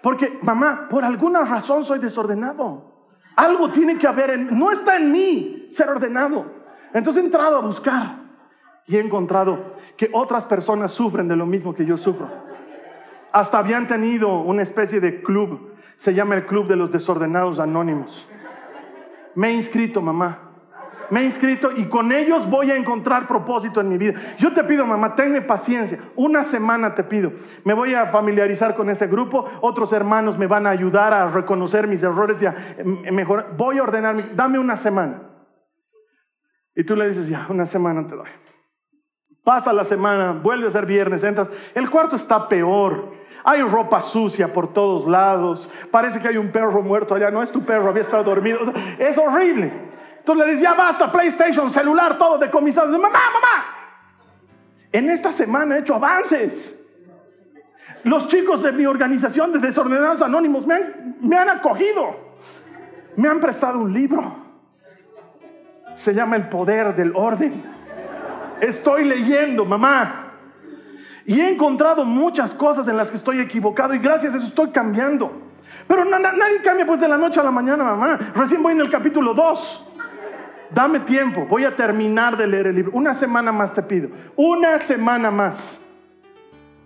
porque, 0.01 0.39
mamá, 0.41 0.87
por 0.89 1.03
alguna 1.03 1.41
razón 1.41 1.83
soy 1.83 1.99
desordenado. 1.99 3.11
Algo 3.35 3.73
tiene 3.73 3.97
que 3.97 4.07
haber 4.07 4.29
en, 4.29 4.57
no 4.57 4.71
está 4.71 4.95
en 4.95 5.11
mí 5.11 5.67
ser 5.71 5.89
ordenado. 5.89 6.45
Entonces 6.93 7.21
he 7.21 7.25
entrado 7.25 7.57
a 7.57 7.61
buscar 7.61 8.26
y 8.87 8.95
he 8.95 8.99
encontrado 8.99 9.59
que 9.97 10.09
otras 10.13 10.45
personas 10.45 10.93
sufren 10.93 11.27
de 11.27 11.35
lo 11.35 11.45
mismo 11.45 11.75
que 11.75 11.85
yo 11.85 11.97
sufro. 11.97 12.29
Hasta 13.31 13.59
habían 13.59 13.87
tenido 13.87 14.39
una 14.39 14.63
especie 14.63 14.99
de 14.99 15.21
club, 15.21 15.73
se 15.97 16.13
llama 16.13 16.35
el 16.35 16.45
Club 16.45 16.67
de 16.67 16.77
los 16.77 16.91
Desordenados 16.91 17.59
Anónimos. 17.59 18.27
Me 19.35 19.49
he 19.49 19.53
inscrito, 19.53 20.01
mamá. 20.01 20.43
Me 21.09 21.21
he 21.21 21.25
inscrito 21.25 21.71
y 21.75 21.85
con 21.85 22.11
ellos 22.11 22.49
voy 22.49 22.71
a 22.71 22.75
encontrar 22.75 23.27
propósito 23.27 23.79
en 23.79 23.89
mi 23.89 23.97
vida. 23.97 24.19
Yo 24.37 24.53
te 24.53 24.63
pido, 24.63 24.85
mamá, 24.85 25.15
tenme 25.15 25.41
paciencia. 25.41 25.99
Una 26.15 26.43
semana 26.43 26.95
te 26.95 27.03
pido. 27.03 27.31
Me 27.63 27.73
voy 27.73 27.93
a 27.93 28.07
familiarizar 28.07 28.75
con 28.75 28.89
ese 28.89 29.07
grupo. 29.07 29.45
Otros 29.61 29.93
hermanos 29.93 30.37
me 30.37 30.47
van 30.47 30.67
a 30.67 30.71
ayudar 30.71 31.13
a 31.13 31.29
reconocer 31.29 31.87
mis 31.87 32.03
errores 32.03 32.41
y 32.41 32.45
a 32.45 32.55
mejorar. 33.11 33.55
Voy 33.55 33.77
a 33.77 33.83
ordenar. 33.83 34.35
Dame 34.35 34.59
una 34.59 34.75
semana. 34.75 35.21
Y 36.75 36.83
tú 36.83 36.95
le 36.95 37.07
dices, 37.07 37.27
ya, 37.27 37.47
una 37.49 37.65
semana 37.65 38.05
te 38.05 38.15
doy. 38.15 38.27
Pasa 39.47 39.71
la 39.71 39.85
semana, 39.85 40.33
vuelve 40.33 40.67
a 40.67 40.71
ser 40.71 40.85
viernes, 40.85 41.23
entras. 41.23 41.47
El 41.73 41.89
cuarto 41.89 42.17
está 42.17 42.49
peor. 42.49 43.13
Hay 43.45 43.61
ropa 43.61 44.01
sucia 44.01 44.51
por 44.51 44.73
todos 44.73 45.07
lados. 45.07 45.69
Parece 45.89 46.19
que 46.19 46.27
hay 46.27 46.35
un 46.35 46.51
perro 46.51 46.81
muerto 46.81 47.15
allá. 47.15 47.31
No 47.31 47.41
es 47.41 47.49
tu 47.49 47.63
perro, 47.63 47.87
había 47.87 48.01
estado 48.01 48.25
dormido. 48.25 48.59
es 48.99 49.17
horrible. 49.17 49.71
Entonces 50.17 50.45
le 50.45 50.51
dices, 50.51 50.63
ya 50.63 50.73
basta, 50.73 51.09
PlayStation, 51.09 51.71
celular, 51.71 52.17
todo 52.17 52.37
decomisado. 52.37 52.89
Mamá, 52.91 53.07
mamá. 53.09 53.65
En 54.91 55.09
esta 55.09 55.31
semana 55.31 55.77
he 55.77 55.79
hecho 55.79 55.95
avances. 55.95 56.77
Los 58.03 58.27
chicos 58.27 58.61
de 58.61 58.73
mi 58.73 58.85
organización 58.85 59.53
de 59.53 59.59
Desordenados 59.59 60.21
Anónimos 60.21 60.67
me 60.67 60.73
han, 60.73 61.15
me 61.21 61.37
han 61.37 61.49
acogido. 61.51 62.17
Me 63.15 63.29
han 63.29 63.39
prestado 63.39 63.79
un 63.79 63.93
libro. 63.93 64.35
Se 65.95 66.13
llama 66.13 66.35
El 66.35 66.49
Poder 66.49 66.93
del 66.97 67.13
Orden. 67.15 67.76
Estoy 68.61 69.05
leyendo, 69.05 69.65
mamá. 69.65 70.27
Y 71.25 71.41
he 71.41 71.49
encontrado 71.49 72.05
muchas 72.05 72.53
cosas 72.53 72.87
en 72.87 72.95
las 72.95 73.11
que 73.11 73.17
estoy 73.17 73.39
equivocado 73.39 73.93
y 73.93 73.99
gracias 73.99 74.33
a 74.33 74.37
eso 74.37 74.47
estoy 74.47 74.69
cambiando. 74.69 75.31
Pero 75.85 76.05
nadie 76.05 76.61
cambia 76.63 76.85
pues 76.85 77.01
de 77.01 77.07
la 77.07 77.17
noche 77.17 77.39
a 77.39 77.43
la 77.43 77.51
mañana, 77.51 77.83
mamá. 77.83 78.17
Recién 78.33 78.63
voy 78.63 78.73
en 78.73 78.79
el 78.79 78.89
capítulo 78.89 79.33
2. 79.33 79.85
Dame 80.71 81.01
tiempo, 81.01 81.45
voy 81.45 81.65
a 81.65 81.75
terminar 81.75 82.37
de 82.37 82.47
leer 82.47 82.67
el 82.67 82.75
libro. 82.75 82.91
Una 82.93 83.13
semana 83.13 83.51
más 83.51 83.73
te 83.73 83.83
pido. 83.83 84.09
Una 84.35 84.79
semana 84.79 85.31
más. 85.31 85.79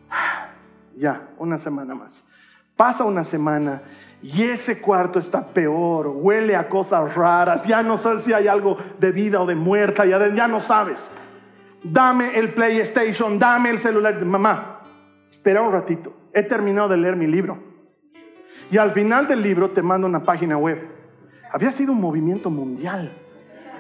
Ya, 0.94 1.30
una 1.38 1.58
semana 1.58 1.96
más. 1.96 2.28
Pasa 2.76 3.06
una 3.06 3.24
semana 3.24 3.82
y 4.22 4.44
ese 4.44 4.80
cuarto 4.80 5.18
está 5.18 5.48
peor, 5.48 6.08
huele 6.08 6.56
a 6.56 6.68
cosas 6.68 7.16
raras, 7.16 7.64
ya 7.64 7.82
no 7.82 7.98
sabes 7.98 8.24
si 8.24 8.34
hay 8.34 8.48
algo 8.48 8.78
de 9.00 9.12
vida 9.12 9.42
o 9.42 9.48
de 9.48 9.56
muerta, 9.56 10.06
ya, 10.06 10.32
ya 10.36 10.48
no 10.48 10.60
sabes 10.60 11.10
dame 11.84 12.38
el 12.38 12.54
PlayStation, 12.54 13.40
dame 13.40 13.70
el 13.72 13.80
celular. 13.80 14.24
Mamá, 14.26 14.82
espera 15.30 15.62
un 15.62 15.72
ratito, 15.72 16.14
he 16.34 16.44
terminado 16.44 16.90
de 16.90 16.98
leer 16.98 17.16
mi 17.16 17.28
libro. 17.28 17.58
Y 18.70 18.78
al 18.78 18.92
final 18.92 19.28
del 19.28 19.42
libro 19.42 19.72
te 19.72 19.82
mando 19.82 20.08
una 20.08 20.24
página 20.24 20.58
web. 20.58 20.88
Había 21.52 21.72
sido 21.72 21.92
un 21.92 22.00
movimiento 22.00 22.50
mundial. 22.50 23.12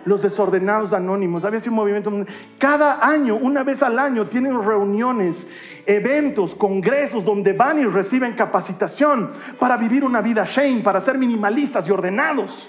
Los 0.04 0.22
desordenados 0.22 0.93
anónimos, 0.93 1.45
había 1.45 1.60
sido 1.60 1.74
un 1.74 1.78
movimiento 1.78 2.10
mundial. 2.12 2.36
Cada 2.58 3.06
año, 3.06 3.36
una 3.36 3.64
vez 3.64 3.84
al 3.84 3.99
año, 3.99 4.28
tienen 4.28 4.62
reuniones, 4.62 5.47
eventos, 5.86 6.56
congresos 6.56 7.24
donde 7.24 7.54
van 7.54 7.80
y 7.80 7.86
reciben 7.86 8.34
capacitación 8.34 9.30
para 9.60 9.78
vivir 9.78 10.04
una 10.04 10.20
vida 10.20 10.43
shame, 10.43 10.82
para 10.82 10.99
ser 10.99 11.18
minimalistas 11.18 11.88
y 11.88 11.91
ordenados. 11.91 12.68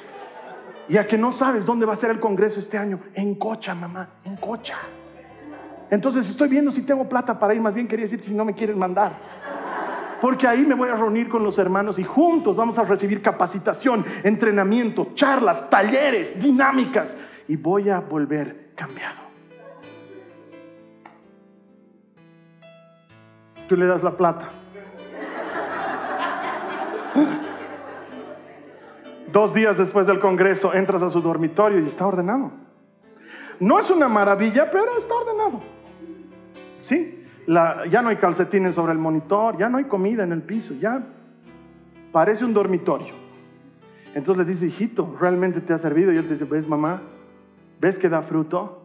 Y 0.89 0.99
a 0.99 1.07
que 1.07 1.17
no 1.17 1.33
sabes 1.33 1.65
dónde 1.65 1.87
va 1.87 1.95
a 1.95 1.97
ser 1.97 2.11
el 2.11 2.21
congreso 2.21 2.61
este 2.61 2.77
año, 2.77 3.01
en 3.15 3.35
Cocha, 3.37 3.75
mamá, 3.75 4.11
en 4.25 4.37
Cocha. 4.37 4.77
Entonces 5.93 6.27
estoy 6.27 6.49
viendo 6.49 6.71
si 6.71 6.81
tengo 6.81 7.07
plata 7.07 7.39
para 7.39 7.53
ir, 7.53 7.61
más 7.61 7.75
bien 7.75 7.87
quería 7.87 8.07
decir 8.07 8.23
si 8.23 8.33
no 8.33 8.47
me 8.47 8.55
quieren 8.55 8.79
mandar. 8.79 9.13
Porque 10.23 10.49
ahí 10.49 10.65
me 10.65 10.75
voy 10.75 10.89
a 10.89 10.95
reunir 10.95 11.29
con 11.29 11.45
los 11.45 11.59
hermanos 11.59 11.99
y 11.99 12.03
juntos 12.03 12.57
vamos 12.57 12.79
a 12.79 12.85
recibir 12.85 13.21
capacitación, 13.21 14.03
entrenamiento, 14.23 15.09
charlas, 15.15 15.69
talleres, 15.69 16.41
dinámicas. 16.41 17.15
Y 17.47 17.57
voy 17.57 17.91
a 17.91 18.01
volver 18.01 18.71
cambiado. 18.75 19.21
Tú 23.69 23.77
le 23.77 23.85
das 23.85 24.03
la 24.03 24.17
plata. 24.17 24.49
Dos 29.31 29.53
días 29.53 29.77
después 29.77 30.07
del 30.07 30.21
Congreso 30.21 30.73
entras 30.73 31.03
a 31.03 31.11
su 31.11 31.21
dormitorio 31.21 31.81
y 31.81 31.87
está 31.87 32.07
ordenado. 32.07 32.51
No 33.61 33.79
es 33.79 33.91
una 33.91 34.09
maravilla, 34.09 34.71
pero 34.71 34.97
está 34.97 35.15
ordenado. 35.15 35.72
¿Sí? 36.83 37.19
ya 37.47 38.03
no 38.03 38.09
hay 38.09 38.17
calcetines 38.17 38.75
sobre 38.75 38.93
el 38.93 38.99
monitor, 38.99 39.59
ya 39.59 39.69
no 39.69 39.79
hay 39.79 39.85
comida 39.85 40.23
en 40.23 40.31
el 40.31 40.43
piso, 40.43 40.75
ya 40.75 41.03
parece 42.13 42.45
un 42.45 42.55
dormitorio. 42.55 43.15
Entonces 44.15 44.47
le 44.47 44.53
dice, 44.53 44.67
hijito, 44.67 45.17
¿realmente 45.19 45.61
te 45.61 45.73
ha 45.73 45.79
servido? 45.79 46.13
Y 46.13 46.19
él 46.19 46.27
te 46.27 46.35
dice, 46.35 46.45
¿ves 46.45 46.69
mamá? 46.69 47.03
¿Ves 47.81 47.99
que 47.99 48.09
da 48.09 48.23
fruto? 48.23 48.83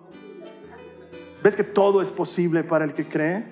¿Ves 1.43 1.55
que 1.55 1.63
todo 1.63 2.01
es 2.01 2.11
posible 2.11 2.63
para 2.63 2.85
el 2.85 2.93
que 2.93 3.07
cree? 3.07 3.45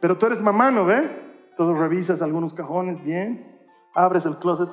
Pero 0.00 0.18
tú 0.18 0.26
eres 0.26 0.40
mamá, 0.40 0.70
¿no 0.70 0.84
ve? 0.84 1.08
Entonces 1.50 1.80
revisas 1.80 2.20
algunos 2.20 2.52
cajones 2.52 3.02
bien, 3.02 3.58
abres 3.94 4.26
el 4.26 4.36
closet 4.38 4.68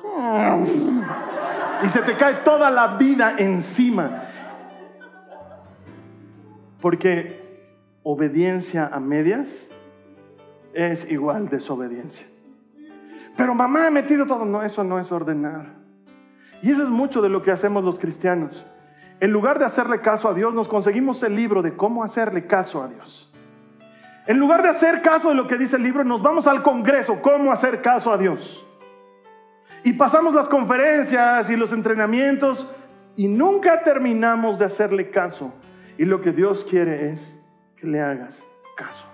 y 1.84 1.88
se 1.88 2.02
te 2.02 2.16
cae 2.16 2.34
toda 2.44 2.70
la 2.70 2.96
vida 2.96 3.36
encima. 3.38 4.24
Porque 6.82 7.40
obediencia 8.02 8.90
a 8.92 9.00
medias 9.00 9.70
es 10.74 11.10
igual 11.10 11.48
desobediencia. 11.48 12.26
Pero 13.36 13.54
mamá 13.54 13.86
ha 13.86 13.90
metido 13.90 14.26
todo. 14.26 14.44
No, 14.44 14.62
eso 14.62 14.84
no 14.84 14.98
es 14.98 15.10
ordenar. 15.10 15.66
Y 16.60 16.72
eso 16.72 16.82
es 16.82 16.90
mucho 16.90 17.22
de 17.22 17.30
lo 17.30 17.42
que 17.42 17.52
hacemos 17.52 17.84
los 17.84 17.98
cristianos. 17.98 18.66
En 19.20 19.30
lugar 19.30 19.60
de 19.60 19.64
hacerle 19.64 20.00
caso 20.00 20.28
a 20.28 20.34
Dios, 20.34 20.52
nos 20.52 20.68
conseguimos 20.68 21.22
el 21.22 21.36
libro 21.36 21.62
de 21.62 21.74
cómo 21.74 22.02
hacerle 22.02 22.46
caso 22.46 22.82
a 22.82 22.88
Dios. 22.88 23.32
En 24.26 24.38
lugar 24.38 24.62
de 24.62 24.68
hacer 24.68 25.02
caso 25.02 25.28
de 25.28 25.36
lo 25.36 25.46
que 25.46 25.56
dice 25.56 25.76
el 25.76 25.84
libro, 25.84 26.04
nos 26.04 26.22
vamos 26.22 26.46
al 26.46 26.62
Congreso, 26.62 27.22
cómo 27.22 27.52
hacer 27.52 27.80
caso 27.80 28.12
a 28.12 28.18
Dios. 28.18 28.66
Y 29.84 29.92
pasamos 29.94 30.34
las 30.34 30.48
conferencias 30.48 31.48
y 31.50 31.56
los 31.56 31.72
entrenamientos 31.72 32.68
y 33.16 33.28
nunca 33.28 33.82
terminamos 33.82 34.58
de 34.58 34.64
hacerle 34.64 35.10
caso. 35.10 35.52
Y 36.02 36.04
lo 36.04 36.20
que 36.20 36.32
Dios 36.32 36.66
quiere 36.68 37.12
es 37.12 37.40
que 37.76 37.86
le 37.86 38.00
hagas 38.00 38.44
caso. 38.76 39.06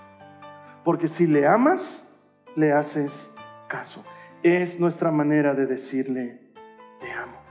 Porque 0.85 1.07
si 1.07 1.27
le 1.27 1.47
amas, 1.47 2.03
le 2.57 2.73
haces 2.73 3.31
caso. 3.69 4.03
Es 4.43 4.81
nuestra 4.81 5.11
manera 5.11 5.53
de 5.53 5.67
decirle, 5.67 6.41
te 6.99 7.13
amo. 7.13 7.43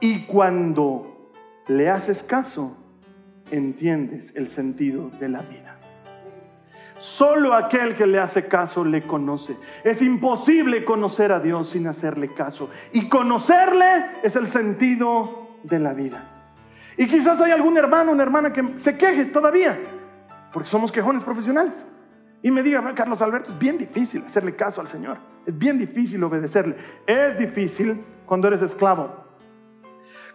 Y 0.00 0.26
cuando 0.26 1.32
le 1.66 1.88
haces 1.88 2.22
caso, 2.22 2.76
entiendes 3.50 4.34
el 4.36 4.48
sentido 4.48 5.08
de 5.18 5.30
la 5.30 5.40
vida. 5.40 5.78
Solo 6.98 7.54
aquel 7.54 7.96
que 7.96 8.06
le 8.06 8.18
hace 8.18 8.48
caso 8.48 8.84
le 8.84 9.00
conoce. 9.00 9.56
Es 9.82 10.02
imposible 10.02 10.84
conocer 10.84 11.32
a 11.32 11.40
Dios 11.40 11.70
sin 11.70 11.86
hacerle 11.86 12.28
caso. 12.34 12.68
Y 12.92 13.08
conocerle 13.08 14.10
es 14.22 14.36
el 14.36 14.46
sentido 14.46 15.56
de 15.62 15.78
la 15.78 15.94
vida. 15.94 16.34
Y 16.98 17.06
quizás 17.06 17.40
hay 17.40 17.52
algún 17.52 17.78
hermano, 17.78 18.10
una 18.10 18.24
hermana 18.24 18.52
que 18.52 18.76
se 18.76 18.98
queje 18.98 19.26
todavía, 19.26 19.78
porque 20.52 20.68
somos 20.68 20.90
quejones 20.90 21.22
profesionales. 21.22 21.86
Y 22.42 22.50
me 22.50 22.62
diga, 22.62 22.82
Carlos 22.94 23.22
Alberto, 23.22 23.52
es 23.52 23.58
bien 23.58 23.78
difícil 23.78 24.24
hacerle 24.24 24.56
caso 24.56 24.80
al 24.80 24.88
Señor. 24.88 25.16
Es 25.46 25.56
bien 25.56 25.78
difícil 25.78 26.22
obedecerle. 26.24 26.76
Es 27.06 27.38
difícil 27.38 28.04
cuando 28.26 28.48
eres 28.48 28.62
esclavo. 28.62 29.24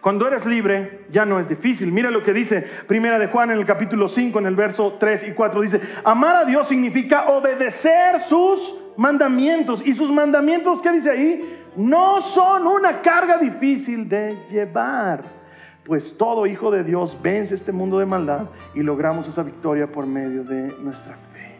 Cuando 0.00 0.26
eres 0.26 0.44
libre, 0.44 1.06
ya 1.10 1.24
no 1.24 1.38
es 1.38 1.48
difícil. 1.48 1.92
Mira 1.92 2.10
lo 2.10 2.22
que 2.22 2.32
dice 2.32 2.62
Primera 2.86 3.18
de 3.18 3.28
Juan 3.28 3.50
en 3.50 3.58
el 3.58 3.66
capítulo 3.66 4.08
5, 4.08 4.38
en 4.38 4.46
el 4.46 4.56
verso 4.56 4.96
3 4.98 5.28
y 5.28 5.32
4. 5.32 5.60
Dice, 5.60 5.80
amar 6.02 6.36
a 6.36 6.44
Dios 6.44 6.68
significa 6.68 7.28
obedecer 7.28 8.20
sus 8.20 8.74
mandamientos. 8.96 9.82
Y 9.86 9.94
sus 9.94 10.10
mandamientos, 10.10 10.80
¿qué 10.80 10.92
dice 10.92 11.10
ahí? 11.10 11.62
No 11.76 12.20
son 12.20 12.66
una 12.66 13.02
carga 13.02 13.38
difícil 13.38 14.08
de 14.08 14.36
llevar. 14.50 15.33
Pues 15.84 16.16
todo 16.16 16.46
hijo 16.46 16.70
de 16.70 16.82
Dios 16.82 17.18
vence 17.22 17.54
este 17.54 17.72
mundo 17.72 17.98
de 17.98 18.06
maldad 18.06 18.48
y 18.74 18.82
logramos 18.82 19.28
esa 19.28 19.42
victoria 19.42 19.90
por 19.90 20.06
medio 20.06 20.42
de 20.42 20.74
nuestra 20.78 21.16
fe. 21.32 21.56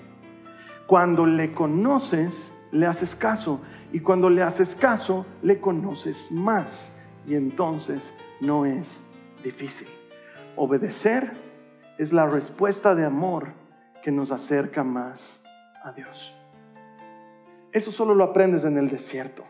Cuando 0.86 1.26
le 1.26 1.52
conoces, 1.52 2.52
le 2.72 2.86
haces 2.86 3.14
caso. 3.14 3.60
Y 3.92 4.00
cuando 4.00 4.30
le 4.30 4.42
haces 4.42 4.74
caso, 4.74 5.26
le 5.42 5.60
conoces 5.60 6.30
más 6.30 6.90
y 7.26 7.34
entonces 7.34 8.12
no 8.40 8.66
es 8.66 9.02
difícil. 9.42 9.88
Obedecer 10.56 11.32
es 11.98 12.12
la 12.12 12.26
respuesta 12.26 12.94
de 12.94 13.04
amor 13.04 13.48
que 14.02 14.10
nos 14.10 14.30
acerca 14.30 14.82
más 14.82 15.42
a 15.82 15.92
Dios. 15.92 16.34
Eso 17.72 17.92
solo 17.92 18.14
lo 18.14 18.24
aprendes 18.24 18.64
en 18.64 18.78
el 18.78 18.88
desierto. 18.88 19.44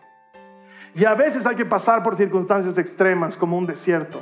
Y 0.95 1.05
a 1.05 1.15
veces 1.15 1.47
hay 1.47 1.57
que 1.57 1.65
pasar 1.65 2.03
por 2.03 2.17
circunstancias 2.17 2.79
extremas 2.79 3.37
como 3.37 3.59
un 3.59 3.67
desierto, 3.67 4.21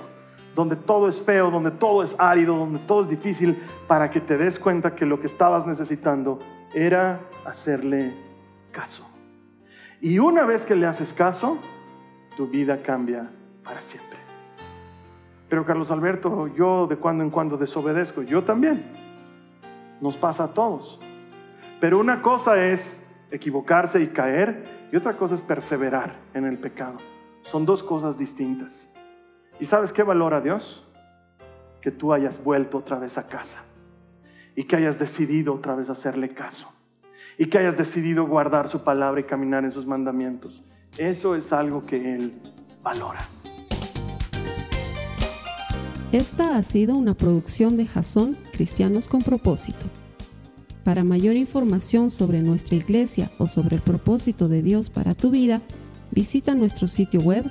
donde 0.55 0.76
todo 0.76 1.09
es 1.09 1.22
feo, 1.22 1.50
donde 1.50 1.70
todo 1.70 2.03
es 2.03 2.14
árido, 2.18 2.57
donde 2.57 2.78
todo 2.80 3.03
es 3.03 3.09
difícil, 3.09 3.62
para 3.86 4.11
que 4.11 4.20
te 4.20 4.36
des 4.36 4.59
cuenta 4.59 4.94
que 4.94 5.07
lo 5.07 5.20
que 5.20 5.26
estabas 5.26 5.66
necesitando 5.66 6.38
era 6.74 7.20
hacerle 7.44 8.12
caso. 8.70 9.07
Y 10.00 10.18
una 10.18 10.44
vez 10.44 10.66
que 10.66 10.74
le 10.74 10.86
haces 10.86 11.14
caso, 11.14 11.59
tu 12.36 12.46
vida 12.46 12.82
cambia 12.82 13.30
para 13.64 13.80
siempre. 13.82 14.18
Pero 15.48 15.64
Carlos 15.64 15.90
Alberto, 15.90 16.48
yo 16.48 16.86
de 16.86 16.96
cuando 16.96 17.22
en 17.22 17.30
cuando 17.30 17.57
desobedezco, 17.57 18.22
yo 18.22 18.42
también. 18.42 18.84
Nos 20.00 20.16
pasa 20.16 20.44
a 20.44 20.48
todos. 20.48 20.98
Pero 21.78 21.98
una 21.98 22.22
cosa 22.22 22.64
es 22.64 23.00
equivocarse 23.30 24.00
y 24.00 24.09
caer 24.09 24.64
y 24.90 24.96
otra 24.96 25.16
cosa 25.16 25.34
es 25.34 25.42
perseverar 25.42 26.16
en 26.34 26.44
el 26.44 26.59
pecado. 26.59 26.98
Son 27.42 27.64
dos 27.64 27.82
cosas 27.82 28.18
distintas. 28.18 28.91
¿Y 29.61 29.66
sabes 29.66 29.92
qué 29.92 30.03
valora 30.03 30.40
Dios? 30.40 30.84
Que 31.80 31.90
tú 31.90 32.12
hayas 32.12 32.42
vuelto 32.42 32.78
otra 32.78 32.98
vez 32.98 33.18
a 33.18 33.26
casa 33.26 33.62
y 34.55 34.64
que 34.64 34.76
hayas 34.76 34.98
decidido 34.98 35.55
otra 35.55 35.74
vez 35.74 35.90
hacerle 35.90 36.30
caso 36.34 36.68
y 37.38 37.46
que 37.46 37.59
hayas 37.59 37.76
decidido 37.76 38.26
guardar 38.26 38.68
su 38.68 38.82
palabra 38.82 39.20
y 39.20 39.24
caminar 39.24 39.64
en 39.64 39.72
sus 39.72 39.86
mandamientos. 39.86 40.62
Eso 40.98 41.34
es 41.34 41.53
algo 41.53 41.82
que 41.82 42.14
Él 42.14 42.32
valora. 42.82 43.20
Esta 46.12 46.57
ha 46.57 46.62
sido 46.62 46.94
una 46.94 47.14
producción 47.14 47.78
de 47.78 47.86
Jason 47.86 48.36
Cristianos 48.53 49.09
con 49.09 49.22
Propósito. 49.22 49.86
Para 50.84 51.05
mayor 51.05 51.36
información 51.36 52.11
sobre 52.11 52.42
nuestra 52.42 52.76
iglesia 52.76 53.30
o 53.38 53.46
sobre 53.46 53.76
el 53.76 53.82
propósito 53.82 54.48
de 54.48 54.62
Dios 54.62 54.90
para 54.90 55.14
tu 55.14 55.30
vida, 55.30 55.62
visita 56.11 56.55
nuestro 56.55 56.86
sitio 56.86 57.20
web 57.20 57.50